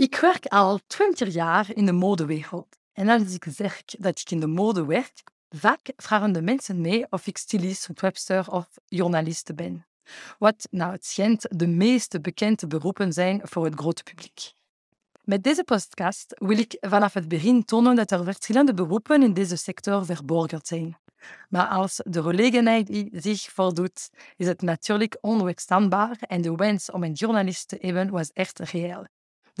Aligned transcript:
Ik 0.00 0.16
werk 0.16 0.46
al 0.46 0.78
20 0.86 1.32
jaar 1.32 1.70
in 1.74 1.86
de 1.86 1.92
modewereld. 1.92 2.76
En 2.92 3.08
als 3.08 3.34
ik 3.34 3.46
zeg 3.48 3.82
dat 3.84 4.20
ik 4.20 4.30
in 4.30 4.40
de 4.40 4.46
mode 4.46 4.84
werk, 4.84 5.22
vaak 5.48 5.92
vragen 5.96 6.32
de 6.32 6.42
mensen 6.42 6.80
mee 6.80 7.06
of 7.10 7.26
ik 7.26 7.36
stylist, 7.36 7.88
webster 7.94 8.50
of 8.50 8.68
journalist 8.86 9.54
ben. 9.54 9.86
Wat 10.38 10.68
nou 10.70 10.92
het 10.92 11.06
schijnt 11.06 11.46
de 11.50 11.66
meest 11.66 12.22
bekende 12.22 12.66
beroepen 12.66 13.12
zijn 13.12 13.40
voor 13.44 13.64
het 13.64 13.74
grote 13.74 14.02
publiek. 14.02 14.52
Met 15.24 15.42
deze 15.42 15.64
podcast 15.64 16.34
wil 16.38 16.58
ik 16.58 16.76
vanaf 16.80 17.14
het 17.14 17.28
begin 17.28 17.64
tonen 17.64 17.96
dat 17.96 18.10
er 18.10 18.24
verschillende 18.24 18.74
beroepen 18.74 19.22
in 19.22 19.32
deze 19.32 19.56
sector 19.56 20.04
verborgen 20.04 20.60
zijn. 20.62 20.96
Maar 21.48 21.66
als 21.66 22.00
de 22.04 22.22
gelegenheid 22.22 23.08
zich 23.12 23.40
voordoet, 23.40 24.10
is 24.36 24.46
het 24.46 24.62
natuurlijk 24.62 25.18
onweerstaanbaar 25.20 26.16
en 26.20 26.42
de 26.42 26.54
wens 26.54 26.90
om 26.90 27.02
een 27.02 27.12
journalist 27.12 27.68
te 27.68 27.78
hebben 27.80 28.10
was 28.10 28.32
echt 28.32 28.58
reëel. 28.58 29.06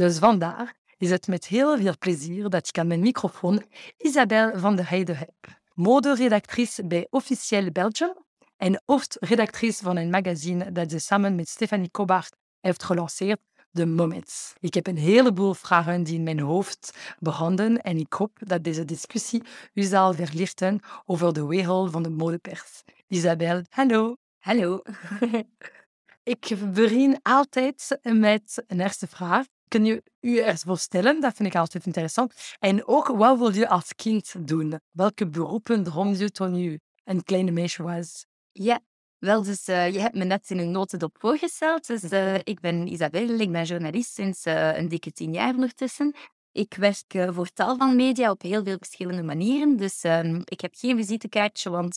Dus 0.00 0.18
vandaar 0.18 0.74
is 0.98 1.10
het 1.10 1.26
met 1.26 1.46
heel 1.46 1.78
veel 1.78 1.94
plezier 1.98 2.50
dat 2.50 2.68
ik 2.68 2.78
aan 2.78 2.86
mijn 2.86 3.00
microfoon 3.00 3.62
Isabel 3.96 4.58
van 4.58 4.76
der 4.76 4.88
Heijden 4.88 5.16
heb. 5.16 5.58
Moderedactrice 5.74 6.86
bij 6.86 7.06
Officieel 7.10 7.70
Belgium 7.70 8.14
en 8.56 8.82
hoofdredactrice 8.86 9.82
van 9.82 9.96
een 9.96 10.10
magazine 10.10 10.72
dat 10.72 10.90
ze 10.90 10.98
samen 10.98 11.34
met 11.34 11.48
Stefanie 11.48 11.90
Kobart 11.90 12.36
heeft 12.60 12.82
gelanceerd, 12.82 13.40
The 13.72 13.86
Moments. 13.86 14.52
Ik 14.60 14.74
heb 14.74 14.86
een 14.86 14.96
heleboel 14.96 15.54
vragen 15.54 16.02
die 16.02 16.14
in 16.14 16.22
mijn 16.22 16.40
hoofd 16.40 17.14
branden 17.18 17.82
en 17.82 17.96
ik 17.98 18.12
hoop 18.12 18.38
dat 18.38 18.64
deze 18.64 18.84
discussie 18.84 19.42
u 19.74 19.82
zal 19.82 20.14
verlichten 20.14 20.80
over 21.06 21.32
de 21.32 21.46
wereld 21.46 21.90
van 21.90 22.02
de 22.02 22.10
modepers. 22.10 22.82
Isabel, 23.06 23.62
hallo. 23.68 24.16
Hallo. 24.38 24.82
ik 26.22 26.56
begin 26.72 27.18
altijd 27.22 27.98
met 28.02 28.64
een 28.66 28.80
eerste 28.80 29.06
vraag. 29.06 29.46
Kun 29.70 29.84
je 29.84 30.02
u 30.20 30.42
eerst 30.42 30.64
voorstellen? 30.64 31.20
Dat 31.20 31.36
vind 31.36 31.48
ik 31.48 31.54
altijd 31.54 31.86
interessant. 31.86 32.34
En 32.58 32.86
ook, 32.86 33.06
wat 33.06 33.38
wil 33.38 33.52
je 33.52 33.68
als 33.68 33.94
kind 33.94 34.48
doen? 34.48 34.80
Welke 34.90 35.28
beroepen 35.28 35.84
droomde 35.84 36.18
je 36.18 36.30
toen 36.30 36.56
je 36.56 36.80
een 37.04 37.24
kleine 37.24 37.50
meisje 37.50 37.82
was? 37.82 38.26
Ja, 38.52 38.80
wel, 39.18 39.42
dus 39.42 39.68
uh, 39.68 39.92
je 39.92 40.00
hebt 40.00 40.14
me 40.14 40.24
net 40.24 40.50
in 40.50 40.58
een 40.58 40.70
notendop 40.70 41.16
voorgesteld. 41.18 41.86
Dus 41.86 42.02
uh, 42.02 42.34
ik 42.34 42.60
ben 42.60 42.86
Isabelle, 42.86 43.42
ik 43.42 43.52
ben 43.52 43.64
journalist 43.64 44.14
sinds 44.14 44.46
uh, 44.46 44.76
een 44.76 44.88
dikke 44.88 45.12
tien 45.12 45.32
jaar 45.32 45.54
ondertussen. 45.54 46.14
Ik 46.52 46.74
werk 46.74 47.34
voor 47.34 47.48
tal 47.52 47.76
van 47.76 47.96
media 47.96 48.30
op 48.30 48.42
heel 48.42 48.64
veel 48.64 48.76
verschillende 48.78 49.22
manieren. 49.22 49.76
Dus 49.76 50.04
um, 50.04 50.42
ik 50.44 50.60
heb 50.60 50.74
geen 50.74 50.96
visitekaartje, 50.96 51.70
want 51.70 51.96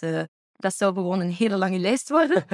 dat 0.55 0.75
zou 0.75 0.93
gewoon 0.93 1.19
een 1.19 1.31
hele 1.31 1.57
lange 1.57 1.79
lijst 1.79 2.09
worden. 2.09 2.45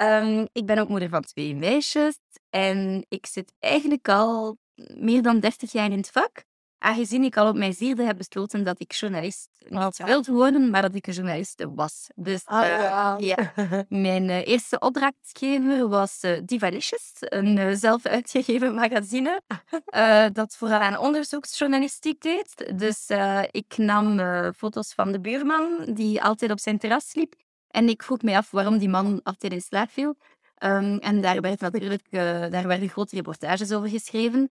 um, 0.00 0.48
ik 0.60 0.66
ben 0.66 0.78
ook 0.78 0.88
moeder 0.88 1.08
van 1.08 1.22
twee 1.22 1.54
meisjes. 1.56 2.18
En 2.50 3.04
ik 3.08 3.26
zit 3.26 3.52
eigenlijk 3.58 4.08
al 4.08 4.56
meer 4.94 5.22
dan 5.22 5.40
30 5.40 5.72
jaar 5.72 5.90
in 5.90 5.96
het 5.96 6.10
vak. 6.10 6.44
Aangezien 6.82 7.22
ik 7.24 7.36
al 7.36 7.48
op 7.48 7.56
mijn 7.56 7.74
vierde 7.74 8.02
heb 8.04 8.16
besloten 8.16 8.64
dat 8.64 8.80
ik 8.80 8.92
journalist 8.92 9.48
niet 9.68 9.96
wilde 9.96 10.32
worden, 10.32 10.70
maar 10.70 10.82
dat 10.82 10.94
ik 10.94 11.06
een 11.06 11.12
journalist 11.12 11.64
was. 11.74 12.06
Dus 12.14 12.42
ah, 12.44 12.66
ja. 12.66 13.18
Uh, 13.20 13.26
ja. 13.26 13.52
mijn 13.88 14.28
uh, 14.28 14.46
eerste 14.46 14.78
opdrachtgever 14.78 15.88
was 15.88 16.24
uh, 16.24 16.38
Divalicious, 16.44 17.12
een 17.18 17.76
zelf 17.76 18.06
uitgegeven 18.06 18.74
magazine 18.74 19.42
dat 20.32 20.56
vooral 20.56 20.78
aan 20.78 20.98
onderzoeksjournalistiek 20.98 22.20
deed. 22.20 22.72
Dus 22.78 23.06
ik 23.50 23.76
nam 23.76 24.20
foto's 24.52 24.92
van 24.94 25.12
de 25.12 25.20
buurman 25.20 25.84
die 25.94 26.22
altijd 26.22 26.50
op 26.50 26.60
zijn 26.60 26.78
terras 26.78 27.14
liep. 27.14 27.34
En 27.68 27.88
ik 27.88 28.02
vroeg 28.02 28.22
me 28.22 28.36
af 28.36 28.50
waarom 28.50 28.78
die 28.78 28.88
man 28.88 29.20
altijd 29.22 29.52
in 29.52 29.60
slaap 29.60 29.90
viel. 29.90 30.16
Um, 30.64 30.98
en 30.98 31.20
daar, 31.20 31.40
werd 31.40 31.60
natuurlijk, 31.60 32.10
daar 32.50 32.66
werden 32.66 32.88
grote 32.88 33.16
reportages 33.16 33.72
over 33.72 33.88
geschreven 33.88 34.50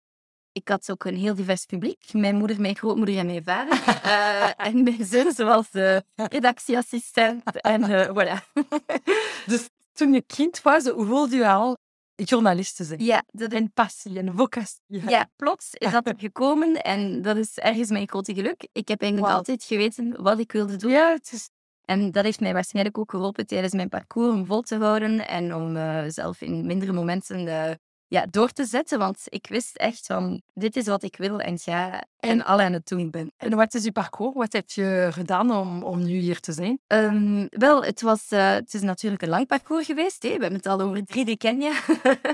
ik 0.52 0.68
had 0.68 0.90
ook 0.90 1.04
een 1.04 1.16
heel 1.16 1.34
divers 1.34 1.64
publiek. 1.64 2.12
Mijn 2.12 2.36
moeder, 2.36 2.60
mijn 2.60 2.76
grootmoeder 2.76 3.18
en 3.18 3.26
mijn 3.26 3.44
vader. 3.44 3.78
uh, 4.04 4.50
en 4.66 4.82
mijn 4.82 5.04
zus 5.04 5.36
was 5.36 5.70
de 5.70 6.04
redactieassistent. 6.14 7.60
En 7.60 7.90
uh, 7.90 8.08
voilà. 8.08 8.62
dus 9.46 9.68
toen 9.92 10.12
je 10.12 10.22
kind 10.22 10.62
was, 10.62 10.86
hoe 10.86 11.06
voelde 11.06 11.36
je 11.36 11.48
al 11.48 11.76
journalist 12.14 12.76
te 12.76 12.84
zijn? 12.84 13.04
Ja. 13.04 13.22
Dat 13.30 13.52
een 13.52 13.72
passie, 13.72 14.18
een 14.18 14.32
vocatie. 14.36 14.80
Ja. 14.86 15.08
ja, 15.08 15.30
plots 15.36 15.70
is 15.72 15.90
dat 15.90 16.12
gekomen. 16.18 16.82
En 16.82 17.22
dat 17.22 17.36
is 17.36 17.58
ergens 17.58 17.90
mijn 17.90 18.08
grote 18.08 18.34
geluk. 18.34 18.68
Ik 18.72 18.88
heb 18.88 19.00
eigenlijk 19.00 19.32
wow. 19.32 19.40
altijd 19.40 19.64
geweten 19.64 20.22
wat 20.22 20.38
ik 20.38 20.52
wilde 20.52 20.76
doen. 20.76 20.90
Ja, 20.90 21.12
het 21.12 21.32
is... 21.32 21.50
En 21.84 22.10
dat 22.10 22.24
heeft 22.24 22.40
mij 22.40 22.52
waarschijnlijk 22.52 22.98
ook 22.98 23.10
geholpen 23.10 23.46
tijdens 23.46 23.72
mijn 23.72 23.88
parcours 23.88 24.32
om 24.34 24.46
vol 24.46 24.60
te 24.60 24.76
houden 24.76 25.28
en 25.28 25.54
om 25.54 25.76
uh, 25.76 26.04
zelf 26.08 26.40
in 26.40 26.66
mindere 26.66 26.92
momenten 26.92 27.78
ja, 28.10 28.26
door 28.30 28.50
te 28.52 28.64
zetten. 28.64 28.98
Want 28.98 29.22
ik 29.24 29.46
wist 29.48 29.76
echt 29.76 30.06
van, 30.06 30.42
dit 30.54 30.76
is 30.76 30.86
wat 30.86 31.02
ik 31.02 31.16
wil 31.16 31.40
en 31.40 31.58
ga 31.58 32.04
en 32.18 32.44
al 32.44 32.60
aan 32.60 32.72
het 32.72 32.88
doen 32.88 33.10
ben. 33.10 33.32
En 33.36 33.56
wat 33.56 33.74
is 33.74 33.84
je 33.84 33.92
parcours? 33.92 34.34
Wat 34.34 34.52
heb 34.52 34.70
je 34.70 35.08
gedaan 35.12 35.50
om, 35.50 35.82
om 35.82 36.02
nu 36.02 36.18
hier 36.18 36.40
te 36.40 36.52
zijn? 36.52 36.80
Um, 36.86 37.46
wel, 37.50 37.84
het, 37.84 38.00
was, 38.00 38.32
uh, 38.32 38.50
het 38.52 38.74
is 38.74 38.80
natuurlijk 38.80 39.22
een 39.22 39.28
lang 39.28 39.46
parcours 39.46 39.86
geweest. 39.86 40.22
Hè. 40.22 40.28
We 40.28 40.40
hebben 40.40 40.54
het 40.54 40.66
al 40.66 40.80
over 40.80 41.04
drie 41.04 41.24
decennia. 41.24 41.72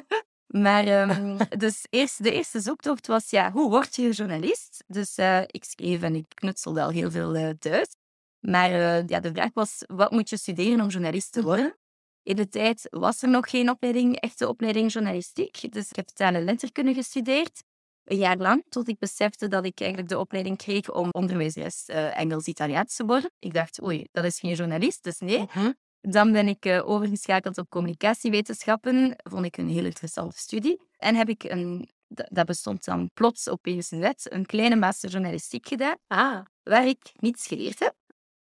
maar 0.65 1.11
um, 1.11 1.37
dus 1.65 1.87
eerst, 1.91 2.23
de 2.23 2.33
eerste 2.33 2.61
zoektocht 2.61 3.07
was, 3.07 3.31
ja, 3.31 3.51
hoe 3.53 3.71
word 3.71 3.97
je 3.97 4.11
journalist? 4.11 4.85
Dus 4.87 5.19
uh, 5.19 5.41
ik 5.41 5.65
schreef 5.65 6.03
en 6.03 6.15
ik 6.15 6.27
knutselde 6.35 6.83
al 6.83 6.91
heel 6.91 7.11
veel 7.11 7.37
uh, 7.37 7.51
Duits. 7.59 7.97
Maar 8.41 8.71
ja, 9.07 9.21
de 9.21 9.33
vraag 9.33 9.51
was, 9.55 9.83
wat 9.87 10.11
moet 10.11 10.29
je 10.29 10.37
studeren 10.37 10.81
om 10.81 10.89
journalist 10.89 11.33
te 11.33 11.43
worden? 11.43 11.77
In 12.27 12.37
de 12.37 12.49
tijd 12.49 12.87
was 12.91 13.23
er 13.23 13.29
nog 13.29 13.51
geen 13.51 13.71
opleiding, 13.71 14.17
echte 14.21 14.49
opleiding 14.49 14.93
journalistiek. 14.93 15.73
Dus 15.73 15.89
ik 15.89 15.97
heb 15.97 16.07
taal 16.07 16.35
en 16.35 16.45
letterkunde 16.45 16.95
gestudeerd. 16.95 17.63
Een 18.05 18.17
jaar 18.17 18.37
lang, 18.37 18.65
tot 18.69 18.89
ik 18.89 18.99
besefte 18.99 19.49
dat 19.49 19.65
ik 19.65 19.81
eigenlijk 19.81 20.11
de 20.11 20.19
opleiding 20.19 20.57
kreeg 20.57 20.93
om 20.93 21.09
onderwijzeres 21.11 21.85
uh, 21.89 22.19
Engels-Italiaans 22.19 22.97
te 22.97 23.05
worden. 23.05 23.31
Ik 23.39 23.55
dacht, 23.55 23.83
oei, 23.83 24.07
dat 24.13 24.25
is 24.25 24.39
geen 24.39 24.55
journalist, 24.55 25.03
dus 25.03 25.19
nee. 25.19 25.39
Mhm. 25.39 25.73
Dan 26.01 26.33
ben 26.33 26.49
ik 26.49 26.67
uh, 26.67 26.89
overgeschakeld 26.89 27.59
op 27.59 27.69
communicatiewetenschappen. 27.69 29.17
Vond 29.17 29.45
ik 29.45 29.57
een 29.57 29.69
heel 29.69 29.85
interessante 29.85 30.39
studie. 30.39 30.81
En 30.97 31.15
heb 31.15 31.29
ik 31.29 31.43
een, 31.45 31.89
dat 32.09 32.47
bestond 32.47 32.85
dan 32.85 33.11
plots 33.15 33.49
opeens 33.49 33.91
net, 33.91 34.33
een 34.33 34.47
kleine 34.47 34.77
master 34.77 35.11
journalistiek 35.11 35.69
gedaan. 35.69 35.97
Ah. 36.07 36.41
Waar 36.63 36.87
ik 36.87 37.13
niets 37.17 37.47
geleerd 37.47 37.79
heb. 37.79 37.95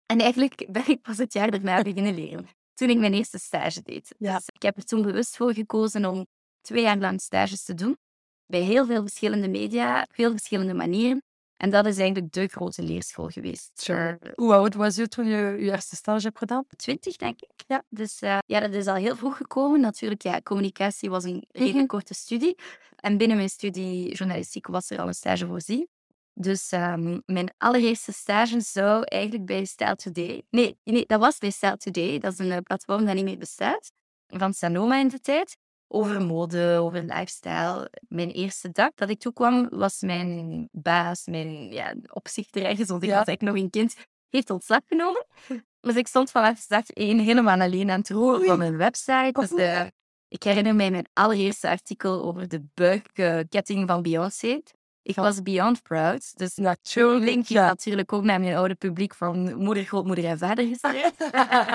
En 0.05 0.19
eigenlijk 0.19 0.65
ben 0.69 0.87
ik 0.87 1.01
pas 1.01 1.17
het 1.17 1.33
jaar 1.33 1.51
daarna 1.51 1.81
beginnen 1.91 2.15
leren 2.15 2.59
toen 2.73 2.89
ik 2.89 2.97
mijn 2.97 3.13
eerste 3.13 3.39
stage 3.39 3.81
deed. 3.81 4.15
Ja. 4.17 4.35
Dus 4.35 4.47
ik 4.53 4.61
heb 4.61 4.77
er 4.77 4.85
toen 4.85 5.01
bewust 5.01 5.35
voor 5.35 5.53
gekozen 5.53 6.05
om 6.05 6.27
twee 6.61 6.83
jaar 6.83 6.97
lang 6.97 7.21
stages 7.21 7.63
te 7.63 7.73
doen. 7.73 7.97
Bij 8.45 8.61
heel 8.61 8.85
veel 8.85 9.01
verschillende 9.01 9.47
media, 9.47 10.01
op 10.01 10.15
heel 10.15 10.31
verschillende 10.31 10.73
manieren. 10.73 11.23
En 11.61 11.69
dat 11.69 11.85
is 11.85 11.97
eigenlijk 11.97 12.33
de 12.33 12.47
grote 12.47 12.81
leerschool 12.81 13.27
geweest. 13.27 13.71
Sure. 13.73 14.19
Hoe 14.35 14.53
oud 14.53 14.73
was 14.73 14.95
je 14.95 15.07
toen 15.07 15.25
je 15.25 15.37
je 15.37 15.71
eerste 15.71 15.95
stage 15.95 16.25
hebt 16.25 16.37
gedaan? 16.37 16.65
Twintig, 16.75 17.15
denk 17.15 17.41
ik. 17.41 17.63
Ja. 17.67 17.83
Dus 17.89 18.21
uh, 18.21 18.37
ja, 18.45 18.59
dat 18.59 18.73
is 18.73 18.87
al 18.87 18.95
heel 18.95 19.15
vroeg 19.15 19.37
gekomen. 19.37 19.79
Natuurlijk, 19.79 20.21
ja, 20.21 20.41
communicatie 20.41 21.09
was 21.09 21.23
een 21.23 21.45
redelijk 21.47 21.77
mhm. 21.77 21.85
korte 21.85 22.13
studie. 22.13 22.57
En 22.95 23.17
binnen 23.17 23.37
mijn 23.37 23.49
studie 23.49 24.15
journalistiek 24.15 24.67
was 24.67 24.89
er 24.89 24.99
al 24.99 25.07
een 25.07 25.13
stage 25.13 25.47
voorzien. 25.47 25.87
Dus 26.33 26.71
um, 26.71 27.21
mijn 27.25 27.53
allereerste 27.57 28.11
stage 28.11 28.59
zou 28.59 29.03
eigenlijk 29.03 29.45
bij 29.45 29.65
Style 29.65 29.95
Today... 29.95 30.43
Nee, 30.49 30.77
nee, 30.83 31.05
dat 31.05 31.19
was 31.19 31.37
bij 31.37 31.51
Style 31.51 31.77
Today. 31.77 32.19
Dat 32.19 32.33
is 32.33 32.39
een 32.39 32.51
uh, 32.51 32.57
platform 32.63 33.05
dat 33.05 33.15
niet 33.15 33.23
meer 33.23 33.37
bestaat. 33.37 33.91
Van 34.27 34.53
Sanoma 34.53 34.99
in 34.99 35.07
de 35.07 35.19
tijd 35.19 35.57
over 35.87 36.21
mode, 36.21 36.77
over 36.79 37.03
lifestyle. 37.03 37.91
Mijn 38.07 38.29
eerste 38.29 38.71
dag 38.71 38.91
dat 38.95 39.09
ik 39.09 39.19
toekwam, 39.19 39.69
was 39.69 40.01
mijn 40.01 40.69
baas, 40.71 41.25
mijn 41.25 41.71
ja, 41.71 41.95
opzichter 42.13 42.65
ergens, 42.65 42.89
want 42.89 43.03
ik 43.03 43.09
was 43.09 43.25
eigenlijk 43.25 43.41
nog 43.55 43.63
een 43.63 43.69
kind, 43.69 43.95
heeft 44.29 44.49
ontslag 44.49 44.81
genomen. 44.85 45.25
Dus 45.79 45.95
ik 45.95 46.07
stond 46.07 46.31
vanaf 46.31 46.65
dag 46.65 46.87
één 46.87 47.19
helemaal 47.19 47.59
alleen 47.59 47.89
aan 47.89 47.99
het 47.99 48.09
roeren 48.09 48.45
van 48.45 48.57
mijn 48.57 48.77
website. 48.77 49.31
Dus 49.31 49.49
de, 49.49 49.91
ik 50.27 50.43
herinner 50.43 50.75
mij 50.75 50.91
mijn 50.91 51.09
allereerste 51.13 51.69
artikel 51.69 52.23
over 52.23 52.47
de 52.47 52.63
buikketting 52.73 53.87
van 53.87 54.01
Beyoncé. 54.01 54.61
Ik 55.03 55.15
was 55.15 55.41
beyond 55.41 55.81
proud. 55.81 56.37
Dus 56.37 56.55
natuurlijk 56.55 57.23
link 57.23 57.45
je 57.45 57.59
natuurlijk 57.59 58.13
ook 58.13 58.23
naar 58.23 58.39
mijn 58.39 58.55
oude 58.55 58.75
publiek 58.75 59.15
van 59.15 59.55
moeder, 59.55 59.83
grootmoeder 59.83 60.25
en 60.25 60.37
vader 60.37 60.67
gestuurd. 60.67 61.13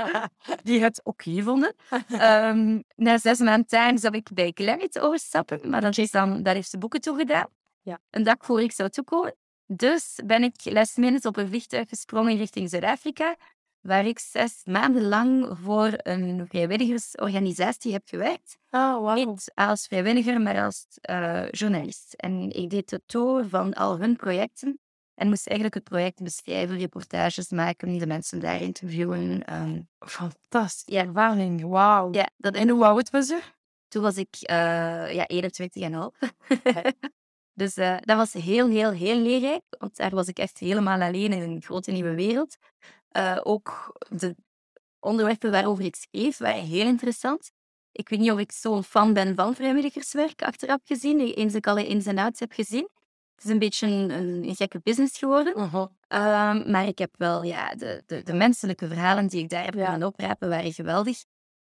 Die 0.67 0.83
het 0.83 1.01
ook 1.05 1.23
gevonden. 1.23 1.75
Um, 2.11 2.85
na 2.97 3.19
zes 3.19 3.39
maanden 3.39 3.67
tijd 3.67 4.01
zou 4.01 4.17
ik 4.17 4.29
bij 4.35 4.53
Clarity 4.53 4.99
overstappen. 4.99 5.61
Maar 5.71 5.81
dat, 5.81 5.99
is 5.99 6.11
dan, 6.11 6.43
dat 6.43 6.55
heeft 6.55 6.71
ze 6.71 6.79
boeken 6.79 7.01
toegedaan. 7.01 7.49
Ja. 7.83 7.99
Een 8.11 8.23
dag 8.23 8.37
voor 8.39 8.63
ik 8.63 8.73
zou 8.73 8.89
toekomen. 8.89 9.35
Dus 9.67 10.21
ben 10.25 10.43
ik 10.43 10.55
last 10.65 11.25
op 11.25 11.37
een 11.37 11.49
vliegtuig 11.49 11.89
gesprongen 11.89 12.37
richting 12.37 12.71
Zuid-Afrika 12.71 13.37
waar 13.87 14.07
ik 14.07 14.19
zes 14.19 14.63
maanden 14.65 15.09
lang 15.09 15.59
voor 15.63 15.91
een 15.97 16.47
vrijwilligersorganisatie 16.49 17.93
heb 17.93 18.03
gewerkt. 18.05 18.59
Oh, 18.71 18.99
wow. 18.99 19.15
Niet 19.15 19.53
als 19.55 19.87
vrijwilliger, 19.87 20.41
maar 20.41 20.65
als 20.65 20.87
uh, 21.11 21.51
journalist. 21.51 22.13
En 22.13 22.51
ik 22.51 22.71
deed 22.71 22.89
de 22.89 23.03
tour 23.07 23.49
van 23.49 23.75
al 23.75 23.99
hun 23.99 24.17
projecten 24.17 24.81
en 25.17 25.29
moest 25.29 25.47
eigenlijk 25.47 25.75
het 25.75 25.85
project 25.85 26.23
beschrijven, 26.23 26.79
reportages 26.79 27.49
maken, 27.49 27.99
de 27.99 28.07
mensen 28.07 28.41
daar 28.41 28.63
interviewen. 28.63 29.55
Um, 29.55 29.89
Fantastisch. 29.99 30.95
Ja. 30.95 31.05
Ervaring, 31.05 31.63
wauw. 31.63 32.13
Ja, 32.13 32.29
dat 32.37 32.55
en 32.55 32.69
hoe 32.69 32.85
oud 32.85 33.11
was 33.11 33.29
je? 33.29 33.41
Toen 33.89 34.03
was 34.03 34.17
ik 34.17 34.37
uh, 34.41 35.13
ja, 35.15 35.27
21 35.27 35.83
en 35.83 35.93
half. 35.93 36.19
dus 37.61 37.77
uh, 37.77 37.97
dat 38.01 38.17
was 38.17 38.33
heel, 38.33 38.69
heel, 38.69 38.91
heel 38.91 39.19
leerrijk. 39.19 39.63
Want 39.79 39.97
daar 39.97 40.11
was 40.11 40.29
ik 40.29 40.39
echt 40.39 40.59
helemaal 40.59 41.01
alleen 41.01 41.33
in 41.33 41.43
een 41.43 41.63
grote 41.63 41.91
nieuwe 41.91 42.15
wereld. 42.15 42.57
Uh, 43.17 43.41
ook 43.43 43.99
de 44.09 44.37
onderwerpen 45.01 45.51
waarover 45.51 45.85
ik 45.85 45.97
schreef 45.97 46.39
waren 46.39 46.63
heel 46.63 46.87
interessant. 46.87 47.51
Ik 47.93 48.09
weet 48.09 48.19
niet 48.19 48.31
of 48.31 48.39
ik 48.39 48.53
zo'n 48.53 48.85
fan 48.85 49.13
ben 49.13 49.35
van 49.35 49.55
vrijwilligerswerk, 49.55 50.43
achteraf 50.43 50.81
gezien, 50.85 51.21
eens 51.21 51.55
ik 51.55 51.67
alle 51.67 51.87
ins 51.87 52.07
en 52.07 52.19
outs 52.19 52.41
heb 52.41 52.53
gezien. 52.53 52.89
Het 53.35 53.45
is 53.45 53.51
een 53.51 53.59
beetje 53.59 53.87
een, 53.87 54.11
een, 54.11 54.55
gekke 54.55 54.81
business 54.83 55.19
geworden. 55.19 55.59
Uh 55.59 55.73
-huh. 55.73 55.87
uh, 56.09 56.67
maar 56.67 56.87
ik 56.87 56.99
heb 56.99 57.15
wel 57.19 57.43
ja, 57.43 57.75
de, 57.75 58.03
de, 58.07 58.23
de, 58.23 58.33
menselijke 58.33 58.89
verhalen 58.89 59.27
die 59.27 59.43
ik 59.43 59.49
daar 59.49 59.65
heb 59.65 59.75
ja. 59.75 59.91
kunnen 59.91 60.09
oprapen, 60.09 60.49
waren 60.49 60.73
geweldig. 60.73 61.25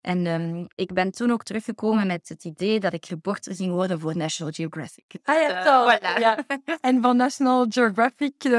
En 0.02 0.26
um, 0.26 0.68
ik 0.76 0.94
ben 0.94 1.12
toen 1.12 1.32
ook 1.32 1.44
teruggekomen 1.44 2.08
met 2.08 2.30
het 2.30 2.44
idee 2.44 2.80
dat 2.80 2.94
ik 2.94 3.06
reporter 3.06 3.56
ging 3.56 3.72
worden 3.72 4.00
voor 4.00 4.18
National 4.18 4.54
Geographic. 4.54 5.06
Ah 5.24 5.42
ja, 5.42 5.66
uh, 5.66 5.98
voilà. 5.98 6.20
ja. 6.20 6.38
En 6.82 7.02
van 7.02 7.18
National 7.18 7.66
Geographic 7.70 8.44
uh, 8.44 8.52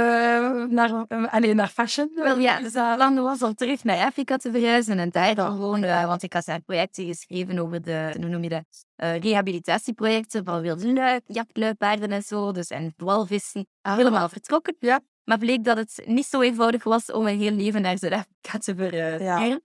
naar, 0.65 1.05
uh, 1.09 1.55
naar 1.55 1.69
fashion? 1.69 2.11
Wel 2.15 2.39
ja, 2.39 2.61
dus 2.61 2.75
het 2.75 2.97
plan 2.97 3.23
was 3.23 3.43
om 3.43 3.55
terug 3.55 3.85
naar 3.85 4.07
Afrika 4.07 4.37
te 4.37 4.51
verhuizen 4.51 4.99
en 4.99 5.11
daar 5.11 5.35
dan 5.35 5.51
gewoon, 5.51 5.81
want 5.81 6.23
ik 6.23 6.33
had 6.33 6.45
daar 6.45 6.61
projecten 6.61 7.07
geschreven 7.07 7.59
over 7.59 7.83
de, 7.83 8.15
hoe 8.17 8.29
noem 8.29 8.43
je 8.43 8.49
dat, 8.49 8.87
rehabilitatieprojecten 9.23 10.45
van 10.45 10.61
wilde 10.61 10.93
luik, 10.93 11.23
jachtluipaarden 11.27 12.11
en 12.11 12.23
zo, 12.23 12.53
dus 12.53 12.69
en 12.69 12.95
walvissen. 12.97 13.67
Ah. 13.83 13.97
Helemaal 13.97 14.29
vertrokken. 14.29 14.77
Ja. 14.79 15.01
Maar 15.25 15.39
bleek 15.39 15.65
dat 15.65 15.77
het 15.77 16.03
niet 16.07 16.27
zo 16.27 16.41
eenvoudig 16.41 16.85
was 16.85 17.13
om 17.13 17.23
mijn 17.23 17.39
heel 17.39 17.53
leven 17.53 17.83
naar 17.83 17.99
Zuid-Afrika 17.99 18.59
te 18.59 18.75
verhuizen. 18.75 19.25
Ja. 19.25 19.59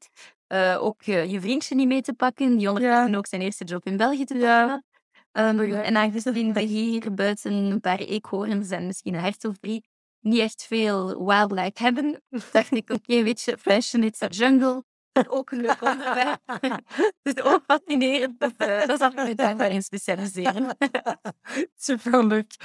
Uh, 0.48 0.84
ook 0.84 1.06
uh, 1.06 1.32
je 1.32 1.42
vriendje 1.42 1.76
niet 1.76 1.88
mee 1.88 2.02
te 2.02 2.14
pakken, 2.14 2.58
die 2.58 2.68
ondertussen 2.68 3.12
ja. 3.12 3.18
ook 3.18 3.28
zijn 3.28 3.42
eerste 3.42 3.64
job 3.64 3.86
in 3.86 3.98
België 3.98 4.26
te 4.26 4.34
doen. 4.34 4.44
Ja. 4.44 4.84
Um. 5.32 5.60
En 5.60 5.98
aangezien 5.98 6.54
we 6.54 6.62
hier 6.62 7.14
buiten 7.14 7.54
een 7.54 7.80
paar 7.80 8.00
eekhoorns 8.00 8.70
en 8.70 8.86
misschien 8.86 9.14
een 9.14 9.22
hert 9.22 9.46
of 9.46 9.58
drie 9.58 9.84
niet 10.26 10.40
echt 10.40 10.64
veel 10.64 11.26
wildlife 11.26 11.84
hebben, 11.84 12.22
dacht 12.52 12.72
ik, 12.72 12.90
oké, 12.90 12.94
okay, 12.94 13.24
weet 13.24 13.42
je, 13.42 13.58
fashion, 13.58 14.04
it's 14.04 14.22
a 14.22 14.28
jungle. 14.28 14.84
ook 15.28 15.52
een 15.52 15.62
leuk 15.62 15.82
onderwerp. 15.82 16.42
dus 17.24 17.44
ook 17.44 17.64
fascinerend. 17.68 18.40
Dat, 18.40 18.54
uh, 18.58 18.86
dat 18.86 19.00
zal 19.00 19.12
ik 19.12 19.16
me 19.16 19.36
daarin 19.36 19.84
specialiseren. 19.84 20.78
Super 21.76 22.26
leuk. 22.26 22.56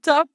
Top. 0.00 0.28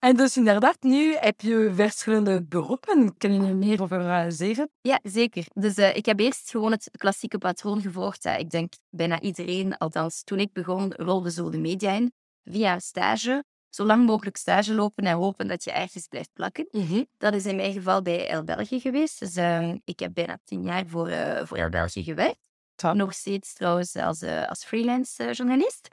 En 0.00 0.16
dus 0.16 0.36
inderdaad, 0.36 0.76
nu 0.82 1.16
heb 1.16 1.40
je 1.40 1.70
verschillende 1.74 2.42
beroepen. 2.42 3.16
Kun 3.16 3.32
je 3.32 3.48
er 3.48 3.56
meer 3.56 3.82
over 3.82 4.00
uh, 4.00 4.24
zeggen? 4.28 4.70
Ja, 4.80 5.00
zeker. 5.02 5.44
Dus 5.54 5.78
uh, 5.78 5.96
ik 5.96 6.06
heb 6.06 6.20
eerst 6.20 6.50
gewoon 6.50 6.70
het 6.70 6.90
klassieke 6.92 7.38
patroon 7.38 7.80
gevolgd. 7.80 8.24
Uh, 8.26 8.38
ik 8.38 8.50
denk 8.50 8.72
bijna 8.90 9.20
iedereen, 9.20 9.76
althans 9.78 10.22
toen 10.22 10.38
ik 10.38 10.52
begon, 10.52 10.92
rolde 10.94 11.30
zo 11.30 11.50
de 11.50 11.58
media 11.58 11.92
in. 11.92 12.12
Via 12.44 12.78
stage, 12.78 13.44
zo 13.68 13.84
lang 13.84 14.06
mogelijk 14.06 14.36
stage 14.36 14.74
lopen 14.74 15.04
en 15.04 15.16
hopen 15.16 15.48
dat 15.48 15.64
je 15.64 15.72
ergens 15.72 16.06
blijft 16.06 16.32
plakken. 16.32 16.68
Mm 16.70 16.86
-hmm. 16.86 17.06
Dat 17.18 17.34
is 17.34 17.46
in 17.46 17.56
mijn 17.56 17.72
geval 17.72 18.02
bij 18.02 18.28
El 18.28 18.44
België 18.44 18.80
geweest. 18.80 19.18
Dus 19.18 19.36
ehm, 19.36 19.78
ik 19.84 19.98
heb 20.00 20.14
bijna 20.14 20.38
tien 20.44 20.62
jaar 20.62 20.86
voor, 20.86 21.10
voor 21.44 21.56
El 21.56 21.68
België 21.68 22.02
gewerkt. 22.02 22.38
Top. 22.74 22.94
Nog 22.94 23.14
steeds 23.14 23.54
trouwens 23.54 23.96
als, 23.96 24.22
als 24.22 24.64
freelance 24.64 25.32
journalist. 25.32 25.88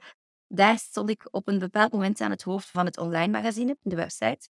Daar 0.48 0.78
stond 0.78 1.10
ik 1.10 1.28
op 1.30 1.48
een 1.48 1.58
bepaald 1.58 1.92
moment 1.92 2.20
aan 2.20 2.30
het 2.30 2.42
hoofd 2.42 2.68
van 2.68 2.84
het 2.84 2.98
online 2.98 3.32
magazine, 3.32 3.76
de 3.82 3.96
website. 3.96 4.48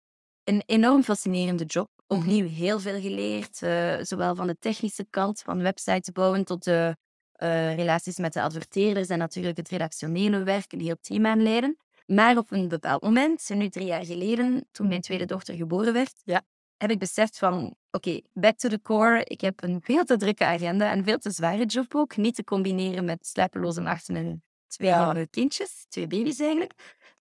Een 0.44 0.62
enorm 0.66 1.02
fascinerende 1.02 1.64
job. 1.64 1.88
Opnieuw 2.06 2.48
heel 2.48 2.80
veel 2.80 3.00
geleerd, 3.00 3.60
uh, 3.62 3.96
zowel 4.00 4.34
van 4.34 4.46
de 4.46 4.56
technische 4.58 5.06
kant, 5.10 5.40
van 5.40 5.62
websites 5.62 6.12
bouwen, 6.12 6.44
tot 6.44 6.64
de 6.64 6.96
uh, 7.42 7.74
relaties 7.74 8.16
met 8.16 8.32
de 8.32 8.42
adverteerders 8.42 9.08
en 9.08 9.18
natuurlijk 9.18 9.56
het 9.56 9.68
redactionele 9.68 10.42
werk, 10.42 10.72
een 10.72 10.80
heel 10.80 10.96
team 11.00 11.26
aanleiden. 11.26 11.76
Maar 12.06 12.36
op 12.36 12.50
een 12.50 12.68
bepaald 12.68 13.02
moment, 13.02 13.48
nu 13.48 13.68
drie 13.68 13.86
jaar 13.86 14.04
geleden, 14.04 14.68
toen 14.70 14.88
mijn 14.88 15.00
tweede 15.00 15.24
dochter 15.24 15.54
geboren 15.54 15.92
werd, 15.92 16.20
ja. 16.24 16.42
heb 16.76 16.90
ik 16.90 16.98
beseft 16.98 17.38
van, 17.38 17.64
oké, 17.64 17.76
okay, 17.90 18.24
back 18.32 18.56
to 18.56 18.68
the 18.68 18.80
core. 18.80 19.24
Ik 19.24 19.40
heb 19.40 19.62
een 19.62 19.80
veel 19.82 20.04
te 20.04 20.16
drukke 20.16 20.44
agenda 20.44 20.90
en 20.90 21.04
veel 21.04 21.18
te 21.18 21.30
zware 21.30 21.64
job 21.64 21.94
ook. 21.94 22.16
Niet 22.16 22.34
te 22.34 22.44
combineren 22.44 23.04
met 23.04 23.26
slapeloze 23.26 23.80
nachten 23.80 24.16
en 24.16 24.42
twee 24.70 24.88
ja. 24.88 25.24
kindjes, 25.30 25.86
twee 25.88 26.06
baby's 26.06 26.40
eigenlijk. 26.40 26.72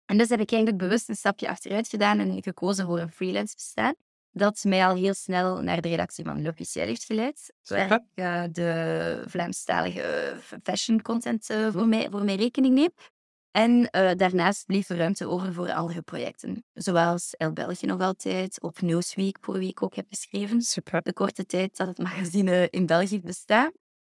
En 0.04 0.18
dus 0.18 0.28
heb 0.28 0.40
ik 0.40 0.52
eigenlijk 0.52 0.82
bewust 0.82 1.08
een 1.08 1.16
stapje 1.16 1.48
achteruit 1.48 1.88
gedaan 1.88 2.18
en 2.18 2.42
gekozen 2.42 2.86
voor 2.86 2.98
een 2.98 3.12
freelance 3.12 3.54
bestaan. 3.54 3.94
Dat 4.30 4.64
mij 4.64 4.86
al 4.86 4.94
heel 4.94 5.14
snel 5.14 5.62
naar 5.62 5.80
de 5.80 5.88
redactie 5.88 6.24
van 6.24 6.42
L'Officiel 6.42 6.84
heeft 6.84 7.04
geleid. 7.04 7.52
Waar 7.62 7.92
ik 7.92 8.00
uh, 8.14 8.44
de 8.52 9.22
Vlaamstalige 9.26 10.36
fashion 10.62 11.02
content 11.02 11.50
uh, 11.50 11.72
voor, 11.72 11.86
mij, 11.86 12.10
voor 12.10 12.24
mijn 12.24 12.38
rekening 12.38 12.74
neem. 12.74 12.90
En 13.50 13.70
uh, 13.70 14.10
daarnaast 14.16 14.66
bleef 14.66 14.88
er 14.88 14.96
ruimte 14.96 15.28
over 15.28 15.52
voor 15.52 15.72
andere 15.72 16.02
projecten. 16.02 16.64
Zoals 16.72 17.34
El 17.36 17.52
België 17.52 17.86
nog 17.86 18.00
altijd, 18.00 18.62
op 18.62 18.80
Newsweek, 18.80 19.38
voor 19.40 19.58
wie 19.58 19.68
ik 19.68 19.82
ook 19.82 19.94
heb 19.94 20.06
geschreven. 20.08 20.62
Super. 20.62 21.02
De 21.02 21.12
korte 21.12 21.46
tijd 21.46 21.76
dat 21.76 21.86
het 21.86 21.98
magazine 21.98 22.68
in 22.70 22.86
België 22.86 23.20
bestaat. 23.20 23.72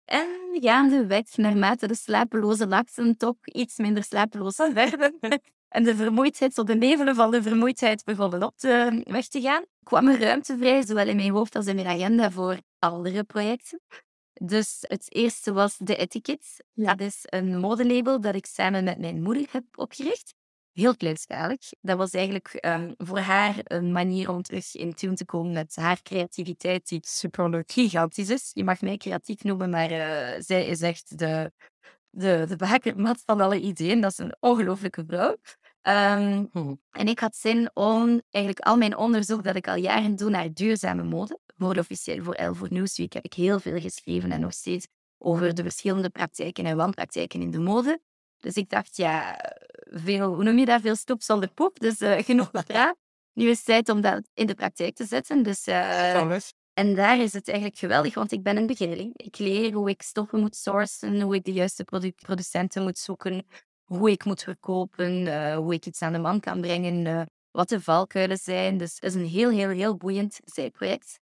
En 0.06 0.28
gaandeweg, 0.52 1.38
naarmate 1.38 1.88
de 1.88 1.96
slapeloze 1.96 2.66
nachten 2.66 3.18
toch 3.18 3.36
iets 3.44 3.78
minder 3.78 4.04
slapeloos 4.04 4.58
werden 4.74 5.20
en 5.68 5.84
de 5.84 5.96
vermoeidheid, 5.96 6.54
zo 6.54 6.64
de 6.64 6.76
nevelen 6.76 7.16
van 7.16 7.32
de 7.32 7.42
vermoeidheid 7.42 8.04
begonnen 8.04 8.44
op 8.44 8.58
te, 8.58 9.02
weg 9.04 9.28
te 9.28 9.42
gaan, 9.42 9.64
kwam 9.84 10.08
er 10.08 10.20
ruimte 10.20 10.58
vrij, 10.58 10.86
zowel 10.86 11.08
in 11.08 11.16
mijn 11.16 11.32
hoofd 11.32 11.56
als 11.56 11.66
in 11.66 11.76
mijn 11.76 11.88
agenda, 11.88 12.32
voor 12.32 12.58
andere 12.80 13.24
projecten. 13.24 13.82
Dus 14.34 14.78
het 14.80 15.16
eerste 15.16 15.54
was 15.54 15.78
de 15.78 15.96
Etiquette. 15.96 16.64
Dat 16.74 17.00
is 17.00 17.20
een 17.22 17.60
modelabel 17.60 18.22
dat 18.22 18.36
ik 18.36 18.46
samen 18.46 18.84
met 18.84 19.00
mijn 19.00 19.22
moeder 19.22 19.46
heb 19.52 19.64
opgericht 19.76 20.34
heel 20.75 20.96
kleinschalig. 20.96 21.60
Dat 21.82 21.98
was 21.98 22.12
eigenlijk 22.12 22.58
um, 22.65 22.94
voor 22.98 23.20
haar 23.20 23.55
een 23.63 23.91
manier 23.91 24.29
om 24.29 24.41
terug 24.41 24.75
in 24.75 24.94
tune 24.94 25.15
te 25.15 25.25
komen 25.25 25.51
met 25.51 25.75
haar 25.75 26.01
creativiteit, 26.01 26.88
die 26.88 27.00
superleuk 27.01 27.72
gigantisch 27.72 28.29
is. 28.29 28.50
Je 28.53 28.63
mag 28.63 28.82
mij 28.82 28.98
creatief 28.98 29.44
noemen, 29.44 29.70
maar 29.70 29.91
uh, 29.91 30.34
zij 30.38 30.65
is 30.65 30.82
echt 30.82 31.17
de, 31.17 31.51
de, 32.10 32.46
de 32.48 32.55
bakermat 32.55 33.22
van 33.25 33.41
alle 33.41 33.60
ideeën. 33.60 34.01
Dat 34.01 34.12
is 34.12 34.17
een 34.17 34.36
ongelooflijke 34.39 35.03
vrouw. 35.08 35.38
Um, 35.88 36.50
En 36.91 37.08
ik 37.08 37.20
had 37.20 37.36
zin 37.36 37.70
om 37.74 38.22
eigenlijk 38.29 38.65
al 38.65 38.77
mijn 38.77 38.98
onderzoek 38.98 39.44
dat 39.44 39.55
ik 39.55 39.67
al 39.67 39.75
jaren 39.75 40.15
doe 40.15 40.29
naar 40.29 40.53
duurzame 40.53 41.03
mode, 41.03 41.39
voor 41.58 41.77
officieel 41.77 42.24
voor 42.24 42.34
El 42.34 42.53
voor 42.55 42.67
Newsweek, 42.72 43.13
heb 43.13 43.25
ik 43.25 43.34
heel 43.34 43.60
veel 43.60 43.79
geschreven 43.79 44.32
en 44.32 44.39
nog 44.39 44.53
steeds 44.53 44.88
over 45.17 45.53
de 45.53 45.62
verschillende 45.62 46.10
praktijken 46.10 46.65
en 46.65 46.77
wanpraktijken 46.77 47.41
in 47.41 47.51
de 47.51 47.60
mode. 47.60 48.01
Dus 48.38 48.55
ik 48.55 48.70
dacht, 48.70 48.96
ja, 48.96 49.39
veel, 49.92 50.34
hoe 50.34 50.44
noem 50.44 50.58
je 50.58 50.65
dat? 50.65 50.82
Veel 50.82 50.96
stoep 50.96 51.22
zonder 51.24 51.50
poep. 51.54 51.80
Dus 51.80 52.01
uh, 52.01 52.18
genoeg 52.18 52.51
praat. 52.68 52.96
Nu 53.34 53.50
is 53.50 53.58
het 53.58 53.65
tijd 53.65 53.89
om 53.89 54.01
dat 54.01 54.30
in 54.34 54.48
de 54.48 54.54
praktijk 54.56 54.96
te 54.96 55.06
zetten. 55.06 55.44
Dus, 55.44 55.68
uh, 55.68 56.22
en 56.74 56.96
daar 56.96 57.20
is 57.20 57.34
het 57.34 57.48
eigenlijk 57.48 57.77
geweldig, 57.80 58.13
want 58.13 58.32
ik 58.32 58.44
ben 58.44 58.58
een 58.58 58.68
beginneling. 58.68 59.12
Ik 59.18 59.38
leer 59.38 59.74
hoe 59.74 59.89
ik 59.89 60.01
stoffen 60.01 60.39
moet 60.39 60.56
sourcen, 60.56 61.22
hoe 61.22 61.36
ik 61.36 61.44
de 61.44 61.54
juiste 61.54 61.84
produ 61.84 62.12
producenten 62.12 62.84
moet 62.84 62.98
zoeken, 62.98 63.46
hoe 63.84 64.12
ik 64.12 64.25
moet 64.25 64.44
verkopen, 64.44 65.12
uh, 65.25 65.56
hoe 65.56 65.74
ik 65.74 65.86
iets 65.86 66.01
aan 66.01 66.13
de 66.13 66.20
man 66.20 66.39
kan 66.39 66.62
brengen, 66.62 67.27
wat 67.51 67.70
de 67.70 67.82
valkuilen 67.82 68.38
zijn. 68.38 68.77
Dus 68.77 68.94
het 68.96 69.04
is 69.04 69.13
een 69.13 69.27
heel, 69.27 69.50
heel, 69.50 69.70
heel 69.70 69.96
boeiend 69.98 70.39
zijproject 70.44 71.20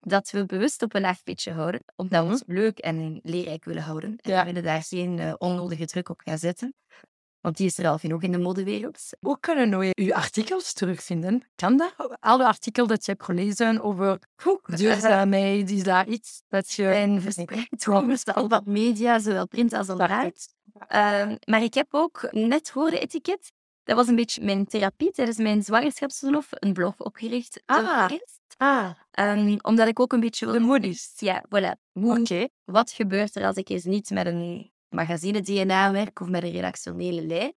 dat 0.00 0.30
we 0.30 0.44
bewust 0.46 0.82
op 0.82 0.94
een 0.94 1.00
laag 1.00 1.22
pitje 1.22 1.52
houden, 1.52 1.80
omdat 1.96 2.24
we 2.24 2.30
ons 2.30 2.42
leuk 2.46 2.78
en 2.78 3.20
leerrijk 3.22 3.64
willen 3.64 3.82
houden. 3.82 4.16
En 4.16 4.30
Ja. 4.30 4.38
we 4.38 4.44
willen 4.46 4.62
daar 4.62 4.82
geen 4.82 5.18
uh, 5.18 5.34
onnodige 5.38 5.86
druk 5.86 6.08
op 6.08 6.20
gaan 6.24 6.38
zetten, 6.38 6.74
want 7.46 7.58
die 7.58 7.66
is 7.66 7.78
er 7.78 7.88
al 7.88 7.98
genoeg 7.98 8.22
in 8.22 8.32
de 8.32 8.38
modewereld. 8.38 9.00
Hoe 9.20 9.40
kunnen 9.40 9.78
we 9.78 9.90
uw 9.94 10.14
artikels 10.14 10.72
terugvinden? 10.72 11.42
Kan 11.54 11.76
dat? 11.76 11.94
Alle 12.20 12.46
artikelen 12.46 12.88
dat 12.88 13.04
je 13.04 13.10
hebt 13.10 13.24
gelezen 13.24 13.82
over 13.82 14.18
duurzaamheid, 14.64 15.70
is 15.70 15.82
daar 15.82 16.08
iets 16.08 16.42
dat 16.48 16.72
je... 16.72 16.88
En 16.88 17.22
verspreid 17.22 17.88
over 17.88 18.34
al 18.34 18.48
wat 18.48 18.64
media, 18.64 19.18
zowel 19.18 19.46
print 19.46 19.72
als 19.72 19.88
online. 19.88 20.32
Uh, 20.94 21.32
maar 21.44 21.62
ik 21.62 21.74
heb 21.74 21.86
ook 21.90 22.28
net 22.30 22.70
voor 22.70 22.90
de 22.90 22.98
etiket, 22.98 23.52
dat 23.84 23.96
was 23.96 24.08
een 24.08 24.16
beetje 24.16 24.44
mijn 24.44 24.66
therapie 24.66 25.10
tijdens 25.10 25.36
mijn 25.36 25.62
zwangerschapsverlof, 25.62 26.46
een 26.50 26.72
blog 26.72 26.98
opgericht. 26.98 27.62
Ah. 27.64 28.10
Ah, 28.56 28.90
Um, 29.18 29.56
omdat 29.62 29.88
ik 29.88 30.00
ook 30.00 30.12
een 30.12 30.20
beetje... 30.20 30.52
de 30.52 30.60
moedies. 30.60 31.12
Ja, 31.16 31.44
voilà. 31.48 31.92
Oké. 31.92 32.48
Wat 32.64 32.90
gebeurt 32.90 33.36
er 33.36 33.46
als 33.46 33.56
ik 33.56 33.68
eens 33.68 33.84
niet 33.84 34.10
met 34.10 34.26
een 34.26 34.70
magazine-DNA 34.88 35.92
werk 35.92 36.20
of 36.20 36.28
met 36.28 36.42
een 36.42 36.50
redactionele 36.50 37.22
lei? 37.22 37.52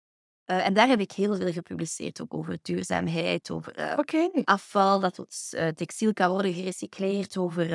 Uh, 0.50 0.66
en 0.66 0.74
daar 0.74 0.88
heb 0.88 1.00
ik 1.00 1.12
heel 1.12 1.36
veel 1.36 1.52
gepubliceerd, 1.52 2.22
ook 2.22 2.34
over 2.34 2.58
duurzaamheid, 2.62 3.50
over 3.50 3.78
uh, 3.78 3.94
Oké. 3.96 4.30
afval 4.44 5.00
dat 5.00 5.14
tot 5.14 5.48
uh, 5.50 5.68
textiel 5.68 6.12
kan 6.12 6.30
worden 6.30 6.54
gerecycleerd, 6.54 7.36
over 7.36 7.68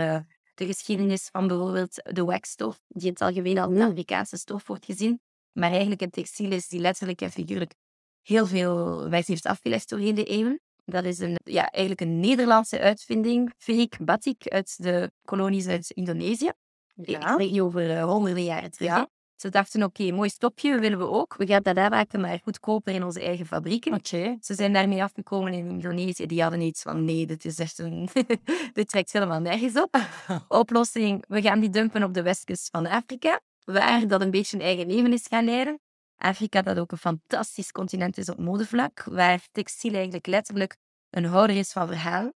de 0.54 0.66
geschiedenis 0.66 1.30
van 1.32 1.48
bijvoorbeeld 1.48 2.02
de 2.04 2.24
waxstof, 2.24 2.80
die 2.88 3.06
in 3.06 3.10
het 3.10 3.22
algemeen 3.22 3.58
als 3.58 3.74
een 3.74 3.82
Amerikaanse 3.82 4.38
stof 4.38 4.68
wordt 4.68 4.86
gezien. 4.86 5.20
Maar 5.52 5.70
eigenlijk 5.70 6.02
een 6.02 6.10
textiel 6.10 6.52
is 6.52 6.68
die 6.68 6.80
letterlijk 6.80 7.22
en 7.22 7.32
figuurlijk 7.32 7.74
heel 8.22 8.46
veel 8.46 9.10
weg 9.10 9.28
heeft 9.28 9.46
afgelegd 9.46 9.90
doorheen 9.90 10.16
de 10.16 10.26
eeuwen. 10.26 10.62
Dat 10.86 11.04
is 11.04 11.20
een, 11.20 11.38
ja, 11.44 11.70
eigenlijk 11.70 12.02
een 12.02 12.20
Nederlandse 12.20 12.80
uitvinding, 12.80 13.54
fake 13.58 14.04
batik 14.04 14.48
uit 14.48 14.84
de 14.84 15.12
kolonies 15.22 15.68
uit 15.68 15.90
Indonesië. 15.90 16.52
Ja. 16.94 17.20
Ik 17.20 17.28
spreek 17.28 17.52
nu 17.52 17.62
over 17.62 18.02
honderden 18.02 18.44
jaren 18.44 18.72
terug. 18.72 18.90
Ja. 18.90 19.10
Ze 19.36 19.50
dachten, 19.50 19.84
oké, 19.84 20.02
okay, 20.02 20.16
mooi 20.16 20.30
stopje 20.30 20.80
willen 20.80 20.98
we 20.98 21.08
ook. 21.08 21.36
We 21.36 21.46
gaan 21.46 21.62
dat 21.62 21.78
aanmaken, 21.78 22.22
maar 22.22 22.40
goedkoper 22.44 22.94
in 22.94 23.04
onze 23.04 23.22
eigen 23.22 23.46
fabrieken. 23.46 23.94
Oké. 23.94 24.38
Ze 24.42 24.54
zijn 24.54 24.74
daarmee 24.74 25.04
afgekomen 25.04 25.54
in 25.54 25.70
Indonesië. 25.70 26.26
Die 26.26 26.42
hadden 26.42 26.62
iets 26.62 26.82
van, 26.82 27.06
nee, 27.06 27.26
dit 27.26 27.46
is 27.46 27.60
echt 27.60 27.80
een... 27.80 28.10
dit 28.74 28.90
trekt 28.90 29.14
helemaal 29.14 29.40
nergens 29.40 29.82
op. 29.82 29.98
Oplossing, 30.48 31.24
we 31.28 31.42
gaan 31.42 31.60
die 31.60 31.70
dumpen 31.70 32.04
op 32.04 32.14
de 32.14 32.22
westkust 32.22 32.70
van 32.72 32.86
Afrika, 32.86 33.40
waar 33.64 34.08
dat 34.08 34.22
een 34.22 34.32
beetje 34.32 34.58
een 34.58 34.64
eigen 34.64 34.88
leven 34.88 35.14
is 35.14 35.28
gaan 35.28 35.46
leiden. 35.46 35.80
Afrika, 36.18 36.62
dat 36.62 36.80
ook 36.80 36.92
een 36.92 36.98
fantastisch 36.98 37.72
continent 37.72 38.18
is 38.18 38.30
op 38.30 38.38
modevlak, 38.38 39.04
waar 39.04 39.48
textiel 39.52 39.94
eigenlijk 39.94 40.28
letterlijk 40.28 40.78
een 41.10 41.26
houder 41.26 41.56
is 41.56 41.72
van 41.72 41.88
verhalen. 41.88 42.34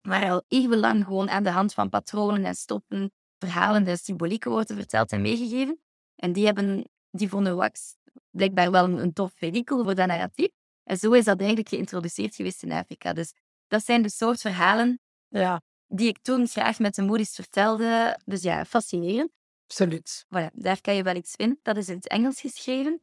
Waar 0.00 0.30
al 0.30 0.42
eeuwenlang 0.48 1.04
gewoon 1.04 1.30
aan 1.30 1.42
de 1.42 1.50
hand 1.50 1.74
van 1.74 1.88
patronen 1.88 2.44
en 2.44 2.54
stoppen 2.54 3.12
verhalen 3.38 3.86
en 3.86 3.98
symbolieken 3.98 4.50
worden 4.50 4.76
verteld 4.76 5.12
en 5.12 5.22
meegegeven. 5.22 5.80
En 6.20 6.32
die, 6.32 6.46
hebben, 6.46 6.90
die 7.10 7.28
vonden 7.28 7.56
wax 7.56 7.94
blijkbaar 8.30 8.70
wel 8.70 8.84
een, 8.84 8.98
een 8.98 9.12
tof 9.12 9.32
vehikel 9.34 9.84
voor 9.84 9.94
dat 9.94 10.06
narratief. 10.06 10.48
En 10.84 10.96
zo 10.96 11.12
is 11.12 11.24
dat 11.24 11.38
eigenlijk 11.38 11.68
geïntroduceerd 11.68 12.34
geweest 12.34 12.62
in 12.62 12.72
Afrika. 12.72 13.12
Dus 13.12 13.32
dat 13.68 13.84
zijn 13.84 14.02
de 14.02 14.10
soort 14.10 14.40
verhalen 14.40 15.00
ja. 15.28 15.60
die 15.86 16.08
ik 16.08 16.18
toen 16.22 16.46
graag 16.46 16.78
met 16.78 16.94
de 16.94 17.02
moeders 17.02 17.34
vertelde. 17.34 18.18
Dus 18.24 18.42
ja, 18.42 18.64
fascinerend. 18.64 19.30
Absoluut. 19.66 20.24
Voilà, 20.26 20.50
daar 20.52 20.80
kan 20.80 20.94
je 20.94 21.02
wel 21.02 21.14
iets 21.14 21.34
vinden. 21.36 21.58
Dat 21.62 21.76
is 21.76 21.88
in 21.88 21.96
het 21.96 22.08
Engels 22.08 22.40
geschreven. 22.40 23.00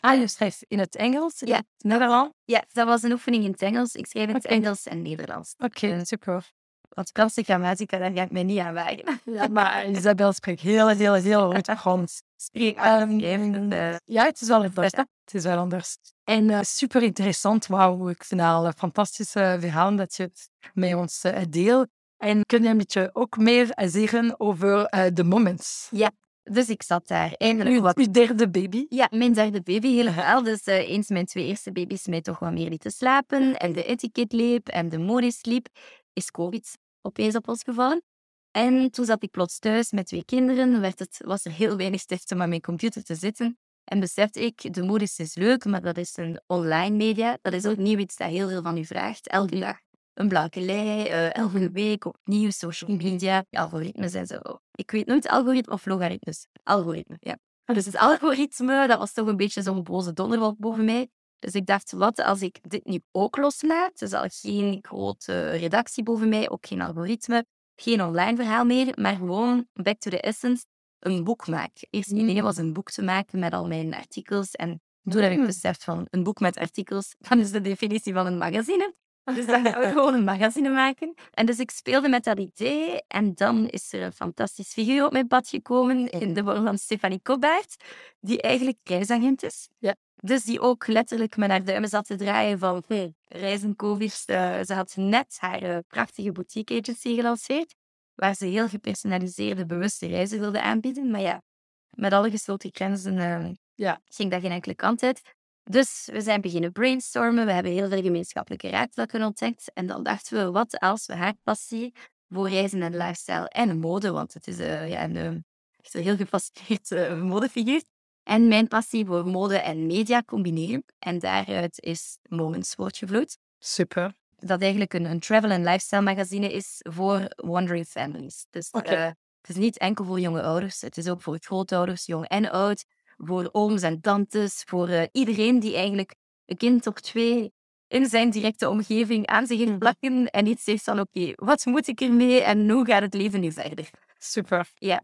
Ah, 0.00 0.18
je 0.18 0.26
schrijft 0.26 0.64
in 0.68 0.78
het 0.78 0.96
Engels? 0.96 1.40
Ja. 1.40 1.62
Nederlands? 1.78 2.34
Ja, 2.44 2.64
dat 2.72 2.86
was 2.86 3.02
een 3.02 3.12
oefening 3.12 3.44
in 3.44 3.50
het 3.50 3.62
Engels. 3.62 3.94
Ik 3.94 4.06
schrijf 4.06 4.28
in 4.28 4.34
het. 4.34 4.44
Engels 4.44 4.86
en 4.86 5.02
Nederlands. 5.02 5.54
Oké, 5.58 5.86
Eh, 5.86 6.02
super. 6.02 6.52
Want 6.94 7.10
Franse 7.12 7.42
grammatica, 7.42 7.98
daar 7.98 8.12
ga 8.12 8.22
ik 8.22 8.30
mij 8.30 8.42
niet 8.42 8.58
aan 8.58 8.74
wagen. 8.74 9.20
Ja, 9.24 9.48
maar 9.48 9.86
Isabel 9.90 10.32
spreekt 10.32 10.60
heel, 10.60 10.88
heel, 10.88 11.14
heel 11.14 11.52
goed 11.52 11.70
Frans. 11.78 12.22
Spreek 12.36 12.76
Ehm, 12.76 13.72
eh, 13.72 13.96
Ja, 14.04 14.24
het 14.24 14.40
is 14.40 14.48
wel 14.48 14.62
anders. 14.64 14.92
hè. 14.92 15.02
Het 15.24 15.34
is 15.34 15.44
wel 15.44 15.58
anders. 15.58 15.96
En 16.24 16.48
uh, 16.48 16.58
super 16.62 17.02
interessant. 17.02 17.66
Wauw, 17.66 18.08
ik 18.08 18.24
vind 18.24 18.40
het 18.40 18.50
al 18.50 18.66
een 18.66 18.72
fantastische 18.76 19.56
verhaal 19.60 19.96
dat 19.96 20.14
je 20.14 20.30
met 20.74 20.94
ons 20.94 21.24
uh, 21.24 21.38
deelt. 21.48 21.88
En 22.16 22.46
kun 22.46 22.62
je 22.62 22.68
een 22.68 22.76
beetje 22.76 23.10
ook 23.12 23.36
meer 23.36 23.72
zeggen 23.76 24.40
over 24.40 24.94
uh, 24.94 25.04
de 25.12 25.24
moments? 25.24 25.88
Ja, 25.90 26.10
dus 26.42 26.68
ik 26.68 26.82
zat 26.82 27.08
daar 27.08 27.32
eindelijk 27.32 27.76
Uw, 27.76 27.82
wat... 27.82 27.96
uw 27.96 28.10
derde 28.10 28.50
baby? 28.50 28.86
Ja, 28.88 29.08
mijn 29.10 29.32
derde 29.32 29.62
baby 29.62 29.94
helemaal. 29.94 30.42
Dus 30.42 30.66
uh, 30.66 30.88
eens 30.88 31.08
mijn 31.08 31.26
twee 31.26 31.46
eerste 31.46 31.72
baby's 31.72 32.06
mij 32.06 32.20
toch 32.20 32.38
wat 32.38 32.52
meer 32.52 32.68
lieten 32.68 32.90
slapen 32.90 33.56
en 33.56 33.72
de 33.72 33.84
etiket 33.84 34.32
liep 34.32 34.68
en 34.68 34.88
de 34.88 34.98
modis 34.98 35.44
liep, 35.44 35.68
is 36.12 36.30
COVID 36.30 36.78
opeens 37.02 37.36
op 37.36 37.48
ons 37.48 37.62
gevallen. 37.62 38.02
En 38.50 38.90
toen 38.90 39.04
zat 39.04 39.22
ik 39.22 39.30
plots 39.30 39.58
thuis 39.58 39.90
met 39.90 40.06
twee 40.06 40.24
kinderen, 40.24 40.80
werd 40.80 40.98
het, 40.98 41.20
was 41.24 41.44
er 41.44 41.52
heel 41.52 41.76
weinig 41.76 42.04
tijd 42.04 42.32
om 42.32 42.42
aan 42.42 42.48
mijn 42.48 42.60
computer 42.60 43.02
te 43.02 43.14
zitten. 43.14 43.58
En 43.84 44.00
besefte 44.00 44.40
ik, 44.40 44.74
de 44.74 44.82
modis 44.82 45.18
is 45.18 45.34
leuk, 45.34 45.64
maar 45.64 45.82
dat 45.82 45.96
is 45.96 46.16
een 46.16 46.40
online 46.46 46.96
media. 46.96 47.38
Dat 47.42 47.52
is 47.52 47.66
ook 47.66 47.76
nieuw 47.76 47.98
iets 47.98 48.16
dat 48.16 48.28
heel 48.28 48.48
veel 48.48 48.62
van 48.62 48.78
u 48.78 48.84
vraagt. 48.84 49.28
Elke 49.28 49.58
dag 49.58 49.76
een 50.14 50.28
blanke 50.28 50.60
lei, 50.60 51.08
uh, 51.08 51.36
elke 51.36 51.70
week 51.70 52.04
opnieuw 52.04 52.50
social 52.50 52.96
media, 52.96 53.44
algoritmes 53.50 54.14
en 54.14 54.26
zo. 54.26 54.38
Ik 54.72 54.90
weet 54.90 55.06
nooit 55.06 55.28
algoritme 55.28 55.72
of 55.72 55.86
logaritmes. 55.86 56.46
Algoritme, 56.62 57.16
ja. 57.18 57.38
Dus 57.64 57.84
het 57.84 57.96
algoritme, 57.96 58.86
dat 58.86 58.98
was 58.98 59.12
toch 59.12 59.26
een 59.26 59.36
beetje 59.36 59.62
zo'n 59.62 59.82
boze 59.82 60.12
donderwolk 60.12 60.58
boven 60.58 60.84
mij. 60.84 61.08
Dus 61.42 61.54
ik 61.54 61.66
dacht, 61.66 61.92
wat 61.92 62.18
als 62.18 62.42
ik 62.42 62.58
dit 62.70 62.84
nu 62.84 63.00
ook 63.12 63.36
loslaat? 63.36 63.98
Dus 63.98 64.12
al 64.12 64.28
geen 64.28 64.78
grote 64.82 65.50
redactie 65.50 66.02
boven 66.02 66.28
mij, 66.28 66.50
ook 66.50 66.66
geen 66.66 66.80
algoritme, 66.80 67.44
geen 67.76 68.02
online 68.02 68.36
verhaal 68.36 68.64
meer, 68.64 68.92
maar 69.00 69.16
gewoon 69.16 69.66
back 69.72 69.98
to 69.98 70.10
the 70.10 70.20
essence, 70.20 70.64
een 70.98 71.24
boek 71.24 71.46
maken. 71.46 71.86
Eerst 71.90 72.10
het 72.10 72.18
idee 72.18 72.42
was 72.42 72.56
een 72.56 72.72
boek 72.72 72.90
te 72.90 73.02
maken 73.02 73.38
met 73.38 73.52
al 73.52 73.66
mijn 73.66 73.94
artikels. 73.94 74.50
En 74.50 74.80
toen 75.04 75.22
heb 75.22 75.32
ik 75.32 75.46
beseft 75.46 75.84
van 75.84 76.06
een 76.10 76.22
boek 76.22 76.40
met 76.40 76.56
artikels, 76.56 77.14
dat 77.28 77.38
is 77.38 77.50
de 77.50 77.60
definitie 77.60 78.12
van 78.12 78.26
een 78.26 78.38
magazine. 78.38 78.94
Dus 79.24 79.46
dan 79.46 79.64
gaan 79.64 79.80
we 79.80 79.88
gewoon 79.96 80.14
een 80.14 80.24
magazine 80.24 80.68
maken. 80.68 81.14
En 81.30 81.46
dus 81.46 81.58
ik 81.58 81.70
speelde 81.70 82.08
met 82.08 82.24
dat 82.24 82.38
idee. 82.38 83.02
En 83.08 83.34
dan 83.34 83.68
is 83.68 83.92
er 83.92 84.02
een 84.02 84.12
fantastisch 84.12 84.72
figuur 84.72 85.04
op 85.04 85.12
mijn 85.12 85.26
pad 85.26 85.48
gekomen 85.48 86.10
in 86.10 86.34
de 86.34 86.44
vorm 86.44 86.64
van 86.64 86.78
Stefanie 86.78 87.20
Kobaert, 87.22 87.84
die 88.20 88.42
eigenlijk 88.42 88.78
reisagent 88.84 89.42
is. 89.42 89.68
Ja. 89.78 89.94
Dus 90.24 90.44
die 90.44 90.60
ook 90.60 90.86
letterlijk 90.86 91.36
met 91.36 91.50
haar 91.50 91.64
duimen 91.64 91.88
zat 91.88 92.06
te 92.06 92.16
draaien 92.16 92.58
van 92.58 92.84
hey, 92.86 93.14
reizen 93.24 93.76
COVID. 93.76 94.22
Uh, 94.26 94.60
ze 94.62 94.74
had 94.74 94.96
net 94.96 95.36
haar 95.38 95.62
uh, 95.62 95.78
prachtige 95.88 96.32
boutique 96.32 96.78
agency 96.78 97.14
gelanceerd, 97.14 97.74
waar 98.14 98.34
ze 98.34 98.46
heel 98.46 98.68
gepersonaliseerde, 98.68 99.66
bewuste 99.66 100.06
reizen 100.06 100.38
wilde 100.38 100.62
aanbieden. 100.62 101.10
Maar 101.10 101.20
ja, 101.20 101.42
met 101.90 102.12
alle 102.12 102.30
gesloten 102.30 102.70
grenzen 102.72 103.16
uh, 103.16 103.50
ja. 103.74 104.00
ging 104.04 104.30
dat 104.30 104.40
geen 104.40 104.50
enkele 104.50 104.74
kant 104.74 105.02
uit. 105.02 105.22
Dus 105.62 106.08
we 106.12 106.20
zijn 106.20 106.40
beginnen 106.40 106.72
brainstormen. 106.72 107.46
We 107.46 107.52
hebben 107.52 107.72
heel 107.72 107.88
veel 107.88 108.02
gemeenschappelijke 108.02 108.68
raakvlakken 108.68 109.22
ontdekt. 109.22 109.72
En 109.72 109.86
dan 109.86 110.02
dachten 110.02 110.44
we, 110.44 110.50
wat 110.50 110.78
als 110.78 111.06
we 111.06 111.14
haar 111.14 111.34
passie 111.42 111.94
voor 112.28 112.48
reizen 112.48 112.82
en 112.82 112.96
lifestyle 112.96 113.48
en 113.48 113.78
mode, 113.78 114.10
want 114.10 114.34
het 114.34 114.46
is 114.46 114.58
uh, 114.58 114.90
ja, 114.90 115.04
een, 115.04 115.44
heel 115.90 116.16
gefascineerd 116.16 117.16
modefiguur, 117.22 117.82
en 118.22 118.48
mijn 118.48 118.68
passie 118.68 119.06
voor 119.06 119.26
mode 119.26 119.58
en 119.58 119.86
media 119.86 120.22
combineren. 120.22 120.84
En 120.98 121.18
daaruit 121.18 121.80
is 121.80 122.18
Moments 122.28 122.74
voortgevloeid. 122.74 123.38
Super. 123.58 124.14
Dat 124.38 124.60
eigenlijk 124.60 124.94
een, 124.94 125.04
een 125.04 125.20
travel- 125.20 125.50
en 125.50 125.64
lifestyle 125.64 126.02
magazine 126.02 126.52
is 126.52 126.76
voor 126.78 127.26
wandering 127.36 127.86
families. 127.86 128.46
Dus 128.50 128.70
okay. 128.70 128.94
uh, 128.94 129.12
het 129.40 129.50
is 129.50 129.56
niet 129.56 129.78
enkel 129.78 130.04
voor 130.04 130.20
jonge 130.20 130.42
ouders, 130.42 130.80
het 130.80 130.96
is 130.96 131.08
ook 131.08 131.22
voor 131.22 131.38
grootouders, 131.40 132.06
jong 132.06 132.28
en 132.28 132.50
oud 132.50 132.84
voor 133.16 133.48
ooms 133.52 133.82
en 133.82 134.00
tantes, 134.00 134.62
voor 134.66 134.88
uh, 134.88 135.02
iedereen 135.12 135.60
die 135.60 135.74
eigenlijk 135.74 136.14
een 136.46 136.56
kind 136.56 136.86
of 136.86 136.94
twee 136.94 137.52
in 137.88 138.06
zijn 138.06 138.30
directe 138.30 138.68
omgeving 138.68 139.26
aan 139.26 139.46
zich 139.46 139.58
heeft 139.58 139.78
plakken 139.78 140.30
en 140.30 140.46
iets 140.46 140.64
zegt 140.64 140.82
van 140.84 141.00
oké, 141.00 141.18
okay, 141.18 141.32
wat 141.36 141.64
moet 141.64 141.88
ik 141.88 142.00
ermee 142.00 142.42
en 142.42 142.70
hoe 142.70 142.86
gaat 142.86 143.02
het 143.02 143.14
leven 143.14 143.40
nu 143.40 143.52
verder? 143.52 143.90
Super. 144.18 144.70
Ja. 144.74 145.02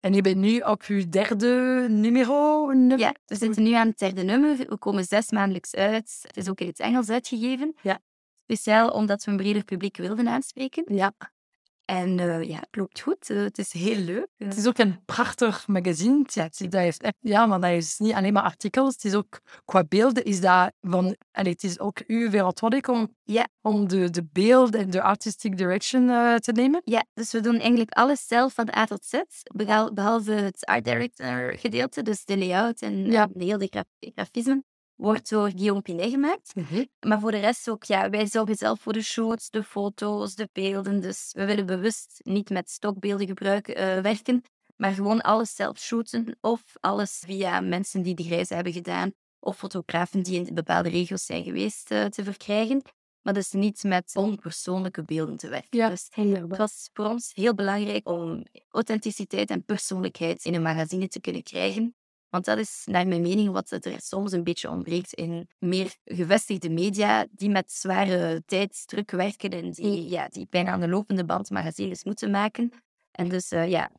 En 0.00 0.14
je 0.14 0.20
bent 0.20 0.36
nu 0.36 0.58
op 0.58 0.82
je 0.82 1.08
derde 1.08 1.86
numero? 1.88 2.66
nummer? 2.66 2.98
Ja, 2.98 3.14
we 3.26 3.36
zitten 3.36 3.62
nu 3.62 3.72
aan 3.72 3.86
het 3.88 3.98
derde 3.98 4.22
nummer. 4.22 4.56
We 4.56 4.78
komen 4.78 5.04
zes 5.04 5.30
maandelijks 5.30 5.74
uit. 5.74 6.18
Het 6.22 6.36
is 6.36 6.48
ook 6.48 6.60
in 6.60 6.66
het 6.66 6.80
Engels 6.80 7.08
uitgegeven. 7.08 7.74
Ja. 7.82 8.00
Speciaal 8.44 8.88
omdat 8.88 9.24
we 9.24 9.30
een 9.30 9.36
breder 9.36 9.64
publiek 9.64 9.96
wilden 9.96 10.28
aanspreken. 10.28 10.84
Ja. 10.94 11.12
En 11.84 12.18
uh, 12.18 12.42
ja, 12.42 12.56
het 12.56 12.76
loopt 12.76 13.00
goed. 13.00 13.30
Uh, 13.30 13.42
het 13.42 13.58
is 13.58 13.72
heel 13.72 13.96
leuk. 13.96 14.26
Het 14.36 14.56
is 14.56 14.66
ook 14.66 14.78
een 14.78 15.04
prachtig 15.04 15.66
magazine. 15.66 16.24
Ja, 16.26 16.48
dat 16.58 16.72
heeft 16.72 17.02
echt, 17.02 17.16
ja, 17.20 17.46
maar 17.46 17.60
dat 17.60 17.70
is 17.70 17.98
niet 17.98 18.12
alleen 18.12 18.32
maar 18.32 18.42
artikels. 18.42 18.94
Het 18.94 19.04
is 19.04 19.14
ook 19.14 19.40
qua 19.64 19.84
beelden 19.84 20.24
is 20.24 20.40
dat 20.40 20.72
van... 20.80 21.16
En 21.30 21.46
het 21.46 21.62
is 21.62 21.80
ook 21.80 22.02
uw 22.06 22.30
verantwoording 22.30 22.88
om, 22.88 23.16
ja. 23.22 23.48
om 23.60 23.88
de, 23.88 24.10
de 24.10 24.24
beeld 24.32 24.74
en 24.74 24.90
de 24.90 25.02
artistic 25.02 25.56
direction 25.56 26.06
te 26.40 26.52
nemen. 26.52 26.80
Ja, 26.84 27.04
dus 27.14 27.32
we 27.32 27.40
doen 27.40 27.58
eigenlijk 27.58 27.90
alles 27.90 28.26
zelf 28.26 28.54
van 28.54 28.74
A 28.76 28.84
tot 28.84 29.04
Z. 29.04 29.20
Behalve 29.92 30.32
het 30.32 30.66
art 30.66 30.84
director 30.84 31.58
gedeelte, 31.58 32.02
dus 32.02 32.24
de 32.24 32.38
layout 32.38 32.80
en, 32.80 33.10
ja. 33.10 33.28
en 33.34 33.58
de 33.58 33.66
graf 33.70 33.84
grafisme 34.14 34.62
wordt 35.02 35.28
door 35.28 35.50
Guillaume 35.50 35.80
Pinet 35.80 36.10
gemaakt. 36.10 36.54
Mm 36.54 36.64
-hmm. 36.68 36.88
Maar 37.00 37.20
voor 37.20 37.30
de 37.30 37.38
rest 37.38 37.70
ook, 37.70 37.84
ja, 37.84 38.10
wij 38.10 38.26
zorgen 38.26 38.56
zelf 38.56 38.80
voor 38.80 38.92
de 38.92 39.02
shoots, 39.02 39.50
de 39.50 39.62
foto's, 39.62 40.34
de 40.34 40.48
beelden. 40.52 41.00
Dus 41.00 41.32
we 41.36 41.44
willen 41.44 41.66
bewust 41.66 42.20
niet 42.22 42.50
met 42.50 42.70
stokbeelden 42.70 43.26
gebruiken, 43.26 43.78
uh, 43.78 44.02
werken, 44.02 44.42
maar 44.76 44.92
gewoon 44.92 45.20
alles 45.20 45.54
zelf 45.54 45.78
shooten 45.78 46.36
of 46.40 46.62
alles 46.80 47.22
via 47.26 47.60
mensen 47.60 48.02
die 48.02 48.14
de 48.14 48.22
reizen 48.22 48.54
hebben 48.54 48.72
gedaan 48.72 49.12
of 49.40 49.56
fotografen 49.56 50.22
die 50.22 50.46
in 50.46 50.54
bepaalde 50.54 50.88
regio's 50.88 51.24
zijn 51.24 51.44
geweest 51.44 51.90
uh, 51.90 52.04
te 52.04 52.24
verkrijgen. 52.24 52.82
Maar 53.22 53.34
dus 53.34 53.50
niet 53.50 53.82
met 53.82 54.16
onpersoonlijke 54.16 55.02
beelden 55.02 55.36
te 55.36 55.48
werken. 55.48 55.78
Ja, 55.78 55.88
dus 55.88 56.08
het 56.10 56.56
was 56.56 56.90
voor 56.92 57.06
ons 57.06 57.30
heel 57.34 57.54
belangrijk 57.54 58.08
om 58.08 58.44
authenticiteit 58.68 59.50
en 59.50 59.64
persoonlijkheid 59.64 60.44
in 60.44 60.54
een 60.54 60.62
magazine 60.62 61.08
te 61.08 61.20
kunnen 61.20 61.42
krijgen. 61.42 61.94
Want 62.32 62.44
dat 62.44 62.58
is 62.58 62.82
naar 62.84 63.06
mijn 63.06 63.22
mening 63.22 63.50
wat 63.50 63.70
er 63.70 63.94
soms 63.96 64.32
een 64.32 64.44
beetje 64.44 64.70
ontbreekt 64.70 65.12
in 65.12 65.48
meer 65.58 65.94
gevestigde 66.04 66.70
media 66.70 67.26
die 67.30 67.50
met 67.50 67.72
zware 67.72 68.42
tijdsdruk 68.46 69.10
werken 69.10 69.50
en 69.50 69.70
die, 69.70 70.08
ja, 70.08 70.28
die 70.28 70.46
bijna 70.50 70.70
aan 70.70 70.80
de 70.80 70.88
lopende 70.88 71.24
band 71.24 71.50
magazines 71.50 72.04
moeten 72.04 72.30
maken. 72.30 72.72
En 73.10 73.28
dus 73.28 73.52
uh, 73.52 73.68
ja, 73.68 73.90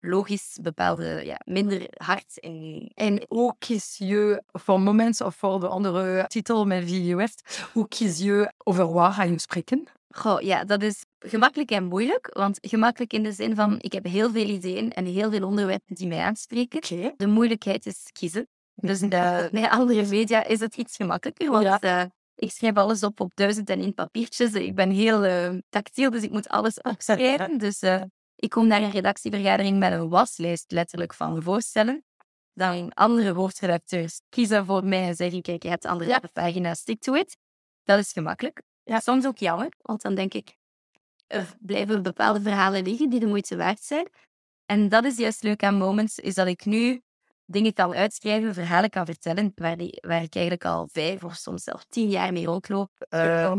logisch 0.00 0.58
bepaalde 0.62 1.24
ja, 1.24 1.40
minder 1.44 1.86
hard. 1.96 2.36
In... 2.36 2.90
En 2.94 3.24
hoe 3.28 3.54
kies 3.58 3.96
je 3.98 4.42
voor 4.52 4.80
moments 4.80 5.20
of 5.20 5.36
voor 5.36 5.60
de 5.60 5.68
andere 5.68 6.24
titel 6.26 6.66
met 6.66 6.84
wie 6.84 7.04
je 7.04 7.16
werkt, 7.16 7.68
hoe 7.72 7.88
kies 7.88 8.18
je 8.18 8.52
over 8.58 8.92
waar 8.92 9.12
ga 9.12 9.22
je 9.22 9.38
spreken? 9.38 9.88
Goh, 10.16 10.40
ja, 10.40 10.64
dat 10.64 10.82
is 10.82 11.04
gemakkelijk 11.18 11.70
en 11.70 11.84
moeilijk. 11.84 12.30
Want 12.32 12.58
gemakkelijk 12.60 13.12
in 13.12 13.22
de 13.22 13.32
zin 13.32 13.54
van, 13.54 13.76
ik 13.80 13.92
heb 13.92 14.04
heel 14.04 14.30
veel 14.30 14.48
ideeën 14.48 14.92
en 14.92 15.04
heel 15.04 15.30
veel 15.30 15.46
onderwerpen 15.46 15.94
die 15.94 16.06
mij 16.06 16.20
aanspreken. 16.20 16.78
Okay. 16.84 17.14
De 17.16 17.26
moeilijkheid 17.26 17.86
is 17.86 18.08
kiezen. 18.12 18.48
Dus 18.74 19.00
de, 19.14 19.48
bij 19.52 19.70
andere 19.70 20.06
media 20.06 20.44
is 20.44 20.60
het 20.60 20.76
iets 20.76 20.96
gemakkelijker. 20.96 21.50
Want 21.50 21.64
ja. 21.64 22.02
uh, 22.02 22.10
ik 22.34 22.50
schrijf 22.50 22.74
alles 22.76 23.02
op 23.02 23.20
op 23.20 23.30
duizend 23.34 23.70
en 23.70 23.80
één 23.80 23.94
papiertjes. 23.94 24.52
Ik 24.52 24.74
ben 24.74 24.90
heel 24.90 25.24
uh, 25.24 25.58
tactiel, 25.68 26.10
dus 26.10 26.22
ik 26.22 26.30
moet 26.30 26.48
alles 26.48 26.80
opschrijven. 26.80 27.58
Dus 27.64 27.82
uh, 27.82 28.02
ik 28.36 28.50
kom 28.50 28.66
naar 28.66 28.82
een 28.82 28.90
redactievergadering 28.90 29.78
met 29.78 29.92
een 29.92 30.08
waslijst 30.08 30.72
letterlijk 30.72 31.14
van 31.14 31.42
voorstellen. 31.42 32.04
Dan 32.52 32.92
andere 32.92 33.32
hoofdredacteurs 33.32 34.20
kiezen 34.28 34.66
voor 34.66 34.84
mij 34.84 35.08
en 35.08 35.14
zeggen, 35.14 35.42
kijk, 35.42 35.62
je 35.62 35.68
hebt 35.68 35.84
andere 35.84 36.10
ja. 36.10 36.20
pagina's, 36.32 36.78
stick 36.78 37.00
to 37.00 37.14
it. 37.14 37.36
Dat 37.82 37.98
is 37.98 38.12
gemakkelijk. 38.12 38.62
Ja. 38.84 39.00
Soms 39.00 39.26
ook 39.26 39.38
jammer, 39.38 39.72
want 39.82 40.02
dan 40.02 40.14
denk 40.14 40.34
ik, 40.34 40.56
er 41.26 41.56
blijven 41.60 42.02
bepaalde 42.02 42.40
verhalen 42.40 42.82
liggen 42.82 43.10
die 43.10 43.20
de 43.20 43.26
moeite 43.26 43.56
waard 43.56 43.80
zijn. 43.80 44.08
En 44.66 44.88
dat 44.88 45.04
is 45.04 45.16
juist 45.16 45.42
leuk 45.42 45.62
aan 45.62 45.74
Moments, 45.74 46.18
is 46.18 46.34
dat 46.34 46.46
ik 46.46 46.64
nu 46.64 47.02
dingen 47.46 47.72
kan 47.72 47.94
uitschrijven, 47.94 48.54
verhalen 48.54 48.90
kan 48.90 49.06
vertellen, 49.06 49.52
waar, 49.54 49.76
die, 49.76 49.98
waar 50.00 50.22
ik 50.22 50.34
eigenlijk 50.34 50.64
al 50.64 50.88
vijf 50.92 51.24
of 51.24 51.34
soms 51.34 51.62
zelfs 51.62 51.84
tien 51.88 52.08
jaar 52.08 52.32
mee 52.32 52.46
rondloop. 52.46 52.90
Uh, 53.10 53.56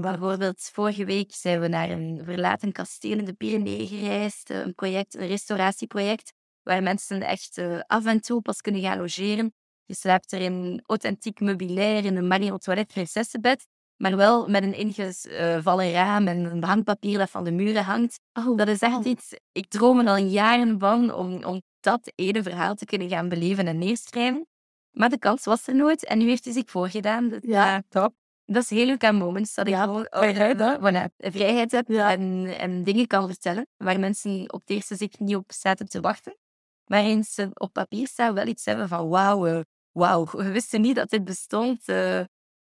bijvoorbeeld, 0.00 0.70
vorige 0.72 1.04
week 1.04 1.34
zijn 1.34 1.60
we 1.60 1.68
naar 1.68 1.90
een 1.90 2.20
verlaten 2.24 2.72
kasteel 2.72 3.18
in 3.18 3.24
de 3.24 3.32
Pyreneeën 3.32 3.86
gereisd. 3.86 4.50
Een 4.50 4.74
project, 4.74 5.14
een 5.14 5.26
restauratieproject, 5.26 6.32
waar 6.62 6.82
mensen 6.82 7.22
echt 7.22 7.58
uh, 7.58 7.80
af 7.86 8.06
en 8.06 8.20
toe 8.20 8.42
pas 8.42 8.60
kunnen 8.60 8.80
gaan 8.80 8.98
logeren. 8.98 9.54
Je 9.84 9.94
slaapt 9.94 10.32
er 10.32 10.40
in 10.40 10.82
authentiek 10.86 11.40
meubilair, 11.40 12.04
in 12.04 12.16
een 12.16 12.26
Marie 12.26 12.58
Toilet 12.58 12.86
prinsessenbed 12.86 13.66
maar 13.98 14.16
wel 14.16 14.48
met 14.48 14.62
een 14.62 14.74
ingevallen 14.74 15.92
raam 15.92 16.28
en 16.28 16.44
een 16.44 16.64
hangpapier 16.64 17.18
dat 17.18 17.30
van 17.30 17.44
de 17.44 17.50
muren 17.50 17.84
hangt. 17.84 18.20
Oh, 18.32 18.56
dat 18.56 18.68
is 18.68 18.80
echt 18.80 19.04
iets... 19.04 19.34
Ik 19.52 19.68
droom 19.68 19.98
er 19.98 20.08
al 20.08 20.16
jaren 20.16 20.78
van 20.78 21.14
om, 21.14 21.44
om 21.44 21.62
dat 21.80 22.12
ene 22.14 22.42
verhaal 22.42 22.74
te 22.74 22.84
kunnen 22.84 23.08
gaan 23.08 23.28
beleven 23.28 23.66
en 23.66 23.78
neerschrijven. 23.78 24.46
Maar 24.90 25.08
de 25.08 25.18
kans 25.18 25.44
was 25.44 25.66
er 25.66 25.74
nooit 25.74 26.04
en 26.04 26.18
nu 26.18 26.28
heeft 26.28 26.44
hij 26.44 26.52
zich 26.52 26.70
voorgedaan. 26.70 27.28
Dat, 27.28 27.42
ja, 27.42 27.82
top. 27.88 28.14
Dat 28.44 28.62
is 28.62 28.70
heel 28.70 28.86
leuk 28.86 29.04
aan 29.04 29.14
Moments, 29.14 29.54
dat 29.54 29.68
ja, 29.68 29.78
ik 29.78 29.84
gewoon 29.84 30.06
vrijheid, 30.10 30.60
uh, 30.60 30.74
voilà, 30.76 31.14
vrijheid 31.16 31.70
heb 31.70 31.88
ja. 31.88 32.10
en, 32.10 32.54
en 32.58 32.84
dingen 32.84 33.06
kan 33.06 33.26
vertellen 33.26 33.66
waar 33.76 34.00
mensen 34.00 34.52
op 34.52 34.60
het 34.60 34.70
eerste 34.70 34.96
zicht 34.96 35.20
niet 35.20 35.36
op 35.36 35.52
zaten 35.52 35.88
te 35.88 36.00
wachten. 36.00 36.36
Waarin 36.84 37.24
ze 37.24 37.50
op 37.54 37.72
papier 37.72 38.06
staan 38.06 38.34
wel 38.34 38.46
iets 38.46 38.64
hebben 38.64 38.88
van 38.88 39.08
wauw, 39.08 39.46
uh, 39.46 39.60
wauw, 39.92 40.24
we 40.42 40.50
wisten 40.50 40.80
niet 40.80 40.96
dat 40.96 41.10
dit 41.10 41.24
bestond. 41.24 41.88
Uh, 41.88 42.20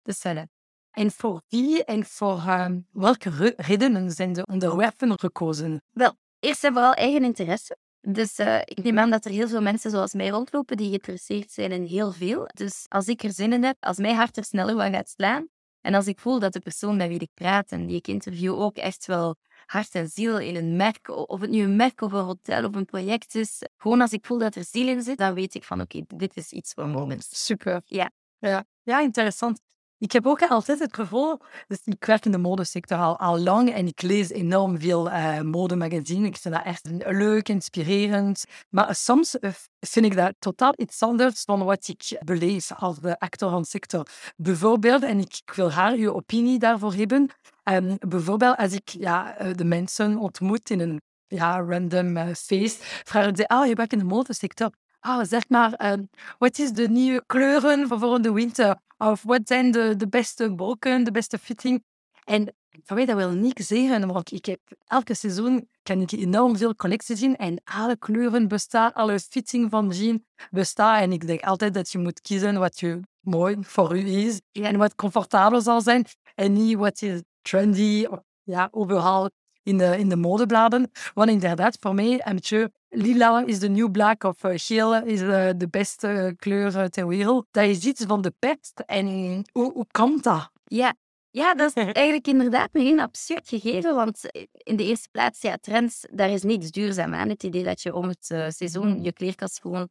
dus 0.02 0.22
voilà. 0.26 0.57
En 0.90 1.10
voor 1.10 1.42
wie 1.48 1.84
en 1.84 2.04
voor 2.04 2.42
um, 2.48 2.86
welke 2.92 3.54
redenen 3.56 4.10
zijn 4.10 4.32
de 4.32 4.46
onderwerpen 4.46 5.18
gekozen? 5.18 5.82
Wel, 5.92 6.14
eerst 6.38 6.64
en 6.64 6.72
vooral 6.72 6.94
eigen 6.94 7.24
interesse. 7.24 7.76
Dus 8.00 8.38
uh, 8.38 8.58
ik 8.64 8.82
neem 8.82 8.98
aan 8.98 9.10
dat 9.10 9.24
er 9.24 9.30
heel 9.30 9.48
veel 9.48 9.62
mensen 9.62 9.90
zoals 9.90 10.12
mij 10.12 10.28
rondlopen 10.28 10.76
die 10.76 10.88
geïnteresseerd 10.88 11.50
zijn 11.50 11.72
in 11.72 11.84
heel 11.84 12.12
veel. 12.12 12.48
Dus 12.54 12.84
als 12.88 13.08
ik 13.08 13.22
er 13.22 13.32
zin 13.32 13.52
in 13.52 13.64
heb, 13.64 13.76
als 13.80 13.96
mijn 13.96 14.14
hart 14.14 14.36
er 14.36 14.44
sneller 14.44 14.76
van 14.76 14.92
gaat 14.92 15.08
slaan, 15.08 15.48
en 15.80 15.94
als 15.94 16.06
ik 16.06 16.18
voel 16.18 16.38
dat 16.38 16.52
de 16.52 16.60
persoon 16.60 16.96
met 16.96 17.08
wie 17.08 17.18
ik 17.18 17.30
praat 17.34 17.72
en 17.72 17.86
die 17.86 17.96
ik 17.96 18.08
interview 18.08 18.60
ook 18.60 18.76
echt 18.76 19.06
wel 19.06 19.36
hart 19.66 19.94
en 19.94 20.08
ziel 20.08 20.38
in 20.38 20.56
een 20.56 20.76
merk, 20.76 21.08
of 21.08 21.40
het 21.40 21.50
nu 21.50 21.62
een 21.62 21.76
merk 21.76 22.00
of 22.00 22.12
een 22.12 22.24
hotel 22.24 22.64
of 22.64 22.74
een 22.74 22.84
project 22.84 23.34
is, 23.34 23.62
gewoon 23.76 24.00
als 24.00 24.12
ik 24.12 24.26
voel 24.26 24.38
dat 24.38 24.54
er 24.54 24.64
ziel 24.64 24.88
in 24.88 25.02
zit, 25.02 25.18
dan 25.18 25.34
weet 25.34 25.54
ik 25.54 25.64
van 25.64 25.80
oké, 25.80 25.96
okay, 25.96 26.18
dit 26.18 26.36
is 26.36 26.52
iets 26.52 26.72
voor 26.72 26.88
Moments. 26.88 27.44
Super. 27.44 27.82
Ja. 27.84 28.10
Ja, 28.38 28.64
ja 28.82 29.00
interessant. 29.00 29.60
Ik 29.98 30.12
heb 30.12 30.26
ook 30.26 30.42
altijd 30.42 30.78
het 30.78 30.94
gevoel, 30.94 31.38
dus 31.66 31.78
ik 31.84 32.04
werk 32.04 32.24
in 32.24 32.32
de 32.32 32.38
modesector 32.38 32.98
al, 32.98 33.18
al 33.18 33.38
lang 33.38 33.72
en 33.72 33.86
ik 33.86 34.02
lees 34.02 34.30
enorm 34.30 34.80
veel 34.80 35.08
uh, 35.08 35.40
modemagazines. 35.40 36.28
Ik 36.28 36.36
vind 36.36 36.54
dat 36.54 36.64
echt 36.64 36.90
leuk, 37.06 37.48
inspirerend. 37.48 38.44
Maar 38.68 38.94
soms 38.94 39.36
vind 39.80 40.06
ik 40.06 40.16
dat 40.16 40.34
totaal 40.38 40.72
iets 40.76 41.02
anders 41.02 41.44
dan 41.44 41.64
wat 41.64 41.88
ik 41.88 42.18
beleef 42.24 42.72
als 42.72 43.00
de 43.00 43.18
actor 43.18 43.50
van 43.50 43.64
sector. 43.64 44.06
Bijvoorbeeld, 44.36 45.02
en 45.02 45.18
ik, 45.18 45.42
wil 45.54 45.72
haar 45.72 45.92
uw 45.92 46.12
opinie 46.12 46.58
daarvoor 46.58 46.94
hebben. 46.94 47.30
Um, 47.64 47.96
bijvoorbeeld 47.98 48.56
als 48.56 48.72
ik 48.72 48.88
ja, 48.88 49.36
de 49.52 49.64
mensen 49.64 50.18
ontmoet 50.18 50.70
in 50.70 50.80
een 50.80 51.00
ja, 51.26 51.60
random 51.60 52.16
uh, 52.16 52.34
feest, 52.34 52.84
vragen 52.84 53.36
ze, 53.36 53.48
ah, 53.48 53.66
je 53.66 53.74
werkt 53.74 53.92
in 53.92 53.98
de 53.98 54.04
modesector. 54.04 54.70
Ah, 55.00 55.24
zeg 55.26 55.48
maar, 55.48 55.92
um, 55.92 56.08
wat 56.38 56.58
is 56.58 56.72
de 56.72 56.88
nieuwe 56.88 57.22
kleuren 57.26 57.88
voor 57.88 57.98
volgende 57.98 58.32
winter? 58.32 58.76
Of 58.98 59.22
wat 59.22 59.40
zijn 59.44 59.70
de, 59.70 59.96
de 59.96 60.08
beste 60.08 60.54
broeken, 60.54 61.04
de 61.04 61.10
beste 61.10 61.38
fitting? 61.38 61.84
En 62.24 62.54
voor 62.84 62.96
mij 62.96 63.06
dat 63.06 63.16
wil 63.16 63.30
niks 63.30 63.66
zeggen, 63.66 64.06
want 64.06 64.32
ik 64.32 64.44
heb 64.44 64.60
elke 64.86 65.14
seizoen 65.14 65.68
kan 65.82 66.00
ik 66.00 66.12
enorm 66.12 66.56
veel 66.56 66.74
collecties 66.74 67.18
zien 67.18 67.36
en 67.36 67.60
alle 67.64 67.96
kleuren 67.96 68.48
bestaan, 68.48 68.92
alle 68.92 69.20
fitting 69.20 69.70
van 69.70 69.88
jean 69.90 70.24
bestaat. 70.50 71.00
En 71.00 71.12
ik 71.12 71.26
denk 71.26 71.42
altijd 71.42 71.74
dat 71.74 71.90
je 71.90 71.98
moet 71.98 72.20
kiezen 72.20 72.58
wat 72.58 72.80
je 72.80 73.00
mooi 73.20 73.56
voor 73.60 73.96
u 73.96 74.06
is 74.06 74.40
en 74.52 74.76
wat 74.76 74.94
comfortabel 74.94 75.60
zal 75.60 75.80
zijn 75.80 76.04
en 76.34 76.52
niet 76.52 76.76
wat 76.76 77.02
is 77.02 77.22
trendy, 77.42 78.06
ja, 78.42 78.68
overal 78.70 79.30
in 79.62 79.78
de, 79.78 79.98
in 79.98 80.08
de 80.08 80.16
modebladen. 80.16 80.90
Want 81.14 81.30
inderdaad, 81.30 81.76
voor 81.80 81.94
mij, 81.94 82.20
een 82.24 82.38
lila 82.88 83.42
is 83.46 83.58
de 83.58 83.68
nieuw 83.68 83.90
black 83.90 84.24
of 84.24 84.44
uh, 84.44 84.52
geel 84.54 85.02
is 85.02 85.20
uh, 85.20 85.48
de 85.56 85.68
beste 85.70 86.34
kleur 86.36 86.90
ter 86.90 87.06
wereld. 87.06 87.46
Dat 87.50 87.64
is 87.64 87.84
iets 87.84 88.04
van 88.04 88.22
de 88.22 88.32
pest. 88.38 88.82
En 88.86 89.06
hoe, 89.52 89.72
hoe 89.72 89.86
komt 89.90 90.24
dat? 90.24 90.50
Ja. 90.64 90.94
ja, 91.30 91.54
dat 91.54 91.76
is 91.76 91.82
eigenlijk 91.92 92.26
inderdaad 92.26 92.72
nog 92.72 92.84
een 92.84 93.00
absurd 93.00 93.48
gegeven. 93.48 93.94
Want 93.94 94.20
in 94.52 94.76
de 94.76 94.84
eerste 94.84 95.08
plaats, 95.10 95.40
ja, 95.40 95.56
trends, 95.60 96.06
daar 96.10 96.30
is 96.30 96.42
niks 96.42 96.70
duurzaam 96.70 97.14
aan. 97.14 97.28
Het 97.28 97.42
idee 97.42 97.64
dat 97.64 97.82
je 97.82 97.94
om 97.94 98.08
het 98.08 98.28
uh, 98.32 98.48
seizoen 98.48 99.02
je 99.02 99.12
kleerkast 99.12 99.60
gewoon 99.60 99.88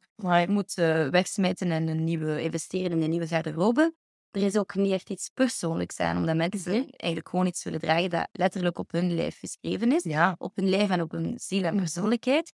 moet 0.48 0.74
wegsmijten 1.12 1.72
en 1.72 1.88
een 1.88 2.04
nieuwe, 2.04 2.42
investeren 2.42 2.92
in 2.92 3.02
een 3.02 3.10
nieuwe 3.10 3.28
garderobe. 3.28 3.94
Er 4.32 4.44
is 4.44 4.58
ook 4.58 4.76
niet 4.76 4.92
echt 4.92 5.10
iets 5.10 5.30
persoonlijks 5.34 6.00
aan, 6.00 6.18
omdat 6.18 6.36
mensen 6.36 6.74
eigenlijk 6.74 7.30
gewoon 7.30 7.46
iets 7.46 7.64
willen 7.64 7.80
dragen 7.80 8.10
dat 8.10 8.28
letterlijk 8.32 8.80
op 8.80 8.92
hun 8.92 9.16
lijf 9.16 9.40
geschreven 9.40 9.92
is. 9.92 10.04
Ja. 10.04 10.36
Op 10.38 10.56
hun 10.56 10.70
lijf 10.70 10.90
en 10.90 11.02
op 11.02 11.12
hun 11.12 11.40
ziel 11.40 11.64
en 11.64 11.76
persoonlijkheid. 11.76 12.54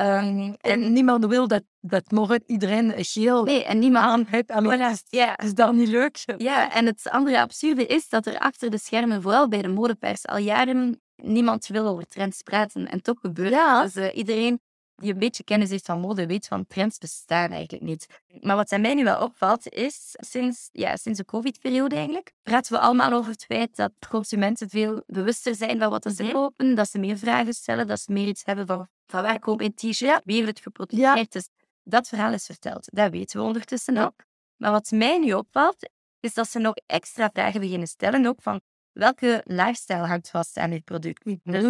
Um, 0.00 0.54
en 0.60 0.92
niemand 0.92 1.26
wil 1.26 1.48
dat, 1.48 1.62
dat 1.80 2.10
morgen 2.10 2.42
iedereen 2.46 2.92
geel 2.96 3.44
nee, 3.44 3.64
en 3.64 3.78
niemand 3.78 4.04
aan 4.04 4.26
heeft. 4.28 4.52
Voilà, 4.52 5.08
ja. 5.08 5.38
Is 5.38 5.54
dat 5.54 5.72
niet 5.72 5.88
leuk? 5.88 6.18
Ja, 6.36 6.72
en 6.72 6.86
het 6.86 7.10
andere 7.10 7.40
absurde 7.40 7.86
is 7.86 8.08
dat 8.08 8.26
er 8.26 8.38
achter 8.38 8.70
de 8.70 8.78
schermen, 8.78 9.22
vooral 9.22 9.48
bij 9.48 9.62
de 9.62 9.68
modepers, 9.68 10.26
al 10.26 10.38
jaren 10.38 11.00
niemand 11.16 11.66
wil 11.66 11.86
over 11.86 12.06
trends 12.06 12.42
praten. 12.42 12.88
En 12.88 13.02
toch 13.02 13.20
gebeurt 13.20 13.50
ja. 13.50 13.82
Dus 13.82 13.96
uh, 13.96 14.16
iedereen 14.16 14.60
die 14.96 15.12
een 15.12 15.18
beetje 15.18 15.44
kennis 15.44 15.70
heeft 15.70 15.86
van 15.86 16.00
mode, 16.00 16.26
weet 16.26 16.46
van 16.46 16.66
trends 16.66 16.98
bestaan 16.98 17.50
eigenlijk 17.50 17.82
niet. 17.84 18.06
Maar 18.40 18.56
wat 18.56 18.70
mij 18.70 18.94
nu 18.94 19.04
wel 19.04 19.22
opvalt, 19.22 19.68
is 19.68 20.10
sinds, 20.12 20.68
ja, 20.72 20.96
sinds 20.96 21.18
de 21.18 21.24
COVID-periode 21.24 21.94
eigenlijk, 21.94 22.32
praten 22.42 22.72
we 22.72 22.78
allemaal 22.78 23.12
over 23.12 23.30
het 23.32 23.44
feit 23.44 23.76
dat 23.76 23.92
consumenten 24.08 24.68
veel 24.68 25.02
bewuster 25.06 25.54
zijn 25.54 25.78
van 25.78 25.90
wat 25.90 26.12
ze 26.14 26.22
Mhm. 26.22 26.32
kopen, 26.32 26.74
dat 26.74 26.90
ze 26.90 26.98
meer 26.98 27.18
vragen 27.18 27.54
stellen, 27.54 27.86
dat 27.86 28.00
ze 28.00 28.12
meer 28.12 28.26
iets 28.26 28.44
hebben 28.44 28.66
van, 28.66 28.88
van 29.06 29.22
waar 29.22 29.38
komt 29.38 29.60
een 29.60 29.74
t-shirt, 29.74 30.20
wie 30.24 30.36
heeft 30.36 30.48
het 30.48 30.60
geproduceerd. 30.60 31.32
Dus 31.32 31.48
dat 31.82 32.08
verhaal 32.08 32.32
is 32.32 32.46
verteld. 32.46 32.88
Dat 32.92 33.10
weten 33.10 33.40
we 33.40 33.46
ondertussen 33.46 33.96
ook. 33.98 34.24
Maar 34.56 34.70
wat 34.70 34.90
mij 34.90 35.18
nu 35.18 35.32
opvalt, 35.32 35.88
is 36.20 36.34
dat 36.34 36.48
ze 36.50 36.58
nog 36.58 36.74
extra 36.86 37.30
vragen 37.32 37.60
beginnen 37.60 37.88
stellen, 37.88 38.26
ook 38.26 38.42
van 38.42 38.60
welke 38.92 39.42
lifestyle 39.44 40.06
hangt 40.06 40.30
vast 40.30 40.56
aan 40.56 40.70
dit 40.70 40.84
product. 40.84 41.24
Dus, 41.24 41.62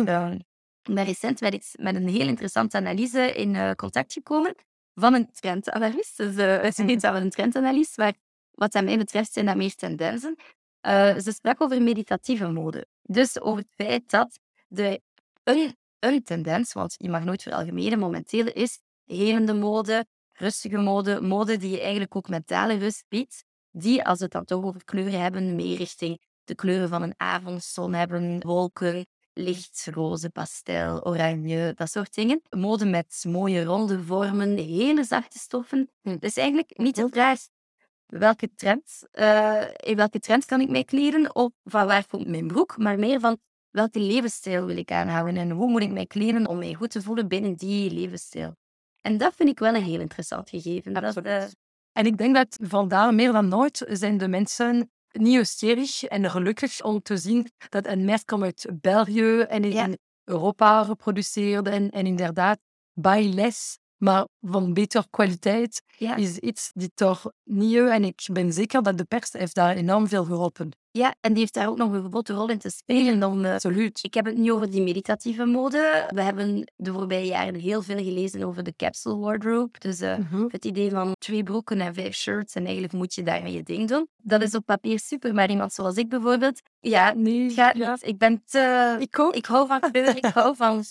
ben 0.95 1.05
recent 1.05 1.41
met, 1.41 1.55
iets, 1.55 1.75
met 1.77 1.95
een 1.95 2.09
heel 2.09 2.29
interessante 2.29 2.77
analyse 2.77 3.33
in 3.33 3.55
eh, 3.55 3.71
contact 3.71 4.13
gekomen 4.13 4.55
van 4.95 5.15
een 5.15 5.31
trendanalist. 5.33 6.17
Dus 6.17 6.37
eh, 6.37 6.61
het 6.61 6.79
is 6.79 6.85
niet 6.85 7.01
dat 7.01 7.13
we 7.13 7.19
een 7.21 7.31
trendanalyse, 7.31 7.93
maar 7.97 8.15
wat 8.51 8.75
aan 8.75 8.85
mij 8.85 8.99
betreft 8.99 9.33
zijn 9.33 9.47
dat 9.47 9.57
meer 9.57 9.75
tendensen. 9.75 10.37
Eh, 10.81 11.17
ze 11.19 11.33
sprak 11.33 11.61
over 11.61 11.83
meditatieve 11.83 12.49
mode. 12.49 12.87
Dus 13.03 13.41
over 13.41 13.59
het 13.59 13.87
feit 13.87 14.11
dat 14.11 14.39
de, 14.69 15.01
een, 15.43 15.77
een 15.99 16.23
tendens, 16.23 16.73
want 16.73 16.95
je 16.99 17.09
mag 17.09 17.25
nooit 17.25 17.43
veralgemenen, 17.43 17.99
momenteel 17.99 18.47
is 18.47 18.81
helende 19.05 19.55
mode, 19.55 20.07
rustige 20.33 20.77
mode, 20.79 21.21
mode 21.21 21.57
die 21.57 21.71
je 21.71 21.81
eigenlijk 21.81 22.17
ook 22.17 22.29
mentale 22.29 22.79
rust 22.79 23.05
biedt, 23.09 23.45
die, 23.71 24.05
als 24.05 24.19
we 24.19 24.25
het 24.25 24.33
dan 24.33 24.45
toch 24.45 24.65
over 24.65 24.85
kleuren 24.85 25.21
hebben, 25.21 25.55
meer 25.55 25.77
richting 25.77 26.21
de 26.45 26.55
kleuren 26.55 26.89
van 26.89 27.03
een 27.03 27.15
avondzon 27.17 27.93
hebben, 27.93 28.41
wolken, 28.41 29.07
licht, 29.39 29.89
roze, 29.93 30.31
pastel, 30.31 31.05
oranje, 31.05 31.73
dat 31.75 31.91
soort 31.91 32.15
dingen. 32.15 32.43
Mode 32.51 32.85
met 32.85 33.25
mooie 33.29 33.65
ronde 33.65 34.03
vormen, 34.03 34.57
hele 34.57 35.05
zachte 35.05 35.39
stoffen. 35.39 35.91
Dus 36.03 36.37
eigenlijk 36.37 36.79
niet 36.79 36.97
de 36.97 37.09
vraag 37.09 37.41
welke 38.07 38.55
trend, 38.55 39.03
eh, 39.11 39.63
in 39.77 39.97
welke 39.97 40.19
trend 40.19 40.45
kan 40.45 40.61
ik 40.61 40.69
mij 40.69 40.85
kleden 40.85 41.35
of 41.35 41.53
van 41.65 41.87
waar 41.87 42.07
komt 42.07 42.29
mijn 42.29 42.47
broek, 42.47 42.79
maar 42.79 42.99
meer 42.99 43.21
van 43.21 43.39
welke 43.71 44.01
levensstijl 44.01 44.67
wil 44.67 44.77
ik 44.77 44.91
aanhouden 44.91 45.37
en 45.37 45.51
hoe 45.51 45.71
moet 45.71 45.83
ik 45.83 45.91
mij 45.91 46.07
kleden 46.07 46.47
om 46.47 46.59
mij 46.59 46.75
goed 46.75 46.91
te 46.91 47.03
voelen 47.03 47.29
binnen 47.29 47.55
die 47.55 47.91
levensstijl. 47.91 48.57
En 49.01 49.19
dat 49.19 49.35
vind 49.35 49.49
ik 49.49 49.59
wel 49.59 49.75
een 49.75 49.83
heel 49.83 50.01
interessant 50.01 50.51
gegeven. 50.51 50.93
Dat, 50.93 51.17
eh, 51.17 51.45
En 51.93 52.07
ik 52.07 52.19
denk 52.19 52.35
dat 52.35 52.59
vandaar 52.63 53.15
meer 53.15 53.33
dan 53.33 53.49
nooit 53.49 53.85
zijn 53.89 54.19
de 54.19 54.29
mensen 54.29 54.91
nieuwsgierig 55.19 56.03
en 56.05 56.31
gelukkig 56.31 56.83
om 56.83 57.03
te 57.03 57.17
zien 57.17 57.51
dat 57.69 57.87
een 57.87 58.05
merk 58.05 58.27
komt 58.27 58.43
uit 58.43 58.81
België 58.81 59.41
en 59.41 59.65
in 59.65 59.73
Ja. 59.73 59.89
Europa 60.25 60.85
geproduceerd 60.85 61.69
en, 61.69 61.91
en 61.91 62.07
inderdaad 62.07 62.59
bij 62.93 63.25
les, 63.25 63.79
maar 63.97 64.27
van 64.41 64.73
betere 64.75 65.05
kwaliteit 65.11 65.83
ja. 65.99 66.17
is 66.17 66.39
iets 66.39 66.71
die 66.75 66.91
toch 66.95 67.31
nieuw 67.45 67.87
en 67.89 68.05
ik 68.05 68.27
ben 68.33 68.53
zeker 68.53 68.83
dat 68.83 68.99
de 68.99 69.05
pers 69.05 69.33
heeft 69.33 69.55
daar 69.55 69.77
enorm 69.77 70.09
veel 70.09 70.25
geholpen. 70.25 70.71
ja, 70.91 71.15
en 71.21 71.31
die 71.33 71.41
heeft 71.41 71.55
daar 71.55 71.69
ook 71.69 71.77
nog 71.77 71.93
een 71.93 72.09
grote 72.11 72.33
rol 72.33 72.49
in 72.49 72.59
te 72.59 72.71
spelen. 72.71 73.23
Om, 73.25 73.45
eh, 73.45 73.53
Absoluut. 73.55 73.99
Ik 74.03 74.15
heb 74.15 74.25
het 74.25 74.37
nu 74.37 74.53
over 74.53 74.71
die 74.71 74.83
meditatieve 74.83 75.45
mode. 75.45 76.07
We 76.15 76.23
hebben 76.23 76.73
de 76.77 76.93
voorbije 76.93 77.27
jaren 77.27 77.55
heel 77.55 77.83
veel 77.83 77.97
gelezen 77.99 78.43
over 78.43 78.63
de 78.63 78.75
capsule 78.77 79.17
wardrobe. 79.17 79.79
Dus 79.79 80.01
eh, 80.01 80.17
Mhm. 80.19 80.45
het 80.49 80.65
idee 80.65 80.91
van 80.91 81.13
twee 81.19 81.43
broeken 81.43 81.81
en 81.81 81.95
vijf 81.95 82.15
shirts 82.15 82.55
en 82.55 82.65
eigenlijk 82.65 82.93
moet 82.93 83.15
je 83.15 83.23
daarmee 83.23 83.53
je 83.53 83.63
ding 83.63 83.89
doen. 83.89 84.09
Dat 84.23 84.43
is 84.43 84.55
op 84.55 84.65
papier 84.67 84.99
super, 84.99 85.35
maar 85.35 85.51
iemand 85.51 85.73
zoals 85.73 85.97
ik 85.97 86.09
bijvoorbeeld, 86.09 86.61
ja, 86.81 87.13
Nee, 87.13 87.51
gaat 87.51 87.77
ja. 87.77 87.91
niet. 87.91 88.07
Ik 88.07 88.19
ben 88.19 88.43
te... 88.45 88.97
Ik 88.99 89.19
ook. 89.19 89.35
Ik 89.35 89.47
hou 89.47 89.67
van 89.67 89.81
kleur, 89.81 90.17
ik 90.17 90.25
hou 90.25 90.57
van... 90.57 90.85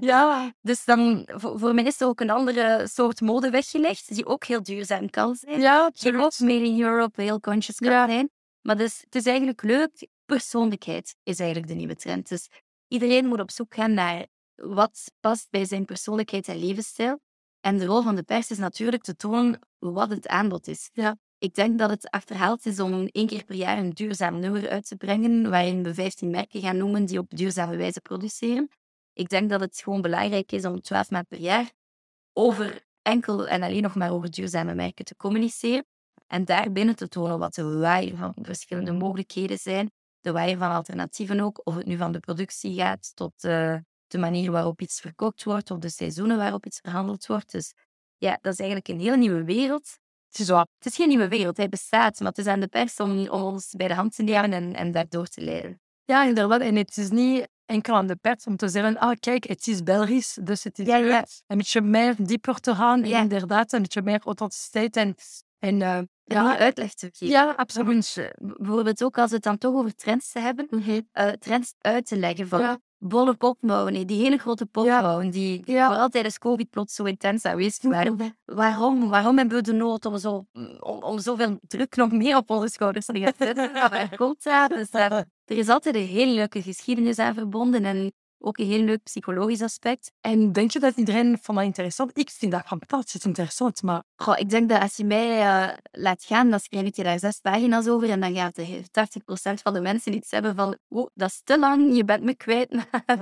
Ja, 0.00 0.52
Dus 0.60 0.84
dan, 0.84 1.28
voor, 1.34 1.58
voor 1.58 1.74
mij 1.74 1.84
is 1.84 2.00
er 2.00 2.06
ook 2.06 2.20
een 2.20 2.30
andere 2.30 2.86
soort 2.90 3.20
mode 3.20 3.50
weggelegd, 3.50 4.14
die 4.14 4.26
ook 4.26 4.44
heel 4.44 4.62
duurzaam 4.62 5.10
kan 5.10 5.34
zijn. 5.34 5.60
ja, 5.60 5.90
Die 5.94 6.14
ook 6.16 6.22
absoluut. 6.22 6.52
made 6.60 6.68
in 6.70 6.82
Europe, 6.82 7.22
heel 7.22 7.40
conscious 7.40 7.78
kan 7.78 7.90
Ja. 7.90 8.06
zijn. 8.06 8.30
Maar 8.62 8.76
dus, 8.76 9.00
het 9.00 9.14
is 9.14 9.26
eigenlijk 9.26 9.62
leuk. 9.62 10.06
Persoonlijkheid 10.26 11.14
is 11.22 11.38
eigenlijk 11.38 11.68
de 11.70 11.76
nieuwe 11.78 11.96
trend. 11.96 12.28
Dus 12.28 12.48
iedereen 12.88 13.26
moet 13.26 13.40
op 13.40 13.50
zoek 13.50 13.74
gaan 13.74 13.94
naar 13.94 14.26
wat 14.54 15.12
past 15.20 15.46
bij 15.50 15.64
zijn 15.64 15.84
persoonlijkheid 15.84 16.48
en 16.48 16.58
levensstijl. 16.58 17.20
En 17.60 17.78
de 17.78 17.84
rol 17.84 18.02
van 18.02 18.14
de 18.16 18.22
pers 18.22 18.50
is 18.50 18.58
natuurlijk 18.58 19.02
te 19.02 19.16
tonen 19.16 19.58
wat 19.78 20.10
het 20.10 20.28
aanbod 20.28 20.66
is. 20.68 20.88
Ja. 20.92 21.16
Ik 21.38 21.54
denk 21.54 21.78
dat 21.78 21.90
het 21.90 22.10
achterhaald 22.10 22.66
is 22.66 22.80
om 22.80 23.06
één 23.06 23.26
keer 23.26 23.44
per 23.44 23.54
jaar 23.54 23.78
een 23.78 23.90
duurzaam 23.90 24.38
nummer 24.38 24.68
uit 24.68 24.86
te 24.88 24.96
brengen, 24.96 25.50
waarin 25.50 25.82
we 25.82 25.94
15 25.94 26.30
merken 26.30 26.60
gaan 26.60 26.76
noemen 26.76 27.04
die 27.06 27.18
op 27.18 27.30
duurzame 27.30 27.76
wijze 27.76 28.00
produceren. 28.00 28.68
Ik 29.12 29.28
denk 29.28 29.50
dat 29.50 29.60
het 29.60 29.80
gewoon 29.82 30.00
belangrijk 30.00 30.52
is 30.52 30.64
om 30.64 30.80
12 30.80 31.10
maanden 31.10 31.38
per 31.38 31.46
jaar 31.46 31.72
over 32.32 32.86
enkel 33.02 33.48
en 33.48 33.62
alleen 33.62 33.82
nog 33.82 33.94
maar 33.94 34.12
over 34.12 34.30
duurzame 34.30 34.74
merken 34.74 35.04
te 35.04 35.16
communiceren. 35.16 35.86
En 36.26 36.44
daarbinnen 36.44 36.96
te 36.96 37.08
tonen 37.08 37.38
wat 37.38 37.54
de 37.54 37.78
waaier 37.78 38.16
van 38.16 38.34
verschillende 38.42 38.92
mogelijkheden 38.92 39.58
zijn. 39.58 39.90
De 40.20 40.32
waaier 40.32 40.58
van 40.58 40.70
alternatieven 40.70 41.40
ook. 41.40 41.60
Of 41.64 41.74
het 41.74 41.86
nu 41.86 41.96
van 41.96 42.12
de 42.12 42.20
productie 42.20 42.74
gaat 42.74 43.12
tot 43.14 43.32
de 43.40 44.18
manier 44.18 44.50
waarop 44.50 44.80
iets 44.80 45.00
verkocht 45.00 45.44
wordt. 45.44 45.70
Of 45.70 45.78
de 45.78 45.88
seizoenen 45.88 46.36
waarop 46.36 46.66
iets 46.66 46.78
verhandeld 46.80 47.26
wordt. 47.26 47.52
Dus 47.52 47.74
ja, 48.16 48.38
dat 48.40 48.52
is 48.52 48.58
eigenlijk 48.58 48.88
een 48.88 49.00
hele 49.00 49.16
nieuwe 49.16 49.44
wereld. 49.44 49.98
Het 50.28 50.40
is 50.40 50.48
waar. 50.48 50.66
Het 50.78 50.86
is 50.86 50.94
geen 50.94 51.08
nieuwe 51.08 51.28
wereld, 51.28 51.56
hij 51.56 51.68
bestaat. 51.68 52.18
Maar 52.18 52.28
het 52.28 52.38
is 52.38 52.46
aan 52.46 52.60
de 52.60 52.68
pers 52.68 52.96
om, 52.96 53.28
om 53.28 53.42
ons 53.42 53.74
bij 53.76 53.88
de 53.88 53.94
hand 53.94 54.14
te 54.14 54.22
nemen 54.22 54.52
en, 54.52 54.74
en 54.74 54.92
daardoor 54.92 55.26
te 55.26 55.40
leiden. 55.40 55.80
Ja, 56.04 56.24
inderdaad. 56.24 56.60
En 56.60 56.76
het 56.76 56.96
is 56.96 57.10
niet 57.10 57.48
enkel 57.72 57.94
aan 57.94 58.06
de 58.06 58.16
pers 58.16 58.44
om 58.44 58.56
te 58.56 58.68
zeggen, 58.68 58.98
ah 58.98 59.16
kijk, 59.20 59.44
het 59.44 59.66
is 59.66 59.82
Belgisch, 59.82 60.38
dus 60.42 60.64
het 60.64 60.78
is 60.78 60.86
Ja, 60.86 60.96
ja. 60.96 61.24
een 61.46 61.56
beetje 61.56 61.80
meer 61.80 62.14
dieper 62.18 62.60
te 62.60 62.74
gaan. 62.74 63.04
Ja. 63.04 63.20
Inderdaad, 63.20 63.72
een 63.72 63.82
beetje 63.82 64.02
meer 64.02 64.20
authenticiteit. 64.24 64.96
En, 64.96 65.14
en 65.58 65.82
eh, 65.82 66.00
ja, 66.24 66.58
uitleg 66.58 66.94
te 66.94 67.08
geven. 67.12 67.26
ja, 67.34 67.50
absoluut. 67.56 68.14
Eh, 68.16 68.26
Bijvoorbeeld 68.56 69.02
ook 69.04 69.18
als 69.18 69.28
we 69.30 69.34
het 69.34 69.44
dan 69.44 69.58
toch 69.58 69.74
over 69.74 69.94
trends 69.94 70.32
hebben. 70.32 70.66
eh, 71.12 71.28
trends 71.28 71.74
uit 71.78 72.06
te 72.06 72.16
leggen 72.16 72.48
van. 72.48 72.60
Bolle 73.02 73.34
popmouwen, 73.34 74.06
die 74.06 74.22
hele 74.22 74.36
grote 74.38 74.66
popmouwen 74.66 75.30
die 75.30 75.62
Ja. 75.64 75.86
vooral 75.86 76.08
tijdens 76.08 76.38
COVID 76.38 76.70
plots 76.70 76.94
zo 76.94 77.04
intens 77.04 77.44
aanwezig 77.44 77.90
waren. 77.90 78.36
Waarom? 78.44 79.08
Waarom 79.08 79.38
hebben 79.38 79.56
we 79.56 79.62
de 79.62 79.72
nood 79.72 80.04
om, 80.06 80.18
zo, 80.18 80.46
om, 80.80 81.02
om 81.02 81.18
zoveel 81.18 81.58
druk 81.66 81.96
nog 81.96 82.12
meer 82.12 82.36
op 82.36 82.50
onze 82.50 82.68
schouders 82.68 83.06
te 83.06 83.30
zetten? 83.34 83.72
Waar 83.72 84.16
komt 84.16 84.42
dat? 84.42 84.70
Dus, 84.70 84.90
eh, 84.90 85.12
er 85.44 85.56
is 85.58 85.68
altijd 85.68 85.94
een 85.94 86.06
hele 86.06 86.32
leuke 86.32 86.62
geschiedenis 86.62 87.18
aan 87.18 87.34
verbonden 87.34 87.84
en 87.84 88.12
ook 88.42 88.58
een 88.58 88.66
heel 88.66 88.82
leuk 88.82 89.02
psychologisch 89.02 89.62
aspect. 89.62 90.12
En 90.20 90.52
denk 90.52 90.70
je 90.70 90.78
dat 90.78 90.96
iedereen 90.96 91.38
van 91.42 91.54
dat 91.54 91.64
interessant? 91.64 92.18
Ik 92.18 92.30
vind 92.30 92.52
dat 92.52 92.62
fantastisch 92.66 93.24
interessant, 93.24 93.82
maar 93.82 94.02
Goh, 94.16 94.38
ik 94.38 94.50
denk 94.50 94.68
dat 94.68 94.80
als 94.80 94.96
je 94.96 95.04
mij 95.04 95.40
eh, 95.40 95.76
laat 95.90 96.24
gaan, 96.24 96.50
dan 96.50 96.60
schrijf 96.60 96.96
je 96.96 97.02
daar 97.02 97.18
zes 97.18 97.40
pagina's 97.40 97.86
over 97.86 98.10
en 98.10 98.20
dan 98.20 98.34
gaat 98.34 98.54
de 98.54 98.82
80% 98.90 99.62
van 99.62 99.72
de 99.72 99.80
mensen 99.80 100.14
iets 100.14 100.30
hebben 100.30 100.54
van 100.54 100.78
oh, 100.88 101.06
dat 101.14 101.28
is 101.28 101.40
te 101.44 101.58
lang, 101.58 101.96
je 101.96 102.04
bent 102.04 102.22
me 102.22 102.34
kwijt 102.36 102.68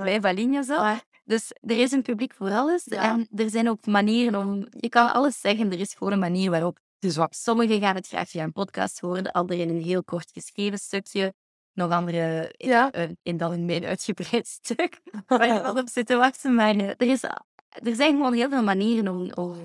bij 0.03 0.21
Valinja 0.21 0.63
zo. 0.63 0.95
Dus 1.23 1.51
er 1.61 1.77
is 1.77 1.91
een 1.91 2.01
publiek 2.01 2.33
voor 2.33 2.51
alles 2.51 2.81
Ja. 2.85 3.03
en 3.03 3.27
er 3.35 3.49
zijn 3.49 3.69
ook 3.69 3.85
manieren 3.85 4.39
om... 4.39 4.67
Je 4.69 4.89
kan 4.89 5.13
alles 5.13 5.39
zeggen, 5.41 5.71
er 5.71 5.79
is 5.79 5.93
gewoon 5.93 6.13
een 6.13 6.19
manier 6.19 6.51
waarop. 6.51 6.79
is 6.99 7.15
waar. 7.15 7.27
Sommigen 7.29 7.79
gaan 7.79 7.95
het 7.95 8.07
graag 8.07 8.29
via 8.29 8.43
een 8.43 8.51
podcast 8.51 8.99
horen, 8.99 9.31
anderen 9.31 9.63
in 9.63 9.75
een 9.75 9.81
heel 9.81 10.03
kort 10.03 10.29
geschreven 10.33 10.77
stukje, 10.77 11.33
nog 11.73 11.91
anderen 11.91 12.51
in, 12.57 12.69
Ja. 12.69 12.91
eh, 12.91 13.09
in 13.23 13.37
dan 13.37 13.51
een 13.51 13.65
meer 13.65 13.85
uitgebreid 13.85 14.47
stuk, 14.61 14.99
waar 15.27 15.47
je 15.47 15.61
wel 15.61 15.75
op 15.81 15.89
zit 15.89 16.05
te 16.07 16.15
wachten. 16.15 16.55
Maar 16.55 16.75
eh, 16.75 16.87
er, 16.89 17.01
is, 17.07 17.23
er 17.69 17.95
zijn 17.95 18.15
gewoon 18.15 18.33
heel 18.33 18.49
veel 18.49 18.63
manieren 18.63 19.07
om... 19.07 19.31
om 19.33 19.57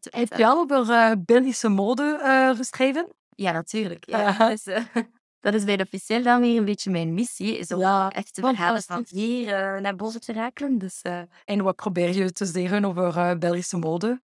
te 0.00 0.10
Heb 0.16 0.36
je 0.38 0.46
al 0.46 0.66
over 0.70 0.90
eh, 0.94 1.12
Belgische 1.24 1.68
mode 1.68 2.18
eh, 2.22 2.56
geschreven? 2.56 3.08
Ja, 3.36 3.52
natuurlijk. 3.52 4.08
Ja. 4.08 4.48
Dus, 4.48 4.66
eh, 4.66 4.84
dat 5.40 5.54
is 5.54 5.64
bij 5.64 5.76
de 5.76 5.82
officieel 5.82 6.22
dan 6.22 6.40
weer 6.40 6.56
een 6.58 6.64
beetje 6.64 6.90
mijn 6.90 7.14
missie. 7.14 7.58
Is 7.58 7.72
om 7.72 7.80
Ja, 7.80 8.10
echt 8.10 8.34
de 8.34 8.40
verhalen 8.40 8.82
van 8.82 9.04
hier 9.08 9.54
eh, 9.54 9.80
naar 9.80 9.96
boven 9.96 10.20
te 10.20 10.32
rakelen. 10.32 10.78
Dus 10.78 11.02
eh, 11.02 11.20
En 11.44 11.62
wat 11.62 11.76
probeer 11.76 12.14
je 12.14 12.32
te 12.32 12.44
zeggen 12.44 12.84
over 12.84 13.16
eh, 13.16 13.38
Belgische 13.38 13.76
mode? 13.76 14.20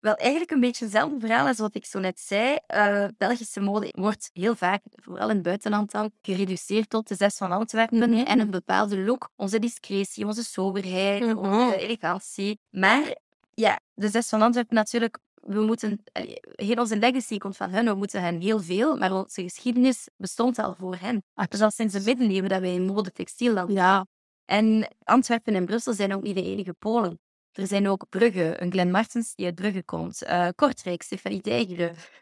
Wel 0.00 0.14
eigenlijk 0.14 0.50
een 0.50 0.60
beetje 0.60 0.84
hetzelfde 0.84 1.18
verhaal 1.20 1.46
als 1.46 1.58
wat 1.58 1.74
ik 1.74 1.86
zo 1.86 1.98
net 1.98 2.20
zei. 2.20 2.58
Eh, 2.66 3.04
Belgische 3.18 3.60
mode 3.60 3.88
wordt 3.90 4.30
heel 4.32 4.54
vaak, 4.54 4.82
vooral 4.90 5.28
in 5.28 5.34
het 5.34 5.44
buitenland 5.44 5.90
dan, 5.90 6.10
gereduceerd 6.22 6.90
tot 6.90 7.08
de 7.08 7.14
zes 7.14 7.36
van 7.36 7.52
Antwerpen 7.52 7.98
Mhm. 8.10 8.26
en 8.26 8.40
een 8.40 8.50
bepaalde 8.50 8.98
look. 8.98 9.30
Onze 9.36 9.58
discretie, 9.58 10.26
onze 10.26 10.44
soberheid, 10.44 11.20
Mhm. 11.26 11.36
onze 11.38 11.76
elegantie. 11.76 12.60
Maar 12.70 13.16
ja, 13.54 13.80
de 13.94 14.08
zes 14.08 14.28
van 14.28 14.42
Antwerpen 14.42 14.74
natuurlijk 14.74 15.18
we 15.40 15.60
moeten, 15.60 16.00
allee, 16.12 16.38
heel 16.40 16.76
onze 16.76 16.96
legacy 16.98 17.38
komt 17.38 17.56
van 17.56 17.70
hen, 17.70 17.84
we 17.84 17.94
moeten 17.94 18.22
hen 18.22 18.40
heel 18.40 18.60
veel, 18.60 18.96
maar 18.96 19.12
onze 19.12 19.42
geschiedenis 19.42 20.08
bestond 20.16 20.58
al 20.58 20.74
voor 20.74 20.96
hen. 20.96 21.22
Dus 21.48 21.60
al 21.60 21.70
sinds 21.70 21.94
de 21.94 22.00
middeleeuwen 22.04 22.48
dat 22.48 22.60
wij 22.60 22.74
een 22.74 22.86
mode 22.86 23.12
textielland 23.12 23.72
Ja, 23.72 24.06
En 24.44 24.88
Antwerpen 25.04 25.54
en 25.54 25.64
Brussel 25.64 25.92
zijn 25.92 26.14
ook 26.14 26.22
niet 26.22 26.34
de 26.34 26.42
enige 26.42 26.72
polen. 26.78 27.18
Er 27.52 27.66
zijn 27.66 27.88
ook 27.88 28.06
Brugge, 28.08 28.62
een 28.62 28.70
Glen 28.72 28.90
Martens 28.90 29.34
die 29.34 29.46
uit 29.46 29.54
Brugge 29.54 29.82
komt. 29.82 30.22
eh 30.22 30.48
Kortrijk, 30.54 31.02
Stefanie. 31.02 31.40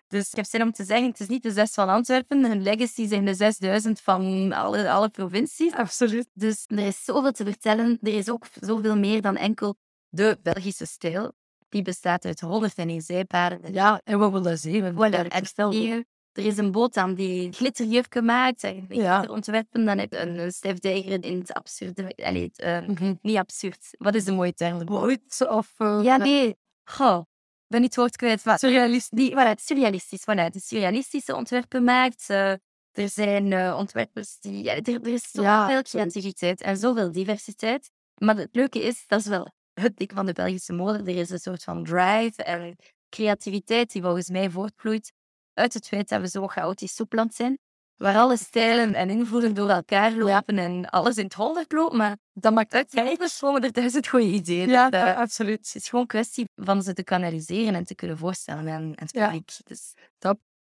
Dus 0.09 0.31
ik 0.31 0.37
heb 0.37 0.45
zin 0.45 0.63
om 0.63 0.73
te 0.73 0.85
zeggen, 0.85 1.09
het 1.09 1.21
is 1.21 1.29
niet 1.29 1.43
de 1.43 1.53
zes 1.53 1.71
van 1.75 1.89
Antwerpen. 1.89 2.45
Hun 2.45 2.63
legacy 2.63 3.09
zijn 3.09 3.25
de 3.25 3.35
6000 3.35 4.01
van 4.01 4.53
alle, 4.53 4.91
alle 4.91 5.09
provincies. 5.09 5.73
absoluut. 5.73 6.29
Dus 6.33 6.65
er 6.67 6.79
is 6.79 7.05
zoveel 7.05 7.33
te 7.33 7.45
vertellen. 7.45 7.99
Er 8.03 8.15
is 8.15 8.31
ook 8.31 8.47
zoveel 8.61 8.97
meer 8.97 9.23
dan 9.23 9.37
enkel 9.37 9.77
de 10.09 10.39
Belgische 10.43 10.87
stijl. 10.87 11.33
Die 11.69 11.83
bestaat 11.83 12.25
uit 12.25 12.41
101 12.41 13.01
zijpaden. 13.01 13.73
Ja, 13.73 14.01
en 14.05 14.19
wat 14.19 14.31
wil 14.31 14.43
dat 14.43 14.59
zeggen? 14.59 14.95
Voilà, 14.95 15.29
en 15.29 15.47
stel 15.47 15.73
je, 15.73 16.07
er 16.39 16.45
is 16.45 16.57
een 16.59 16.73
boot 16.73 16.97
aan 16.97 17.15
die 17.15 17.53
glitterjurken 17.53 18.25
maakt, 18.25 18.63
en 18.65 18.87
Ja. 18.89 19.25
ontwerpen, 19.31 19.85
dan 19.85 19.99
heb 19.99 20.13
je 20.13 20.19
een, 20.19 20.39
een 20.39 20.53
stijfdijger 20.53 21.25
in 21.25 21.39
het 21.39 21.53
absurde. 21.53 22.13
Allee, 22.17 22.43
het, 22.43 22.59
eh, 22.59 22.87
Mhm. 22.87 23.15
niet 23.23 23.37
absurd. 23.37 23.89
Wat 23.99 24.15
is 24.15 24.25
de 24.25 24.33
mooie 24.33 24.55
term? 24.55 24.89
Ooit 24.89 25.47
of... 25.49 25.75
eh, 25.77 26.01
Ja, 26.03 26.17
nee. 26.17 26.57
Goh, 26.85 27.19
ik 27.19 27.67
ben 27.69 27.81
niet 27.81 27.89
het 27.91 27.99
woord 27.99 28.17
kwijt. 28.17 28.45
Maar 28.45 28.59
Surrealistisch. 28.59 29.19
die, 29.19 29.31
voilà, 29.33 29.55
surrealistisch. 29.63 30.21
Voilà, 30.23 30.51
de 30.51 30.61
surrealistische 30.61 31.35
ontwerpen 31.37 31.85
maakt. 31.85 32.25
eh, 32.31 32.51
er 32.93 33.09
zijn 33.09 33.53
eh, 33.53 33.77
ontwerpers 33.79 34.39
die... 34.41 34.63
Ja, 34.65 34.75
er, 34.75 34.89
er 34.89 35.07
is 35.07 35.31
zoveel 35.31 35.51
Ja, 35.51 35.83
creativiteit 35.83 36.61
en 36.61 36.77
zoveel 36.77 37.13
diversiteit. 37.13 37.91
Maar 38.15 38.37
het 38.37 38.49
leuke 38.53 38.83
is, 38.83 39.05
dat 39.07 39.21
is 39.21 39.27
wel 39.27 39.53
het 39.75 39.97
ding 39.97 40.11
van 40.15 40.27
de 40.27 40.33
Belgische 40.33 40.73
mode. 40.73 40.99
Er 40.99 41.17
is 41.19 41.31
een 41.31 41.39
soort 41.39 41.63
van 41.65 41.85
drive 41.85 42.43
en 42.43 42.77
creativiteit 43.09 43.93
die 43.93 44.03
volgens 44.03 44.29
mij 44.29 44.51
voortvloeit 44.51 45.13
uit 45.59 45.75
het 45.75 45.89
feit 45.89 46.09
dat 46.09 46.21
we 46.21 46.29
zo 46.29 46.47
chaotisch 46.47 46.95
soepland 46.95 47.35
zijn. 47.35 47.59
Waar 47.97 48.17
alle 48.17 48.37
stijlen 48.37 48.95
en 48.95 49.11
invloeden 49.11 49.55
door 49.55 49.69
elkaar 49.69 50.13
lopen 50.13 50.59
en 50.59 50.91
alles 50.91 51.17
in 51.17 51.25
het 51.25 51.35
honderd 51.35 51.73
loopt. 51.73 51.95
Maar 51.95 52.17
Dat 52.33 52.53
maakt 52.55 52.75
uiteindelijk 52.75 53.37
komen 53.41 53.63
er 53.63 53.73
duizend 53.73 54.09
goede 54.09 54.27
ideeën. 54.27 54.69
Ja, 54.69 55.15
absoluut. 55.15 55.67
het 55.67 55.75
is 55.75 55.85
gewoon 55.89 56.01
een 56.01 56.07
kwestie 56.07 56.45
van 56.55 56.83
ze 56.83 56.93
te 56.93 57.05
kanaliseren 57.05 57.75
en 57.75 57.85
te 57.85 57.95
kunnen 57.95 58.19
voorstellen 58.19 58.69
aan, 58.69 58.83
aan 58.83 58.93
het 58.95 59.13
Ja. 59.13 59.41
Dus, 59.65 59.95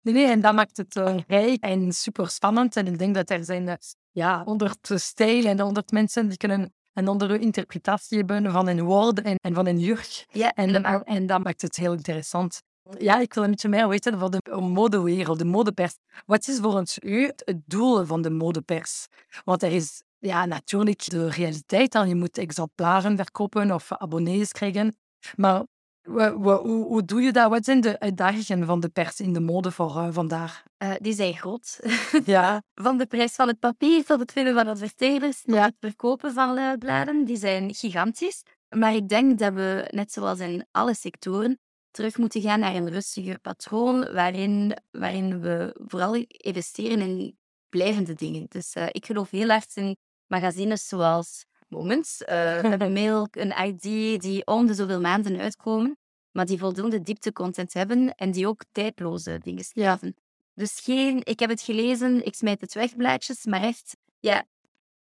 Nee, 0.03 0.13
nee, 0.13 0.25
en 0.27 0.41
dat 0.41 0.53
maakt 0.53 0.77
het 0.77 0.95
eh, 0.95 1.17
rijk 1.27 1.63
en 1.63 1.91
super 1.91 2.29
spannend. 2.29 2.75
En 2.75 2.87
ik 2.87 2.97
denk 2.97 3.15
dat 3.15 3.29
er 3.29 3.43
zijn 3.43 3.67
eh, 3.67 3.75
ja, 4.11 4.43
honderd 4.43 4.89
stijlen 4.95 5.51
en 5.51 5.59
honderd 5.59 5.91
mensen 5.91 6.27
die 6.27 6.37
kunnen 6.37 6.73
een 6.93 7.07
andere 7.07 7.39
interpretatie 7.39 8.17
hebben 8.17 8.51
van 8.51 8.67
hun 8.67 8.81
woorden 8.83 9.23
en, 9.23 9.35
en 9.35 9.53
van 9.53 9.65
hun 9.65 9.79
jurk. 9.79 10.25
ja, 10.31 10.53
En, 10.53 10.67
helemaal. 10.67 11.03
en 11.03 11.25
dat 11.25 11.43
maakt 11.43 11.61
het 11.61 11.75
heel 11.75 11.93
interessant. 11.93 12.61
Ja, 12.97 13.19
ik 13.19 13.33
wil 13.33 13.43
een 13.43 13.49
beetje 13.49 13.69
meer 13.69 13.87
weten 13.87 14.19
van 14.19 14.31
de 14.31 14.61
modewereld, 14.61 15.39
de 15.39 15.45
modepers. 15.45 15.97
Wat 16.25 16.47
is 16.47 16.59
volgens 16.59 16.97
u 17.01 17.25
het 17.25 17.61
doel 17.65 18.05
van 18.05 18.21
de 18.21 18.29
modepers? 18.29 19.07
Want 19.43 19.63
er 19.63 19.71
is 19.71 20.03
ja, 20.19 20.45
natuurlijk 20.45 21.09
de 21.09 21.29
realiteit 21.29 21.91
dan. 21.91 22.07
Je 22.07 22.15
moet 22.15 22.37
exemplaren 22.37 23.15
verkopen 23.15 23.71
of 23.71 23.91
abonnees 23.91 24.51
krijgen. 24.51 24.95
Maar 25.35 25.63
hoe, 26.03 26.53
hoe 26.67 27.05
doe 27.05 27.21
je 27.21 27.31
dat? 27.31 27.49
Wat 27.49 27.65
zijn 27.65 27.81
de 27.81 27.99
uitdagingen 27.99 28.65
van 28.65 28.79
de 28.79 28.89
pers 28.89 29.19
in 29.19 29.33
de 29.33 29.39
mode 29.39 29.71
voor 29.71 29.97
eh, 29.97 30.07
vandaag? 30.11 30.63
Eh, 30.77 30.91
die 30.99 31.13
zijn 31.13 31.33
groot. 31.33 31.79
Ja, 32.25 32.61
van 32.85 32.97
de 32.97 33.05
prijs 33.05 33.33
van 33.33 33.47
het 33.47 33.59
papier 33.59 34.05
tot 34.05 34.19
het 34.19 34.31
vinden 34.31 34.53
van 34.53 34.67
adverteerders, 34.67 35.41
Ja. 35.45 35.63
het 35.65 35.75
verkopen 35.79 36.33
van 36.33 36.57
eh, 36.57 36.71
bladen, 36.79 37.25
die 37.25 37.37
zijn 37.37 37.73
gigantisch. 37.73 38.43
Maar 38.75 38.95
ik 38.95 39.09
denk 39.09 39.39
dat 39.39 39.53
we, 39.53 39.87
net 39.91 40.11
zoals 40.11 40.39
in 40.39 40.65
alle 40.71 40.95
sectoren, 40.95 41.59
terug 41.93 42.17
moeten 42.17 42.41
gaan 42.41 42.59
naar 42.59 42.75
een 42.75 42.89
rustiger 42.89 43.39
patroon 43.39 44.13
waarin, 44.13 44.77
waarin 44.91 45.41
we 45.41 45.75
vooral 45.87 46.15
investeren 46.27 46.99
in 46.99 47.37
blijvende 47.69 48.13
dingen. 48.13 48.45
Dus 48.49 48.73
eh, 48.73 48.87
ik 48.91 49.05
geloof 49.05 49.29
heel 49.29 49.49
hard 49.49 49.75
in 49.75 49.97
magazines 50.27 50.87
zoals 50.87 51.45
Moments, 51.67 52.23
eh 52.23 52.79
Milk, 53.01 53.35
een 53.35 53.53
ID 53.65 54.21
die 54.21 54.45
om 54.45 54.65
de 54.65 54.73
zoveel 54.73 55.01
maanden 55.01 55.39
uitkomen, 55.39 55.97
maar 56.31 56.45
die 56.45 56.57
voldoende 56.57 57.01
dieptecontent 57.01 57.73
hebben 57.73 58.15
en 58.15 58.31
die 58.31 58.47
ook 58.47 58.63
tijdloze 58.71 59.39
dingen 59.39 59.63
schrijven. 59.63 60.15
Dus 60.53 60.79
geen, 60.79 61.21
ik 61.23 61.39
heb 61.39 61.49
het 61.49 61.61
gelezen, 61.61 62.25
ik 62.25 62.35
smijt 62.35 62.61
het 62.61 62.73
weg, 62.73 62.95
blaadjes, 62.95 63.45
maar 63.45 63.61
echt, 63.61 63.97
ja, 64.19 64.45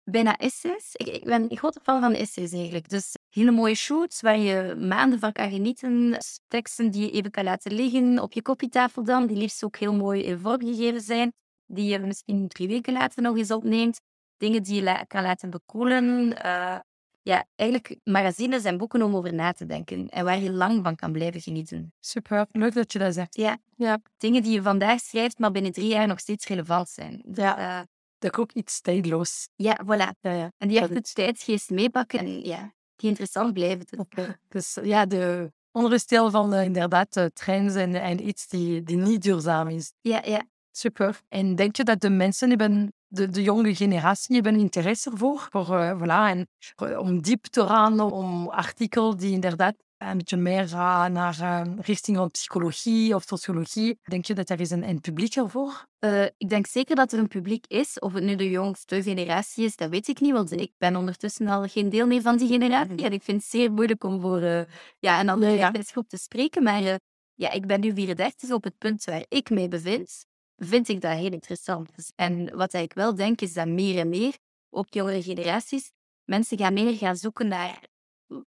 bijna 0.04 0.38
essays. 0.38 0.90
Ik, 0.96 1.08
ik 1.08 1.24
ben 1.24 1.42
een 1.52 1.58
grote 1.58 1.80
fan 1.84 2.02
van 2.02 2.14
essays 2.14 2.52
eigenlijk. 2.54 2.90
Dus 2.90 3.16
hele 3.30 3.52
mooie 3.52 3.76
shoots 3.76 4.22
waar 4.22 4.38
je 4.38 4.76
maanden 4.76 5.20
van 5.20 5.32
kan 5.32 5.50
genieten. 5.50 6.18
Teksten 6.48 6.92
die 6.92 7.02
je 7.02 7.12
even 7.12 7.32
kan 7.32 7.44
laten 7.44 7.74
liggen 7.74 8.20
op 8.20 8.34
je 8.34 8.42
koffietafel 8.42 9.04
dan, 9.04 9.28
die 9.28 9.38
liefst 9.38 9.64
ook 9.64 9.78
heel 9.78 9.94
mooi 9.94 10.24
in 10.24 10.40
vorm 10.40 10.62
gegeven 10.62 11.02
zijn. 11.02 11.34
Die 11.66 11.90
je 11.90 12.00
misschien 12.00 12.48
drie 12.48 12.68
weken 12.68 12.94
later 12.94 13.22
nog 13.24 13.38
eens 13.38 13.52
opneemt. 13.52 14.00
Dingen 14.38 14.64
die 14.64 14.76
je 14.76 14.84
la- 14.84 15.04
kan 15.08 15.24
laten 15.24 15.50
bekoelen. 15.50 16.38
Eh, 16.44 16.80
ja, 17.24 17.46
eigenlijk 17.56 17.96
magazines 18.04 18.64
en 18.64 18.78
boeken 18.78 19.02
om 19.02 19.16
over 19.16 19.34
na 19.34 19.52
te 19.52 19.66
denken. 19.66 20.10
En 20.10 20.24
waar 20.26 20.40
je 20.40 20.52
lang 20.52 20.84
van 20.84 20.96
kan 20.96 21.12
blijven 21.12 21.42
genieten. 21.42 21.94
super. 22.00 22.46
Leuk 22.52 22.74
dat 22.74 22.92
je 22.94 23.00
dat 23.00 23.14
zegt. 23.14 23.36
Ja. 23.36 23.58
Ja. 23.76 24.00
Dingen 24.18 24.44
die 24.44 24.52
je 24.54 24.62
vandaag 24.62 25.00
schrijft, 25.00 25.40
maar 25.40 25.52
binnen 25.52 25.72
drie 25.72 25.88
jaar 25.88 26.08
nog 26.08 26.20
steeds 26.20 26.48
relevant 26.48 26.90
zijn. 26.90 27.22
Dus, 27.26 27.44
Ja. 27.44 27.58
eh, 27.58 27.86
Dat 28.22 28.38
ook 28.38 28.52
iets 28.52 28.82
tijdloos. 28.82 29.50
ja, 29.56 29.80
voilà. 29.86 30.10
Ja, 30.22 30.32
ja. 30.32 30.52
En 30.58 30.68
die 30.68 30.80
echt 30.80 30.94
de 30.94 31.02
tijdsgeest 31.02 31.70
meepakken 31.70 32.20
en 32.20 32.44
ja, 32.44 32.74
die 32.96 33.10
interessant 33.10 33.54
blijven. 33.54 33.86
Dus, 33.86 34.28
Dus 34.48 34.78
ja, 34.84 35.06
de 35.06 35.52
andere 35.72 36.00
stijl 36.00 36.30
van 36.32 36.54
eh, 36.54 36.64
inderdaad 36.64 37.16
eh, 37.16 37.26
trends 37.26 37.76
en, 37.76 37.96
en 37.96 38.28
iets 38.28 38.48
die, 38.48 38.84
die 38.84 38.98
niet 38.98 39.22
duurzaam 39.22 39.68
is. 39.68 39.94
Ja, 40.02 40.22
ja. 40.26 40.46
Super. 40.72 41.22
En 41.30 41.56
denk 41.56 41.76
je 41.76 41.84
dat 41.84 42.02
de 42.02 42.10
mensen 42.10 42.50
hebben, 42.50 42.94
de, 43.08 43.30
de 43.30 43.42
jonge 43.42 43.76
generatie, 43.76 44.36
hebben 44.36 44.56
interesse 44.56 45.12
voor? 45.14 45.48
voor 45.50 45.78
eh, 45.78 46.00
voilà, 46.00 46.38
en 46.38 46.48
eh, 46.76 47.00
om 47.00 47.22
diep 47.22 47.46
te 47.46 47.66
gaan, 47.66 48.00
om 48.00 48.50
artikelen 48.50 49.18
die 49.18 49.32
inderdaad 49.32 49.76
een 50.10 50.18
beetje 50.18 50.38
meer 50.38 50.70
naar 51.12 51.40
eh, 51.40 51.62
richting 51.82 52.18
van 52.18 52.32
psychologie 52.32 53.16
of 53.16 53.24
sociologie. 53.24 54.00
Denk 54.04 54.26
je 54.26 54.34
dat 54.34 54.50
er 54.50 54.60
is 54.60 54.72
een, 54.72 54.90
een 54.90 55.02
publiek 55.02 55.36
ervoor? 55.36 55.90
Eh, 56.00 56.24
ik 56.24 56.50
denk 56.50 56.68
zeker 56.68 56.96
dat 56.96 57.12
er 57.12 57.20
een 57.20 57.28
publiek 57.28 57.66
is. 57.68 58.00
Of 58.00 58.14
het 58.14 58.24
nu 58.24 58.36
de 58.36 58.50
jongste 58.50 59.04
generatie 59.04 59.66
is, 59.66 59.76
dat 59.76 59.90
weet 59.90 60.08
ik 60.08 60.20
niet. 60.20 60.32
Want 60.32 60.52
ik 60.52 60.72
ben 60.78 60.96
ondertussen 60.96 61.48
al 61.48 61.68
geen 61.68 61.90
deel 61.90 62.08
meer 62.08 62.22
van 62.22 62.38
die 62.38 62.48
generatie. 62.48 63.04
En 63.04 63.12
ik 63.12 63.24
vind 63.24 63.42
het 63.42 63.52
zeer 63.52 63.72
moeilijk 63.72 64.04
om 64.04 64.22
voor 64.22 64.42
eh, 64.42 64.62
ja, 65.00 65.20
een 65.20 65.30
andere 65.30 65.52
ja. 65.52 65.58
leeftijdsgroep 65.58 66.08
te 66.08 66.18
spreken. 66.18 66.64
Maar 66.64 66.84
eh, 66.84 66.96
ja, 67.34 67.52
ik 67.52 67.66
ben 67.68 67.80
nu 67.80 67.94
34 67.94 68.52
op 68.52 68.64
het 68.64 68.78
punt 68.78 69.04
waar 69.04 69.26
ik 69.28 69.50
mij 69.50 69.68
bevind. 69.68 70.26
Vind 70.56 70.88
ik 70.88 71.02
dat 71.02 71.18
heel 71.18 71.32
interessant. 71.32 71.96
Dus- 71.96 72.12
En 72.16 72.56
wat 72.56 72.74
ik 72.74 72.94
wel 72.94 73.16
denk, 73.16 73.42
is 73.42 73.54
dat 73.54 73.68
meer 73.68 73.98
en 73.98 74.10
meer, 74.10 74.38
ook 74.70 74.94
jongere 74.94 75.24
generaties, 75.24 75.92
mensen 76.24 76.58
gaan 76.58 76.74
meer 76.74 76.98
gaan 76.98 77.16
zoeken 77.16 77.48
naar 77.48 77.90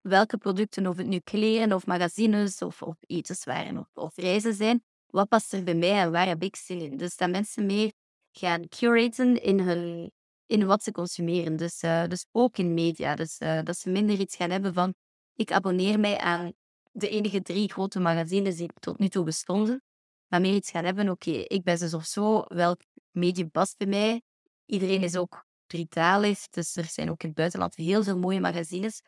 welke 0.02 0.38
producten, 0.38 0.88
of 0.88 0.98
het 0.98 1.08
nu 1.08 1.20
kleren 1.20 1.74
of 1.74 1.86
magazines 1.86 2.62
of, 2.62 2.82
of 2.82 2.96
etenswaren 3.00 3.78
of, 3.78 3.88
of 3.94 4.16
reizen 4.16 4.54
zijn, 4.54 4.84
wat 5.10 5.28
past 5.28 5.54
er 5.54 5.64
bij 5.64 5.76
mij 5.76 6.00
en 6.02 6.12
waar 6.12 6.28
heb 6.28 6.44
ik 6.44 6.56
zin 6.56 6.80
in? 6.80 6.98
Dus 6.98 7.18
dat 7.18 7.30
mensen 7.30 7.66
meer 7.66 7.92
gaan 8.32 8.68
curaten 8.68 9.42
in, 9.42 9.60
hun, 9.60 10.12
in 10.46 10.66
wat 10.66 10.84
ze 10.84 10.92
consumeren. 10.92 11.56
Dus, 11.56 11.82
eh, 11.82 12.08
dus 12.08 12.26
ook 12.32 12.58
in 12.58 12.74
media. 12.74 13.16
Dus 13.16 13.38
eh, 13.38 13.64
dat 13.64 13.78
ze 13.78 13.90
minder 13.90 14.20
iets 14.20 14.36
gaan 14.36 14.50
hebben 14.50 14.74
van 14.74 14.94
ik 15.36 15.52
abonneer 15.52 16.00
mij 16.00 16.18
aan 16.18 16.54
de 16.92 17.10
enige 17.10 17.42
drie 17.42 17.72
grote 17.72 18.00
magazines 18.00 18.58
die 18.58 18.70
tot 18.80 19.00
nu 19.00 19.08
toe 19.08 19.24
bestonden. 19.24 19.82
Maar 20.28 20.42
meer 20.42 20.54
iets 20.54 20.72
gaan 20.72 20.86
hebben, 20.86 21.10
oké, 21.10 21.32
ik 21.32 21.64
ben 21.64 21.78
zus 21.78 21.94
of 21.94 22.06
zo, 22.06 22.44
welk 22.48 22.82
medium 23.12 23.52
past 23.52 23.78
bij 23.78 23.88
mij? 23.88 24.22
Iedereen 24.66 25.04
is 25.04 25.16
ook 25.16 25.46
dritalig, 25.68 26.48
dus 26.50 26.76
er 26.76 26.86
zijn 26.86 27.10
ook 27.10 27.22
in 27.22 27.28
het 27.28 27.38
buitenland 27.38 27.76
heel 27.76 28.04
veel 28.04 28.18
mooie 28.18 28.40
magazines. 28.40 29.02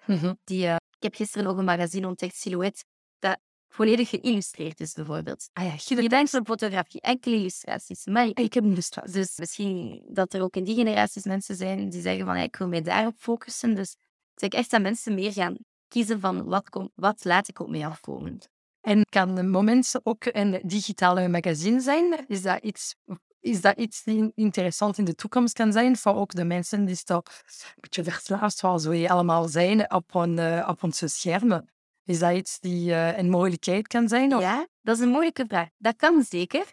Die, 0.43 0.67
eh, 0.67 0.75
ik 0.75 1.03
heb 1.03 1.15
gisteren 1.15 1.47
nog 1.47 1.57
een 1.57 1.65
magazine 1.65 2.07
ontdekt, 2.07 2.35
Silhouette, 2.35 2.83
dat 3.19 3.39
volledig 3.69 4.09
geïllustreerd 4.09 4.79
is, 4.79 4.93
bijvoorbeeld. 4.93 5.49
Ah 5.53 5.65
ja, 5.65 5.95
Je 6.01 6.09
denkt 6.09 6.29
van 6.29 6.45
fotografie, 6.45 7.01
enkele 7.01 7.35
illustraties. 7.35 8.05
Maar 8.05 8.25
ik 8.33 8.53
heb 8.53 8.63
illustratie. 8.63 9.13
dus 9.13 9.37
misschien 9.37 10.03
dat 10.09 10.33
er 10.33 10.41
ook 10.41 10.55
in 10.55 10.63
die 10.63 10.75
generaties 10.75 11.23
mensen 11.23 11.55
zijn 11.55 11.89
die 11.89 12.01
zeggen 12.01 12.25
van 12.25 12.37
ja, 12.37 12.43
ik 12.43 12.55
wil 12.55 12.67
mij 12.67 12.81
daarop 12.81 13.15
focussen. 13.17 13.75
Dus 13.75 13.91
ik 14.33 14.39
denk 14.39 14.53
echt 14.53 14.71
dat 14.71 14.81
mensen 14.81 15.13
meer 15.13 15.31
gaan 15.31 15.57
kiezen 15.87 16.19
van 16.19 16.43
wat, 16.43 16.69
kom, 16.69 16.91
wat 16.95 17.23
laat 17.23 17.47
ik 17.47 17.59
op 17.59 17.69
mij 17.69 17.85
afkomen. 17.85 18.39
En 18.81 19.05
kan 19.09 19.37
een 19.37 19.49
moment 19.49 19.93
ook 20.03 20.25
een 20.25 20.61
digitale 20.63 21.27
magazine 21.27 21.79
zijn? 21.79 22.25
Is 22.27 22.41
dat 22.41 22.63
iets, 22.63 22.95
is 23.39 23.61
dat 23.61 23.77
iets 23.77 24.03
die 24.03 24.31
interessant 24.35 24.97
in 24.97 25.05
de 25.05 25.15
toekomst 25.15 25.53
kan 25.53 25.71
zijn 25.71 25.97
voor 25.97 26.15
ook 26.15 26.35
de 26.35 26.43
mensen 26.43 26.85
die 26.85 27.03
toch 27.03 27.23
een 27.25 27.81
beetje 27.81 28.03
verslaafd, 28.03 28.57
zoals 28.57 28.85
we 28.85 29.09
allemaal 29.09 29.47
zijn, 29.47 29.93
op, 29.93 30.15
een, 30.15 30.39
eh, 30.39 30.67
op 30.69 30.83
onze 30.83 31.07
schermen? 31.07 31.69
Is 32.03 32.19
dat 32.19 32.35
iets 32.35 32.59
die 32.59 32.93
eh, 32.93 33.17
een 33.17 33.29
mogelijkheid 33.29 33.87
kan 33.87 34.07
zijn? 34.07 34.35
Of? 34.35 34.41
Ja, 34.41 34.67
dat 34.81 34.95
is 34.97 35.01
een 35.03 35.09
moeilijke 35.09 35.45
vraag. 35.47 35.69
Dat 35.77 35.95
kan 35.95 36.23
zeker, 36.23 36.65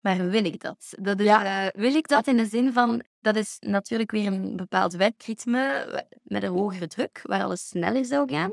maar 0.00 0.28
wil 0.28 0.44
ik 0.44 0.60
dat? 0.60 0.94
dat 0.98 1.20
is, 1.20 1.26
eh, 1.26 1.66
wil 1.72 1.94
ik 1.94 2.08
dat 2.08 2.26
in 2.26 2.36
de 2.36 2.46
zin 2.46 2.72
van, 2.72 3.02
dat 3.20 3.36
is 3.36 3.56
natuurlijk 3.60 4.10
weer 4.10 4.26
een 4.26 4.56
bepaald 4.56 4.92
werkritme 4.92 5.86
met 6.22 6.42
een 6.42 6.52
hogere 6.52 6.86
druk, 6.86 7.20
waar 7.22 7.42
alles 7.42 7.68
sneller 7.68 8.04
zou 8.04 8.30
gaan. 8.30 8.52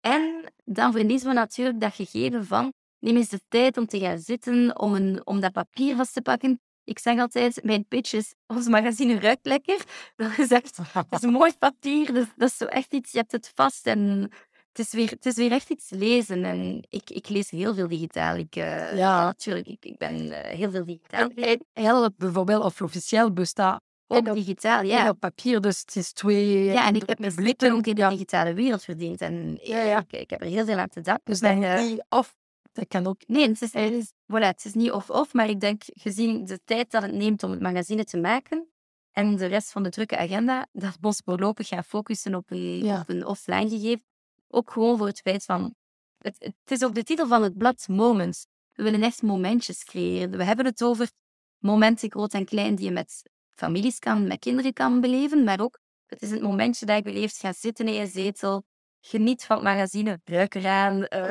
En 0.00 0.52
dan 0.64 0.92
verliezen 0.92 1.28
we 1.28 1.34
natuurlijk 1.34 1.80
dat 1.80 1.94
gegeven 1.94 2.46
van, 2.46 2.72
neem 2.98 3.16
eens 3.16 3.28
de 3.28 3.40
tijd 3.48 3.76
om 3.76 3.86
te 3.86 3.98
gaan 3.98 4.18
zitten, 4.18 4.78
om, 4.80 4.94
een, 4.94 5.26
om 5.26 5.40
dat 5.40 5.52
papier 5.52 5.96
vast 5.96 6.12
te 6.12 6.22
pakken. 6.22 6.60
Ik 6.84 6.98
zeg 6.98 7.18
altijd, 7.18 7.60
mijn 7.64 7.86
pitch 7.88 8.12
is, 8.12 8.34
ons 8.46 8.68
magazine 8.68 9.20
ruikt 9.20 9.46
lekker. 9.46 9.84
Dat 10.16 10.38
is 10.38 10.50
echt 10.50 10.76
het 11.10 11.22
is 11.22 11.30
mooi 11.30 11.52
papier, 11.58 12.12
dus 12.12 12.26
dat 12.36 12.48
is 12.48 12.56
zo 12.56 12.64
echt 12.64 12.92
iets, 12.92 13.12
je 13.12 13.18
hebt 13.18 13.32
het 13.32 13.52
vast 13.54 13.86
en 13.86 14.30
het 14.68 14.78
is 14.86 14.92
weer, 14.92 15.10
het 15.10 15.26
is 15.26 15.34
weer 15.34 15.52
echt 15.52 15.70
iets 15.70 15.90
lezen. 15.90 16.44
En 16.44 16.86
ik, 16.88 17.10
ik 17.10 17.28
lees 17.28 17.50
heel 17.50 17.74
veel 17.74 17.88
digitaal. 17.88 18.36
Ik, 18.36 18.56
eh, 18.56 18.96
Ja. 18.96 19.24
natuurlijk, 19.24 19.66
ik, 19.66 19.84
ik 19.84 19.98
ben 19.98 20.42
eh, 20.44 20.56
heel 20.56 20.70
veel 20.70 20.84
digitaal. 20.84 21.28
En 21.28 21.64
heel 21.72 22.10
bijvoorbeeld 22.16 22.64
of 22.64 22.80
officieel 22.82 23.32
bestaat 23.32 23.80
Ook 24.06 24.28
op- 24.28 24.34
digitaal, 24.34 24.80
en 24.80 24.86
ja. 24.86 25.08
op 25.08 25.20
papier, 25.20 25.60
dus 25.60 25.80
het 25.80 25.96
is 25.96 26.12
twee... 26.12 26.64
Ja, 26.64 26.86
en 26.86 26.94
ik 26.94 27.02
heb 27.08 27.18
mijn 27.18 27.34
blikken. 27.34 27.72
ook 27.72 27.86
in 27.86 27.94
de 27.94 28.08
digitale 28.08 28.54
wereld 28.54 28.84
verdiend. 28.84 29.20
En 29.20 29.58
Ja, 29.62 29.82
ja. 29.82 29.98
Ik, 29.98 30.12
ik 30.20 30.30
heb 30.30 30.40
er 30.40 30.46
heel 30.48 30.64
veel 30.64 30.78
aan 30.78 30.88
te 30.88 31.00
danken. 31.00 31.24
Dus 31.24 31.40
dan 31.40 31.62
eh, 31.62 31.98
of... 32.08 32.34
Dat 32.72 32.88
kan 32.88 33.06
ook... 33.06 33.20
Nee, 33.26 33.48
het 33.48 33.62
is, 33.62 33.72
het, 33.72 33.92
is, 33.92 34.12
voilà, 34.32 34.44
het 34.46 34.64
is 34.64 34.74
niet 34.74 34.90
of-of, 34.90 35.32
maar 35.32 35.48
ik 35.48 35.60
denk, 35.60 35.82
gezien 35.86 36.44
de 36.44 36.60
tijd 36.64 36.90
dat 36.90 37.02
het 37.02 37.12
neemt 37.12 37.42
om 37.42 37.50
het 37.50 37.60
magazine 37.60 38.04
te 38.04 38.16
maken 38.18 38.68
en 39.10 39.36
de 39.36 39.46
rest 39.46 39.70
van 39.72 39.82
de 39.82 39.88
drukke 39.88 40.16
agenda, 40.16 40.66
dat 40.72 40.96
we 41.00 41.06
ons 41.06 41.22
voorlopig 41.24 41.68
gaan 41.68 41.84
focussen 41.84 42.34
op 42.34 42.50
een, 42.50 42.84
Ja. 42.84 43.00
op 43.00 43.08
een 43.08 43.26
offline 43.26 43.68
gegeven. 43.68 44.04
Ook 44.48 44.70
gewoon 44.70 44.98
voor 44.98 45.06
het 45.06 45.20
feit 45.20 45.44
van... 45.44 45.74
Het, 46.18 46.36
het 46.38 46.70
is 46.70 46.84
ook 46.84 46.94
de 46.94 47.02
titel 47.02 47.26
van 47.26 47.42
het 47.42 47.58
blad 47.58 47.88
Moments. 47.88 48.46
We 48.72 48.82
willen 48.82 49.02
echt 49.02 49.22
momentjes 49.22 49.84
creëren. 49.84 50.36
We 50.36 50.44
hebben 50.44 50.64
het 50.66 50.82
over 50.82 51.10
momenten, 51.58 52.10
groot 52.10 52.32
en 52.32 52.44
klein, 52.44 52.74
die 52.74 52.84
je 52.84 52.90
met 52.90 53.22
families 53.50 53.98
kan, 53.98 54.26
met 54.26 54.38
kinderen 54.38 54.72
kan 54.72 55.00
beleven, 55.00 55.44
maar 55.44 55.60
ook, 55.60 55.78
het 56.06 56.22
is 56.22 56.30
het 56.30 56.42
momentje 56.42 56.86
dat 56.86 56.96
je 56.96 57.02
beleeft, 57.02 57.36
ga 57.36 57.52
zitten 57.52 57.86
in 57.86 57.92
je 57.92 58.06
zetel, 58.06 58.64
geniet 59.04 59.44
van 59.44 59.56
het 59.56 59.64
magazine, 59.64 60.20
ruik 60.24 60.54
eraan, 60.54 61.04
eh, 61.06 61.30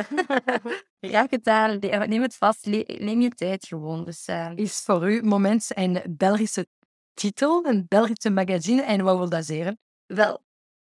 raak 1.15 1.31
het 1.31 1.47
aan, 1.47 1.79
le- 1.79 2.05
neem 2.05 2.21
het 2.21 2.35
vast, 2.35 2.65
neem 2.65 3.21
je 3.21 3.29
tijd 3.29 3.67
gewoon. 3.67 4.05
Dus, 4.05 4.25
eh, 4.25 4.51
Is 4.55 4.79
voor 4.79 5.11
u 5.11 5.21
moment 5.23 5.67
een 5.77 6.01
Belgische 6.09 6.67
titel, 7.13 7.65
een 7.65 7.85
Belgische 7.87 8.29
magazine. 8.29 8.81
En 8.81 9.03
wat 9.03 9.17
wil 9.17 9.29
dat 9.29 9.45
zeggen? 9.45 9.79
wel, 10.05 10.43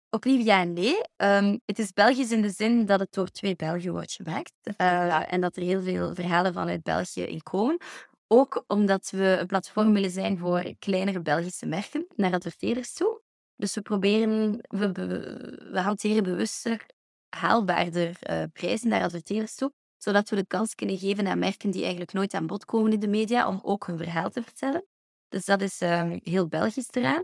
opnieuw 0.09 0.43
ja 0.43 0.59
en 0.61 0.73
nee. 0.73 1.01
Ehm, 1.15 1.57
het 1.65 1.79
is 1.79 1.93
Belgisch 1.93 2.31
in 2.31 2.41
de 2.41 2.49
zin 2.49 2.85
dat 2.85 2.99
het 2.99 3.13
door 3.13 3.27
twee 3.27 3.55
Belgen 3.55 3.91
wordt 3.91 4.11
gemaakt 4.11 4.53
eh, 4.77 5.33
en 5.33 5.41
dat 5.41 5.55
er 5.55 5.61
heel 5.63 5.81
veel 5.81 6.15
verhalen 6.15 6.53
vanuit 6.53 6.83
België 6.83 7.21
in 7.21 7.43
komen. 7.43 7.77
Ook 8.27 8.63
omdat 8.67 9.09
we 9.09 9.37
een 9.39 9.47
platform 9.47 9.93
willen 9.93 10.09
zijn 10.09 10.37
voor 10.37 10.73
kleinere 10.79 11.21
Belgische 11.21 11.65
merken 11.65 12.05
naar 12.15 12.33
adverteerders 12.33 12.93
toe. 12.93 13.21
Dus 13.62 13.74
we 13.74 13.82
proberen, 13.82 14.60
we, 14.67 14.91
we, 15.71 15.80
hanteren 15.80 16.24
bewuster, 16.24 16.86
haalbaarder 17.30 18.17
eh, 18.19 18.43
prijzen 18.54 18.89
naar 18.89 19.04
adverteerders 19.04 19.56
toe, 19.56 19.74
zodat 19.97 20.30
we 20.30 20.36
de 20.36 20.45
kans 20.45 20.76
kunnen 20.76 20.97
geven 20.97 21.28
aan 21.28 21.39
merken 21.39 21.71
die 21.71 21.82
eigenlijk 21.82 22.13
nooit 22.13 22.34
aan 22.34 22.47
bod 22.47 22.65
komen 22.65 22.91
in 22.91 23.00
de 23.00 23.08
media, 23.08 23.47
om 23.47 23.60
ook 23.63 23.88
hun 23.88 23.97
verhaal 23.97 24.30
te 24.30 24.43
vertellen. 24.43 24.86
Dus 25.28 25.45
dat 25.45 25.62
is 25.62 25.82
ehm, 25.82 26.19
heel 26.24 26.47
Belgisch 26.47 26.88
eraan. 26.91 27.24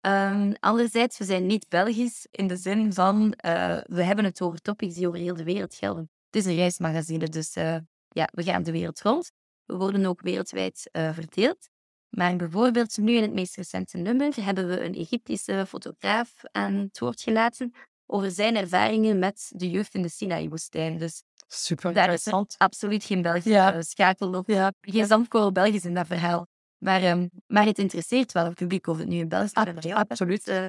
Ehm, 0.00 0.52
anderzijds, 0.60 1.18
we 1.18 1.24
zijn 1.24 1.46
niet 1.46 1.68
Belgisch 1.68 2.26
in 2.30 2.46
de 2.46 2.56
zin 2.56 2.92
van, 2.92 3.32
eh, 3.32 3.78
we 3.86 4.02
hebben 4.02 4.24
het 4.24 4.40
over 4.40 4.60
topics 4.60 4.94
die 4.94 5.06
over 5.06 5.20
heel 5.20 5.36
de 5.36 5.44
wereld 5.44 5.74
gelden. 5.74 6.10
Het 6.30 6.36
is 6.36 6.50
een 6.50 6.56
reismagazine, 6.56 7.28
dus 7.28 7.54
eh, 7.54 7.76
ja, 8.08 8.28
we 8.32 8.42
gaan 8.42 8.62
de 8.62 8.72
wereld 8.72 9.00
rond. 9.00 9.30
We 9.64 9.76
worden 9.76 10.06
ook 10.06 10.20
wereldwijd 10.20 10.88
verdeeld. 10.92 11.68
Maar 12.16 12.36
bijvoorbeeld 12.36 12.96
nu 12.98 13.12
in 13.14 13.22
het 13.22 13.32
meest 13.32 13.56
recente 13.56 13.96
nummer 13.98 14.34
hebben 14.44 14.68
we 14.68 14.84
een 14.84 14.94
Egyptische 14.94 15.64
fotograaf 15.68 16.32
aan 16.52 16.74
het 16.74 16.98
woord 16.98 17.20
gelaten 17.20 17.72
over 18.06 18.30
zijn 18.30 18.56
ervaringen 18.56 19.18
met 19.18 19.50
de 19.54 19.70
jeugd 19.70 19.94
in 19.94 20.02
de 20.02 20.08
Sinaï-woestijn. 20.08 20.98
Dus 20.98 21.22
Super 21.48 21.92
daar 21.92 22.04
is 22.04 22.10
interessant. 22.12 22.54
absoluut 22.58 23.04
geen 23.04 23.22
Belgische 23.22 23.48
Ja. 23.50 23.74
eh, 23.74 23.80
schakel 23.80 24.34
op. 24.34 24.48
Ja, 24.48 24.72
Geen 24.80 25.06
zandkorrel 25.06 25.52
Belgisch 25.52 25.84
in 25.84 25.94
dat 25.94 26.06
verhaal. 26.06 26.46
Maar, 26.78 27.02
ehm, 27.02 27.26
maar 27.46 27.64
het 27.64 27.78
interesseert 27.78 28.32
wel 28.32 28.44
het 28.44 28.54
publiek 28.54 28.86
of 28.86 28.98
het 28.98 29.08
nu 29.08 29.16
in 29.18 29.28
België 29.28 29.44
is. 29.44 29.92
absoluut. 29.92 30.48
eh, 30.48 30.66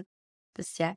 dus 0.52 0.76
ja. 0.76 0.96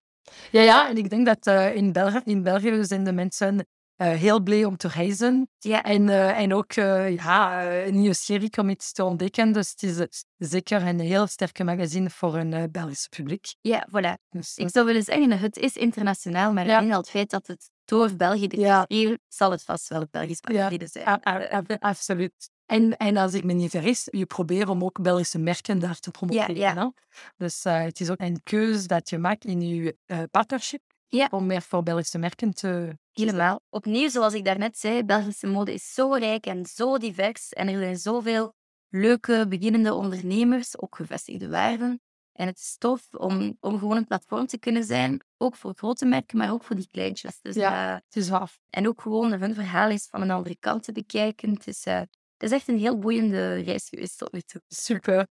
ja, 0.50 0.60
ja. 0.62 0.88
En 0.88 0.96
ik 0.96 1.10
denk 1.10 1.26
dat 1.26 1.46
eh, 1.46 1.74
in, 1.74 1.92
België, 1.92 2.20
in 2.24 2.42
België 2.42 2.84
zijn 2.84 3.04
de 3.04 3.12
mensen 3.12 3.66
heel 4.08 4.40
blij 4.40 4.64
om 4.64 4.76
te 4.76 4.88
reizen. 4.88 5.48
Ja, 5.58 5.82
En, 5.82 6.08
eh, 6.08 6.38
en 6.38 6.54
ook 6.54 6.72
eh, 6.72 7.14
ja, 7.16 7.62
eh, 7.62 7.86
een 7.86 7.94
nieuwe 8.00 8.14
serie 8.14 8.50
om 8.58 8.68
iets 8.68 8.92
te 8.92 9.04
ontdekken. 9.04 9.52
Dus 9.52 9.70
het 9.70 9.82
is 9.82 9.98
eh, 9.98 10.06
zeker 10.36 10.86
een 10.86 11.00
heel 11.00 11.26
sterke 11.26 11.64
magazine 11.64 12.10
voor 12.10 12.34
een 12.36 12.52
eh, 12.52 12.62
Belgisch 12.70 13.06
publiek. 13.08 13.54
ja, 13.60 13.88
voilà. 13.88 14.28
Dus, 14.28 14.56
Ik 14.56 14.68
zou 14.70 14.86
willen 14.86 15.02
zeggen, 15.02 15.38
het 15.38 15.56
is 15.56 15.76
internationaal, 15.76 16.52
maar 16.52 16.66
Ja. 16.66 16.78
al 16.80 16.88
het 16.98 17.10
feit 17.10 17.30
dat 17.30 17.46
het 17.46 17.70
door 17.84 18.16
België 18.16 18.46
Ja. 18.50 18.78
distribueert, 18.86 19.20
zal 19.28 19.50
het 19.50 19.62
vast 19.62 19.88
wel 19.88 20.00
het 20.00 20.10
Belgisch 20.10 20.40
magazine 20.42 20.86
zijn. 20.86 21.78
absoluut. 21.80 22.50
En, 22.66 22.96
en 22.96 23.16
als 23.16 23.34
ik 23.34 23.44
me 23.44 23.52
niet 23.52 23.70
vergis, 23.70 24.08
je 24.10 24.26
probeert 24.26 24.68
om 24.68 24.84
ook 24.84 25.02
Belgische 25.02 25.38
merken 25.38 25.78
daar 25.78 25.98
te 25.98 26.10
promoten. 26.10 26.54
ja. 26.56 26.92
Dus 27.36 27.64
eh, 27.64 27.82
het 27.82 28.00
is 28.00 28.10
ook 28.10 28.20
een 28.20 28.40
keuze 28.42 28.86
dat 28.86 29.08
je 29.10 29.18
maakt 29.18 29.44
in 29.44 29.60
je 29.60 29.96
eh, 30.06 30.18
partnership 30.30 30.82
Ja. 31.08 31.28
om 31.30 31.46
meer 31.46 31.62
voor 31.62 31.82
Belgische 31.82 32.18
merken 32.18 32.54
te... 32.54 32.98
Helemaal. 33.20 33.60
Opnieuw, 33.68 34.08
zoals 34.08 34.34
ik 34.34 34.44
daarnet 34.44 34.78
zei, 34.78 35.04
Belgische 35.04 35.46
mode 35.46 35.72
is 35.72 35.94
zo 35.94 36.12
rijk 36.12 36.46
en 36.46 36.66
zo 36.66 36.98
divers. 36.98 37.48
En 37.48 37.68
er 37.68 37.78
zijn 37.78 37.96
zoveel 37.98 38.54
leuke, 38.88 39.46
beginnende 39.48 39.94
ondernemers, 39.94 40.78
ook 40.78 40.96
gevestigde 40.96 41.48
waarden. 41.48 42.00
En 42.32 42.46
het 42.46 42.58
is 42.58 42.76
tof 42.78 43.14
om, 43.14 43.56
om 43.60 43.78
gewoon 43.78 43.96
een 43.96 44.04
platform 44.06 44.46
te 44.46 44.58
kunnen 44.58 44.84
zijn, 44.84 45.20
ook 45.36 45.56
voor 45.56 45.72
grote 45.76 46.04
merken, 46.04 46.38
maar 46.38 46.52
ook 46.52 46.62
voor 46.64 46.76
die 46.76 46.88
kleintjes. 46.90 47.40
Dus, 47.40 47.54
Ja. 47.54 47.94
Het 48.04 48.16
is 48.16 48.28
waar. 48.28 48.58
en 48.70 48.88
ook 48.88 49.00
gewoon 49.00 49.32
hun 49.32 49.54
verhaal 49.54 49.90
eens 49.90 50.06
van 50.10 50.22
een 50.22 50.30
andere 50.30 50.56
kant 50.58 50.82
te 50.82 50.92
bekijken. 50.92 51.50
Het 51.50 51.66
is, 51.66 51.84
eh, 51.84 51.98
het 51.98 52.42
is 52.42 52.50
echt 52.50 52.68
een 52.68 52.78
heel 52.78 52.98
boeiende 52.98 53.54
reis 53.54 53.88
geweest 53.88 54.18
tot 54.18 54.32
nu 54.32 54.40
toe. 54.40 54.60
Super. 54.68 55.26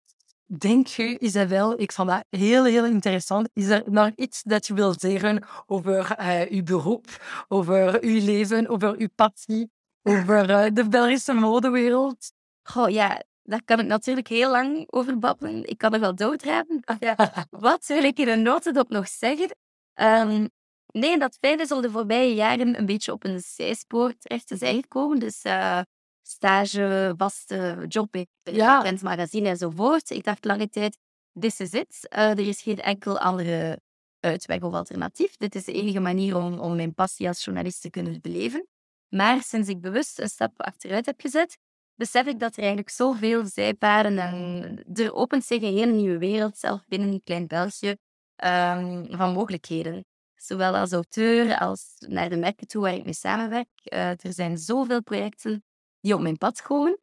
Denk 0.57 0.87
je, 0.87 1.19
Isabel, 1.19 1.79
ik 1.79 1.91
vond 1.91 2.09
dat 2.09 2.25
heel, 2.29 2.65
heel 2.65 2.85
interessant. 2.85 3.49
Is 3.53 3.67
er 3.67 3.83
nog 3.85 4.11
iets 4.15 4.43
dat 4.43 4.67
je 4.67 4.73
wilt 4.73 5.01
zeggen 5.01 5.43
over 5.65 6.11
eh, 6.11 6.51
uw 6.51 6.63
beroep, 6.63 7.05
over 7.47 8.03
uw 8.03 8.25
leven, 8.25 8.67
over 8.67 8.95
uw 8.97 9.07
passie, 9.15 9.71
over 10.03 10.49
eh, 10.49 10.71
de 10.73 10.87
Belgische 10.89 11.33
modewereld? 11.33 12.31
Goh, 12.63 12.89
ja, 12.89 13.23
daar 13.43 13.63
kan 13.65 13.79
ik 13.79 13.85
natuurlijk 13.85 14.27
heel 14.27 14.51
lang 14.51 14.91
over 14.91 15.19
babbelen. 15.19 15.65
Ik 15.65 15.77
kan 15.77 15.93
er 15.93 15.99
wel 15.99 16.15
doordraven. 16.15 16.83
Ja. 16.99 17.45
Wat 17.49 17.85
wil 17.85 18.03
ik 18.03 18.17
in 18.19 18.27
een 18.27 18.41
notendop 18.41 18.89
nog 18.89 19.07
zeggen? 19.07 19.55
Ehm, 19.93 20.47
nee, 20.85 21.17
dat 21.17 21.37
is 21.39 21.71
om 21.71 21.81
de 21.81 21.91
voorbije 21.91 22.33
jaren 22.33 22.77
een 22.77 22.85
beetje 22.85 23.11
op 23.11 23.23
een 23.23 23.39
zijspoor 23.39 24.13
terecht 24.17 24.47
te 24.47 24.57
zijn 24.57 24.81
gekomen. 24.81 25.19
Dus 25.19 25.41
eh, 25.41 25.81
stage, 26.29 27.13
vaste 27.17 27.85
job 27.87 28.11
bij 28.11 28.27
Ja. 28.43 28.79
Trends 28.79 29.01
Magazine 29.01 29.49
enzovoort. 29.49 30.09
Ik 30.09 30.23
dacht 30.23 30.45
lange 30.45 30.69
tijd, 30.69 30.97
this 31.39 31.59
is 31.59 31.73
it. 31.73 32.07
Eh, 32.09 32.29
er 32.29 32.47
is 32.47 32.61
geen 32.61 32.79
enkel 32.79 33.19
andere 33.19 33.81
uitweg 34.19 34.61
of 34.61 34.73
alternatief. 34.73 35.37
Dit 35.37 35.55
is 35.55 35.65
de 35.65 35.73
enige 35.73 35.99
manier 35.99 36.37
om, 36.37 36.59
om 36.59 36.75
mijn 36.75 36.93
passie 36.93 37.27
als 37.27 37.43
journalist 37.43 37.81
te 37.81 37.89
kunnen 37.89 38.21
beleven. 38.21 38.67
Maar 39.09 39.41
sinds 39.43 39.69
ik 39.69 39.81
bewust 39.81 40.19
een 40.19 40.29
stap 40.29 40.61
achteruit 40.61 41.05
heb 41.05 41.21
gezet, 41.21 41.57
besef 41.95 42.25
ik 42.25 42.39
dat 42.39 42.51
er 42.51 42.59
eigenlijk 42.59 42.89
zoveel 42.89 43.45
zijpaden 43.45 44.17
en 44.17 44.83
er 44.93 45.13
opent 45.13 45.43
zich 45.43 45.61
een 45.61 45.73
hele 45.73 45.91
nieuwe 45.91 46.17
wereld, 46.17 46.57
zelfs 46.57 46.83
binnen 46.87 47.09
een 47.09 47.23
klein 47.23 47.47
België, 47.47 47.95
ehm, 48.35 49.05
van 49.17 49.33
mogelijkheden. 49.33 50.05
Zowel 50.35 50.75
als 50.75 50.91
auteur 50.91 51.57
als 51.57 51.95
naar 52.07 52.29
de 52.29 52.37
merken 52.37 52.67
toe 52.67 52.81
waar 52.81 52.93
ik 52.93 53.03
mee 53.03 53.13
samenwerk. 53.13 53.69
Eh, 53.83 54.09
er 54.09 54.33
zijn 54.33 54.57
zoveel 54.57 55.03
projecten 55.03 55.63
die 56.01 56.13
op 56.13 56.21
mijn 56.21 56.37
pad 56.37 56.61
komen. 56.61 56.99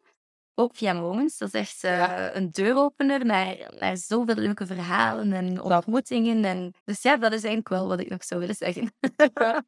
Ook 0.58 0.76
via 0.76 0.92
Moments. 0.92 1.38
Dat 1.38 1.48
is 1.54 1.60
echt 1.60 1.84
eh, 1.84 1.96
Ja. 1.98 2.34
een 2.34 2.50
deuropener 2.50 3.24
naar, 3.24 3.56
naar 3.78 3.96
zoveel 3.96 4.34
leuke 4.34 4.66
verhalen 4.66 5.32
en 5.32 5.60
ontmoetingen. 5.62 6.44
En, 6.44 6.74
dus 6.84 7.02
ja, 7.02 7.16
dat 7.16 7.32
is 7.32 7.44
eigenlijk 7.44 7.68
wel 7.68 7.88
wat 7.88 8.00
ik 8.00 8.08
nog 8.08 8.24
zou 8.24 8.40
willen 8.40 8.54
zeggen. 8.54 8.92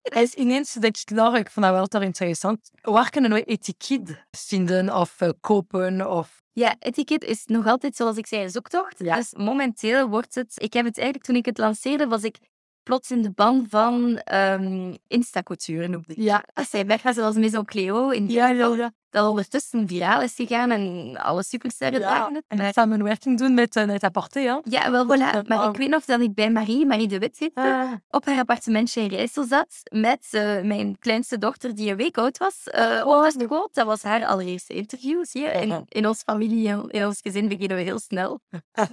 Hij 0.03 0.23
is 0.23 0.35
ineens 0.35 0.73
denk 0.73 0.97
ik, 0.97 1.11
nou, 1.11 1.37
ik 1.39 1.51
vond 1.51 1.67
dat 1.67 1.75
wel 1.75 1.87
toch 1.87 2.03
interessant. 2.03 2.71
Waar 2.81 3.11
kunnen 3.11 3.33
we 3.33 3.45
etiket 3.45 4.25
vinden 4.31 4.95
of 4.95 5.21
eh, 5.21 5.31
kopen? 5.41 6.11
Of... 6.11 6.43
Ja, 6.53 6.77
etiket 6.79 7.25
is 7.25 7.45
nog 7.47 7.67
altijd, 7.67 7.97
zoals 7.97 8.17
ik 8.17 8.27
zei, 8.27 8.43
een 8.43 8.51
zoektocht. 8.51 8.99
Ja. 8.99 9.17
Dus 9.17 9.35
momenteel 9.37 10.09
wordt 10.09 10.35
het... 10.35 10.53
Ik 10.63 10.73
heb 10.73 10.85
het 10.85 10.97
eigenlijk, 10.97 11.27
toen 11.27 11.37
ik 11.37 11.45
het 11.47 11.59
lanceerde, 11.59 12.07
was 12.07 12.23
ik 12.23 12.39
plots 12.83 13.11
in 13.11 13.23
de 13.23 13.31
ban 13.31 13.67
van 13.69 14.19
ehm 14.19 14.95
Insta-couture, 15.07 15.89
noemde 15.89 16.13
ik. 16.15 16.17
Ja. 16.23 16.45
Dat 16.53 16.69
zijn 16.69 16.87
merken 16.87 17.15
zoals 17.15 17.37
Maison 17.37 17.65
Cleo, 17.65 18.11
in 18.11 18.29
Ja, 18.29 18.49
ja, 18.49 18.75
ja. 18.75 18.93
Dat 19.11 19.29
ondertussen 19.29 19.89
viraal 19.89 20.23
is 20.23 20.35
gegaan 20.35 20.71
en 20.71 21.17
alle 21.23 21.43
supersterren 21.45 22.01
dragen 22.01 22.35
het. 22.35 22.45
En 22.49 22.57
Maar- 22.57 22.73
samenwerking 22.73 23.39
doen 23.39 23.55
met 23.55 23.77
uh, 23.77 23.85
net 23.85 24.03
apporté, 24.03 24.41
hè? 24.41 24.57
ja, 24.65 24.91
wel 24.91 25.05
voilà. 25.05 25.47
Maar 25.47 25.65
Oh. 25.65 25.69
ik 25.73 25.77
weet 25.77 25.89
nog 25.89 26.05
dat 26.05 26.21
ik 26.21 26.35
bij 26.35 26.51
Marie, 26.51 26.87
Marie 26.87 27.09
de 27.09 27.19
Wit 27.19 27.39
heet, 27.39 27.51
Ah. 27.55 27.93
op 28.11 28.25
haar 28.27 28.39
appartementje 28.39 29.01
in 29.01 29.09
Rijssel 29.09 29.45
zat 29.45 29.69
met 29.93 30.27
eh, 30.31 30.61
mijn 30.61 30.99
kleinste 30.99 31.39
dochter 31.39 31.75
die 31.75 31.91
een 31.91 31.97
week 31.97 32.19
oud 32.19 32.39
was. 32.39 32.63
eh 32.65 33.03
op 33.07 33.13
haar 33.23 33.33
schoot. 33.33 33.75
Dat 33.75 33.87
was 33.87 34.03
haar 34.03 34.27
allereerste 34.27 34.75
interview. 34.75 35.25
Zie 35.25 35.43
je? 35.43 35.49
In, 35.51 35.85
in 35.89 36.07
ons 36.07 36.23
familie, 36.23 36.69
in 36.89 37.07
ons 37.07 37.21
gezin 37.23 37.49
beginnen 37.49 37.77
we 37.77 37.83
heel 37.83 37.99
snel. 37.99 38.41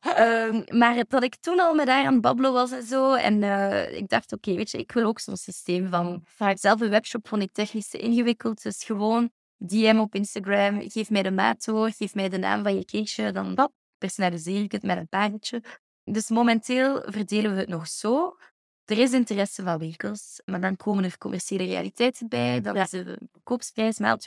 Ehm, 0.00 0.62
maar 0.78 1.04
dat 1.08 1.22
ik 1.22 1.36
toen 1.40 1.60
al 1.60 1.74
met 1.74 1.88
haar 1.88 2.06
aan 2.06 2.12
het 2.12 2.20
babbelen 2.22 2.52
was 2.52 2.70
en 2.70 2.82
zo. 2.82 3.12
En 3.14 3.42
eh, 3.42 3.96
ik 3.96 4.08
dacht, 4.08 4.32
oké, 4.32 4.54
weet 4.54 4.70
je, 4.70 4.78
ik 4.78 4.92
wil 4.92 5.04
ook 5.06 5.20
zo'n 5.20 5.36
systeem 5.36 5.88
van... 5.88 6.22
Zelf 6.54 6.80
een 6.80 6.90
webshop 6.90 7.28
vond 7.28 7.42
ik 7.42 7.52
technisch 7.52 7.88
te 7.88 7.98
ingewikkeld. 7.98 8.62
Dus 8.62 8.84
gewoon 8.84 9.27
DM 9.58 9.98
op 9.98 10.14
Instagram. 10.14 10.90
Geef 10.90 11.10
mij 11.10 11.22
de 11.22 11.30
maat 11.30 11.64
door. 11.64 11.90
Geef 11.90 12.14
mij 12.14 12.28
de 12.28 12.38
naam 12.38 12.62
van 12.62 12.74
je 12.76 12.84
kindje. 12.84 13.32
Dan 13.32 13.70
personaliseer 13.98 14.62
ik 14.62 14.72
het 14.72 14.82
met 14.82 14.96
een 14.96 15.08
pagetje. 15.08 15.62
Dus 16.04 16.28
momenteel 16.28 17.02
verdelen 17.06 17.54
we 17.54 17.58
het 17.58 17.68
nog 17.68 17.88
zo. 17.88 18.36
Er 18.84 18.98
is 18.98 19.12
interesse 19.12 19.62
van 19.62 19.78
winkels, 19.78 20.42
maar 20.44 20.60
dan 20.60 20.76
komen 20.76 21.04
er 21.04 21.18
commerciële 21.18 21.64
realiteiten 21.64 22.28
bij. 22.28 22.60
Dan 22.60 22.76
is 22.76 22.90
de 22.90 23.18
koopsprijs 23.42 23.98
maal 23.98 24.18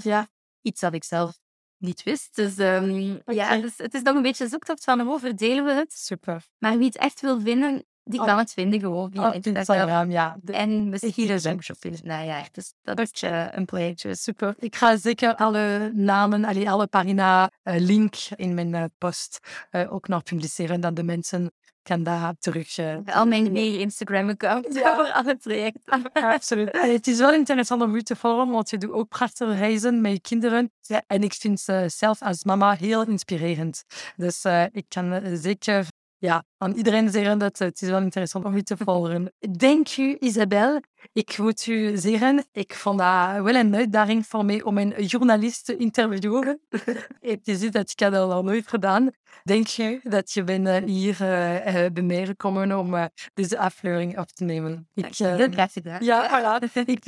2,5 0.00 0.04
jaar. 0.04 0.28
Iets 0.62 0.80
dat 0.80 0.94
ik 0.94 1.04
zelf 1.04 1.38
niet 1.78 2.02
wist. 2.02 2.34
Dus 2.34 2.58
ehm, 2.58 3.18
ja, 3.24 3.56
dus 3.56 3.76
het 3.76 3.94
is 3.94 4.02
nog 4.02 4.16
een 4.16 4.22
beetje 4.22 4.48
zoektocht 4.48 4.84
van 4.84 5.00
hoe 5.00 5.18
verdelen 5.18 5.64
we 5.64 5.72
het. 5.72 5.92
Super. 5.92 6.44
Maar 6.58 6.76
wie 6.76 6.86
het 6.86 6.96
echt 6.96 7.20
wil 7.20 7.40
vinden, 7.40 7.84
die 8.08 8.20
Oh. 8.20 8.26
kan 8.26 8.38
het 8.38 8.52
vinden 8.52 8.80
gewoon 8.80 9.10
via 9.10 9.28
Op 9.28 9.34
Instagram. 9.34 9.56
Instagram, 9.76 10.10
ja. 10.10 10.36
De- 10.42 10.52
En 10.52 10.88
misschien 10.88 11.30
een 11.30 11.62
shopje. 11.62 11.92
Nou 12.02 12.24
ja, 12.26 12.42
dus 12.52 12.72
dat 12.82 13.00
is 13.00 13.22
eh, 13.22 13.46
een 13.50 13.64
projectje. 13.64 14.14
Super. 14.14 14.54
Ik 14.58 14.76
ga 14.76 14.96
zeker 14.96 15.34
alle 15.34 15.90
namen, 15.94 16.66
alle 16.66 16.86
pagina, 16.86 17.50
eh, 17.62 17.74
link 17.78 18.14
in 18.36 18.54
mijn 18.54 18.74
eh, 18.74 18.84
post 18.98 19.38
ook 19.88 20.08
nog 20.08 20.22
publiceren, 20.22 20.80
dat 20.80 20.96
de 20.96 21.02
mensen 21.02 21.52
kan 21.82 22.02
daar 22.02 22.34
terug... 22.38 22.78
Al 23.04 23.26
mijn 23.26 23.52
meer 23.52 23.80
Instagram-accounts 23.80 24.76
Ja. 24.78 24.94
voor 24.96 25.12
alle 25.12 25.36
projecten. 25.36 26.12
Absoluut. 26.12 26.70
Eh, 26.70 26.82
Het 26.82 27.06
is 27.06 27.18
wel 27.18 27.32
interessant 27.32 27.82
om 27.82 27.94
u 27.94 28.02
te 28.02 28.16
volgen, 28.16 28.50
want 28.50 28.70
je 28.70 28.78
doet 28.78 28.90
ook 28.90 29.08
prachtige 29.08 29.54
reizen 29.54 30.00
met 30.00 30.12
je 30.12 30.20
kinderen. 30.20 30.70
Ja, 30.80 31.02
En 31.06 31.22
ik 31.22 31.32
vind 31.32 31.60
ze 31.60 31.84
zelf 31.96 32.22
als 32.22 32.44
mama 32.44 32.72
heel 32.74 33.06
inspirerend. 33.06 33.84
Dus 34.16 34.44
ik 34.72 34.84
kan 34.88 35.20
zeker 35.36 35.86
ja, 36.18 36.44
aan 36.58 36.72
iedereen 36.72 37.10
zeggen 37.10 37.38
dat 37.38 37.58
het 37.58 37.82
is 37.82 37.88
wel 37.88 38.00
interessant 38.00 38.44
om 38.44 38.54
u 38.54 38.62
te 38.62 38.76
volgen. 38.84 39.32
Dank 39.38 39.96
u, 39.96 40.16
Isabel. 40.20 40.80
Ik 41.12 41.38
moet 41.38 41.66
u 41.66 41.96
zeggen, 41.96 42.44
ik 42.52 42.74
vond 42.74 42.98
dat 42.98 43.42
wel 43.42 43.54
een 43.54 43.74
uitdaging 43.74 44.26
voor 44.26 44.44
mij 44.44 44.62
om 44.62 44.78
een 44.78 45.04
journalist 45.04 45.64
te 45.64 45.76
interviewen. 45.76 46.60
Het 47.20 47.48
is 47.48 47.62
iets 47.62 47.72
dat 47.72 47.90
ik 47.90 48.00
had 48.00 48.14
al 48.14 48.42
nooit 48.42 48.68
gedaan. 48.68 49.10
Denk 49.44 49.66
je 49.66 50.00
dat 50.02 50.32
je 50.32 50.44
bent 50.44 50.66
eh, 50.66 50.82
hier 50.84 51.20
eh, 51.20 51.90
bij 51.92 52.02
mij 52.02 52.26
gekomen 52.26 52.78
om 52.78 53.08
deze 53.34 53.58
aflevering 53.58 54.18
op 54.18 54.28
te 54.28 54.44
nemen? 54.44 54.88
Ik, 54.94 55.14
gedaan. 55.14 56.04
ja, 56.04 56.60
voilà. 56.60 56.84
Ik, 56.84 57.04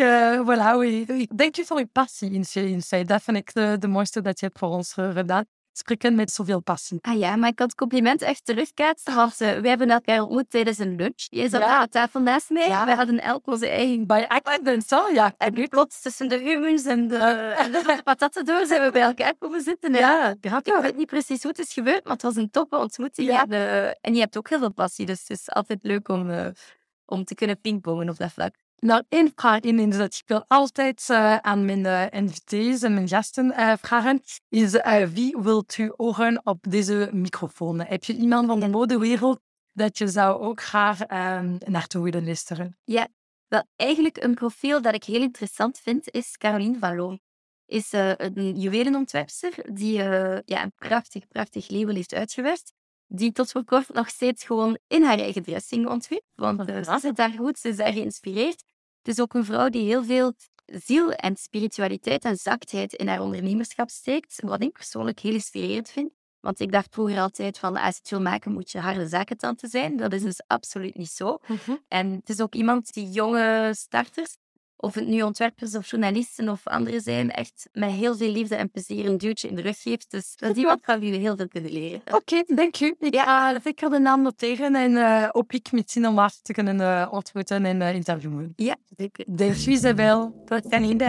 voilà 0.47 0.77
oui. 0.77 1.05
ik 1.07 1.37
denk 1.37 1.57
je 1.57 1.65
voor 1.65 1.79
je 1.79 1.87
passie 1.87 2.31
in 2.31 2.45
Inside. 2.53 3.05
Dat 3.05 3.23
vind 3.23 3.37
ik 3.37 3.55
de, 3.55 3.77
de 3.79 3.89
mooiste 3.89 4.21
dat 4.21 4.41
je 4.41 4.47
hebt 4.47 4.59
voor 4.59 4.69
ons 4.69 4.93
gedaan. 4.93 5.45
Spreken 5.79 6.15
met 6.15 6.31
zoveel 6.31 6.61
passie. 6.63 6.99
Ah 7.01 7.19
ja, 7.19 7.37
maar 7.37 7.49
ik 7.49 7.57
kan 7.57 7.67
het 7.67 7.75
compliment 7.77 8.23
echt 8.23 8.45
terugkaatsen, 8.45 9.15
want 9.15 9.31
uh, 9.33 9.39
wij 9.39 9.69
hebben 9.69 9.91
elkaar 9.91 10.21
ontmoet 10.21 10.51
tijdens 10.51 10.79
een 10.79 10.97
lunch. 10.97 11.15
Jij 11.29 11.49
zat 11.49 11.61
Ja. 11.61 11.79
aan 11.79 11.89
tafel 11.89 12.21
naast 12.21 12.51
mij. 12.51 12.69
Ja. 12.69 12.85
We 12.85 12.95
hadden 12.95 13.21
elk 13.21 13.47
onze 13.47 13.69
eigen... 13.69 14.07
By 14.07 14.25
accident, 14.29 14.87
zo? 14.87 15.09
Ja. 15.13 15.35
En 15.37 15.55
nu 15.55 15.67
plots 15.67 16.01
tussen 16.03 16.29
de 16.29 16.39
hummus 16.39 16.85
en 16.85 17.09
de, 17.09 17.17
en 17.59 17.73
de 17.73 18.01
patatten 18.05 18.45
door 18.45 18.67
zijn 18.67 18.83
we 18.83 18.91
bij 18.91 19.03
elkaar 19.03 19.35
komen 19.39 19.61
zitten. 19.61 19.93
hè. 19.93 19.99
Ja, 19.99 20.35
Ik 20.41 20.79
weet 20.83 20.97
niet 20.97 21.07
precies 21.07 21.43
hoe 21.43 21.51
het 21.51 21.61
is 21.61 21.73
gebeurd, 21.73 22.05
maar 22.05 22.13
het 22.13 22.23
was 22.23 22.37
een 22.37 22.51
toffe 22.51 22.77
ontmoeting. 22.77 23.29
Ja. 23.29 23.43
En, 23.43 23.53
eh, 23.53 23.87
en 24.01 24.15
je 24.15 24.21
hebt 24.21 24.37
ook 24.39 24.49
heel 24.49 24.59
veel 24.59 24.73
passie, 24.73 25.07
dus 25.07 25.21
het 25.21 25.31
is 25.31 25.51
altijd 25.51 25.79
leuk 25.83 26.09
om, 26.09 26.31
eh, 26.31 26.47
om 27.05 27.25
te 27.25 27.35
kunnen 27.35 27.61
pingpongen 27.61 28.09
op 28.09 28.17
dat 28.17 28.33
vlak. 28.33 28.55
Nou, 28.81 29.03
één 29.09 29.33
vraag 29.35 29.61
in 29.61 29.79
is 29.79 29.97
dat 29.97 30.15
ik 30.15 30.23
wil 30.27 30.45
altijd 30.49 31.07
eh, 31.11 31.37
aan 31.37 31.65
mijn 31.65 32.11
invitees 32.11 32.83
en 32.83 32.95
mijn 32.95 33.09
gasten 33.09 33.53
eh, 33.53 33.73
vragen, 33.81 34.23
is 34.49 34.73
wie 35.13 35.37
wilt 35.39 35.79
u 35.79 35.93
horen 35.97 36.41
op 36.45 36.59
deze 36.69 37.11
microfoon? 37.13 37.81
Heb 37.81 38.05
je 38.05 38.15
iemand 38.15 38.47
van 38.47 38.61
de 38.61 38.69
modewereld 38.69 39.41
dat 39.73 39.99
je 39.99 40.09
zou 40.09 40.41
ook 40.41 40.63
graag 40.63 41.01
eh, 41.01 41.41
naartoe 41.67 42.03
willen 42.03 42.25
luisteren? 42.25 42.79
Wel, 43.47 43.65
eigenlijk 43.77 44.23
een 44.23 44.35
profiel 44.35 44.83
dat 44.83 44.95
ik 44.95 45.05
heel 45.05 45.23
interessant 45.23 45.79
vind, 45.79 46.11
is 46.11 46.37
Caroline 46.37 46.79
van 46.79 46.97
Loon. 46.97 47.21
Is 47.67 47.93
een 47.93 48.61
juwelenontwerpster 48.61 49.53
die 49.73 49.93
ja, 50.45 50.63
een 50.63 50.73
prachtig, 50.77 51.29
prachtig 51.29 51.69
label 51.69 51.95
heeft 51.95 52.15
uitgewerkt. 52.15 52.73
Die 53.11 53.33
tot 53.33 53.51
voor 53.51 53.65
kort 53.65 53.93
nog 53.93 54.09
steeds 54.09 54.45
gewoon 54.45 54.79
in 54.87 55.03
haar 55.03 55.19
eigen 55.19 55.43
dressing 55.43 55.87
ontwierp. 55.87 56.25
Want 56.35 56.69
eh, 56.69 56.83
ze 56.83 56.99
zit 57.01 57.17
daar 57.17 57.31
goed, 57.31 57.59
ze 57.59 57.69
is 57.69 57.77
daar 57.77 57.93
geïnspireerd. 57.93 58.65
Het 59.09 59.17
is 59.17 59.23
ook 59.23 59.35
een 59.35 59.45
vrouw 59.45 59.69
die 59.69 59.85
heel 59.85 60.05
veel 60.05 60.33
ziel 60.67 61.13
en 61.13 61.37
spiritualiteit 61.37 62.25
en 62.25 62.37
zachtheid 62.37 62.93
in 62.93 63.09
haar 63.09 63.21
ondernemerschap 63.21 63.91
steekt. 63.91 64.41
Wat 64.41 64.63
ik 64.63 64.73
persoonlijk 64.73 65.21
heel 65.21 65.33
inspirerend 65.33 65.91
vind. 65.91 66.11
Want 66.41 66.61
ik 66.61 66.73
dacht 66.73 66.95
vroeger 66.95 67.19
altijd 67.19 67.59
van, 67.59 67.77
als 67.77 67.95
je 67.95 68.01
het 68.01 68.11
wil 68.11 68.21
maken, 68.21 68.53
moet 68.53 68.71
je 68.71 68.79
harde 68.79 69.09
zakentante 69.09 69.69
zijn. 69.69 69.97
Dat 69.97 70.13
is 70.13 70.23
dus 70.23 70.43
absoluut 70.47 70.97
niet 70.97 71.11
zo. 71.11 71.39
En 71.89 72.13
het 72.13 72.29
is 72.29 72.41
ook 72.41 72.55
iemand 72.55 72.93
die 72.93 73.11
jonge 73.11 73.73
starters, 73.75 74.37
of 74.81 74.95
het 74.95 75.07
nu 75.07 75.23
ontwerpers 75.23 75.75
of 75.75 75.91
journalisten 75.91 76.49
of 76.49 76.67
anderen 76.67 77.01
zijn, 77.01 77.31
echt 77.31 77.69
met 77.73 77.91
heel 77.91 78.17
veel 78.17 78.33
liefde 78.33 78.55
en 78.57 78.71
plezier 78.71 79.07
een 79.07 79.19
duwtje 79.19 79.49
in 79.49 79.55
de 79.55 79.63
rug 79.63 79.83
geeft. 79.83 80.11
Dus 80.11 80.37
dat 80.37 80.51
is 80.51 80.57
iemand 80.57 80.81
van 80.83 81.01
wie 81.01 81.11
we 81.11 81.17
heel 81.17 81.37
veel 81.37 81.49
kunnen 81.49 81.73
leren. 81.73 82.01
Oké, 82.11 82.43
dank 82.47 82.81
u. 82.81 82.95
Ik 82.99 83.15
ga 83.17 83.61
zeker 83.61 83.91
de 83.91 83.99
naam 83.99 84.23
noteren 84.23 84.75
en 84.75 84.97
eh 84.97 85.29
hoop 85.31 85.53
ik 85.53 85.73
misschien 85.73 86.07
om 86.07 86.19
haar 86.19 86.33
te 86.43 86.53
kunnen 86.53 86.81
eh, 86.81 87.09
ontmoeten 87.11 87.65
en 87.65 87.83
eh, 87.83 87.95
interviewen. 87.95 88.53
Ja, 88.57 88.77
zeker. 88.97 89.25
Dank 89.29 89.67
u, 89.67 89.71
Isabel. 89.71 90.43
Tot 90.45 90.67
ziens. 90.71 91.03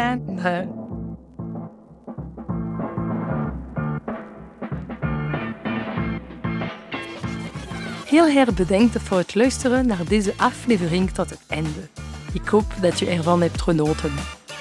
Heel 8.05 8.27
erg 8.27 8.53
bedankt 8.53 9.01
voor 9.01 9.17
het 9.17 9.35
luisteren 9.35 9.87
naar 9.87 10.05
deze 10.07 10.33
aflevering 10.37 11.11
tot 11.11 11.29
het 11.29 11.41
einde. 11.47 11.89
Ik 12.33 12.47
hoop 12.47 12.73
dat 12.81 12.99
je 12.99 13.05
ervan 13.05 13.41
hebt 13.41 13.61
genoten. 13.61 14.11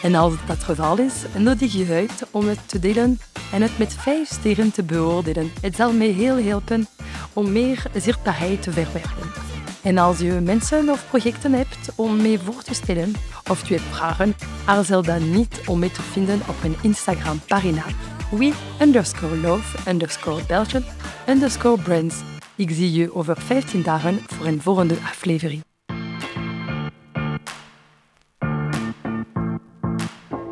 En 0.02 0.14
als 0.14 0.32
dat 0.46 0.56
het 0.56 0.64
geval 0.64 0.98
is, 0.98 1.14
nodig 1.36 1.72
je 1.72 1.86
uit 1.92 2.26
om 2.30 2.48
het 2.48 2.58
te 2.66 2.78
delen 2.78 3.20
en 3.52 3.62
het 3.62 3.78
met 3.78 3.94
vijf 3.94 4.28
sterren 4.28 4.72
te 4.72 4.82
beoordelen. 4.82 5.50
Het 5.60 5.76
zal 5.76 5.92
mij 5.92 6.06
heel 6.06 6.42
helpen 6.42 6.86
om 7.32 7.52
meer 7.52 7.82
zichtbaarheid 7.94 8.62
te 8.62 8.72
verwerven. 8.72 9.32
En 9.82 9.98
als 9.98 10.18
je 10.18 10.32
mensen 10.32 10.88
of 10.88 11.08
projecten 11.08 11.52
hebt 11.52 11.88
om 11.94 12.16
mee 12.16 12.38
voor 12.38 12.62
te 12.62 12.74
stellen 12.74 13.12
of 13.50 13.68
je 13.68 13.74
hebt 13.74 13.96
vragen, 13.96 14.34
aarzel 14.64 15.02
dan 15.02 15.30
niet 15.30 15.60
om 15.66 15.78
mee 15.78 15.90
te 15.90 16.02
vinden 16.02 16.40
op 16.48 16.54
mijn 16.62 16.76
Instagram-pagina 16.82 17.84
we 18.30 18.52
underscore 18.80 19.36
love 19.36 19.90
underscore 19.90 20.42
underscore 21.26 21.82
brands. 21.82 22.22
Ik 22.56 22.70
zie 22.70 22.92
je 22.92 23.14
over 23.14 23.36
15 23.40 23.82
dagen 23.82 24.18
voor 24.26 24.46
een 24.46 24.62
volgende 24.62 24.94
aflevering. 24.94 25.67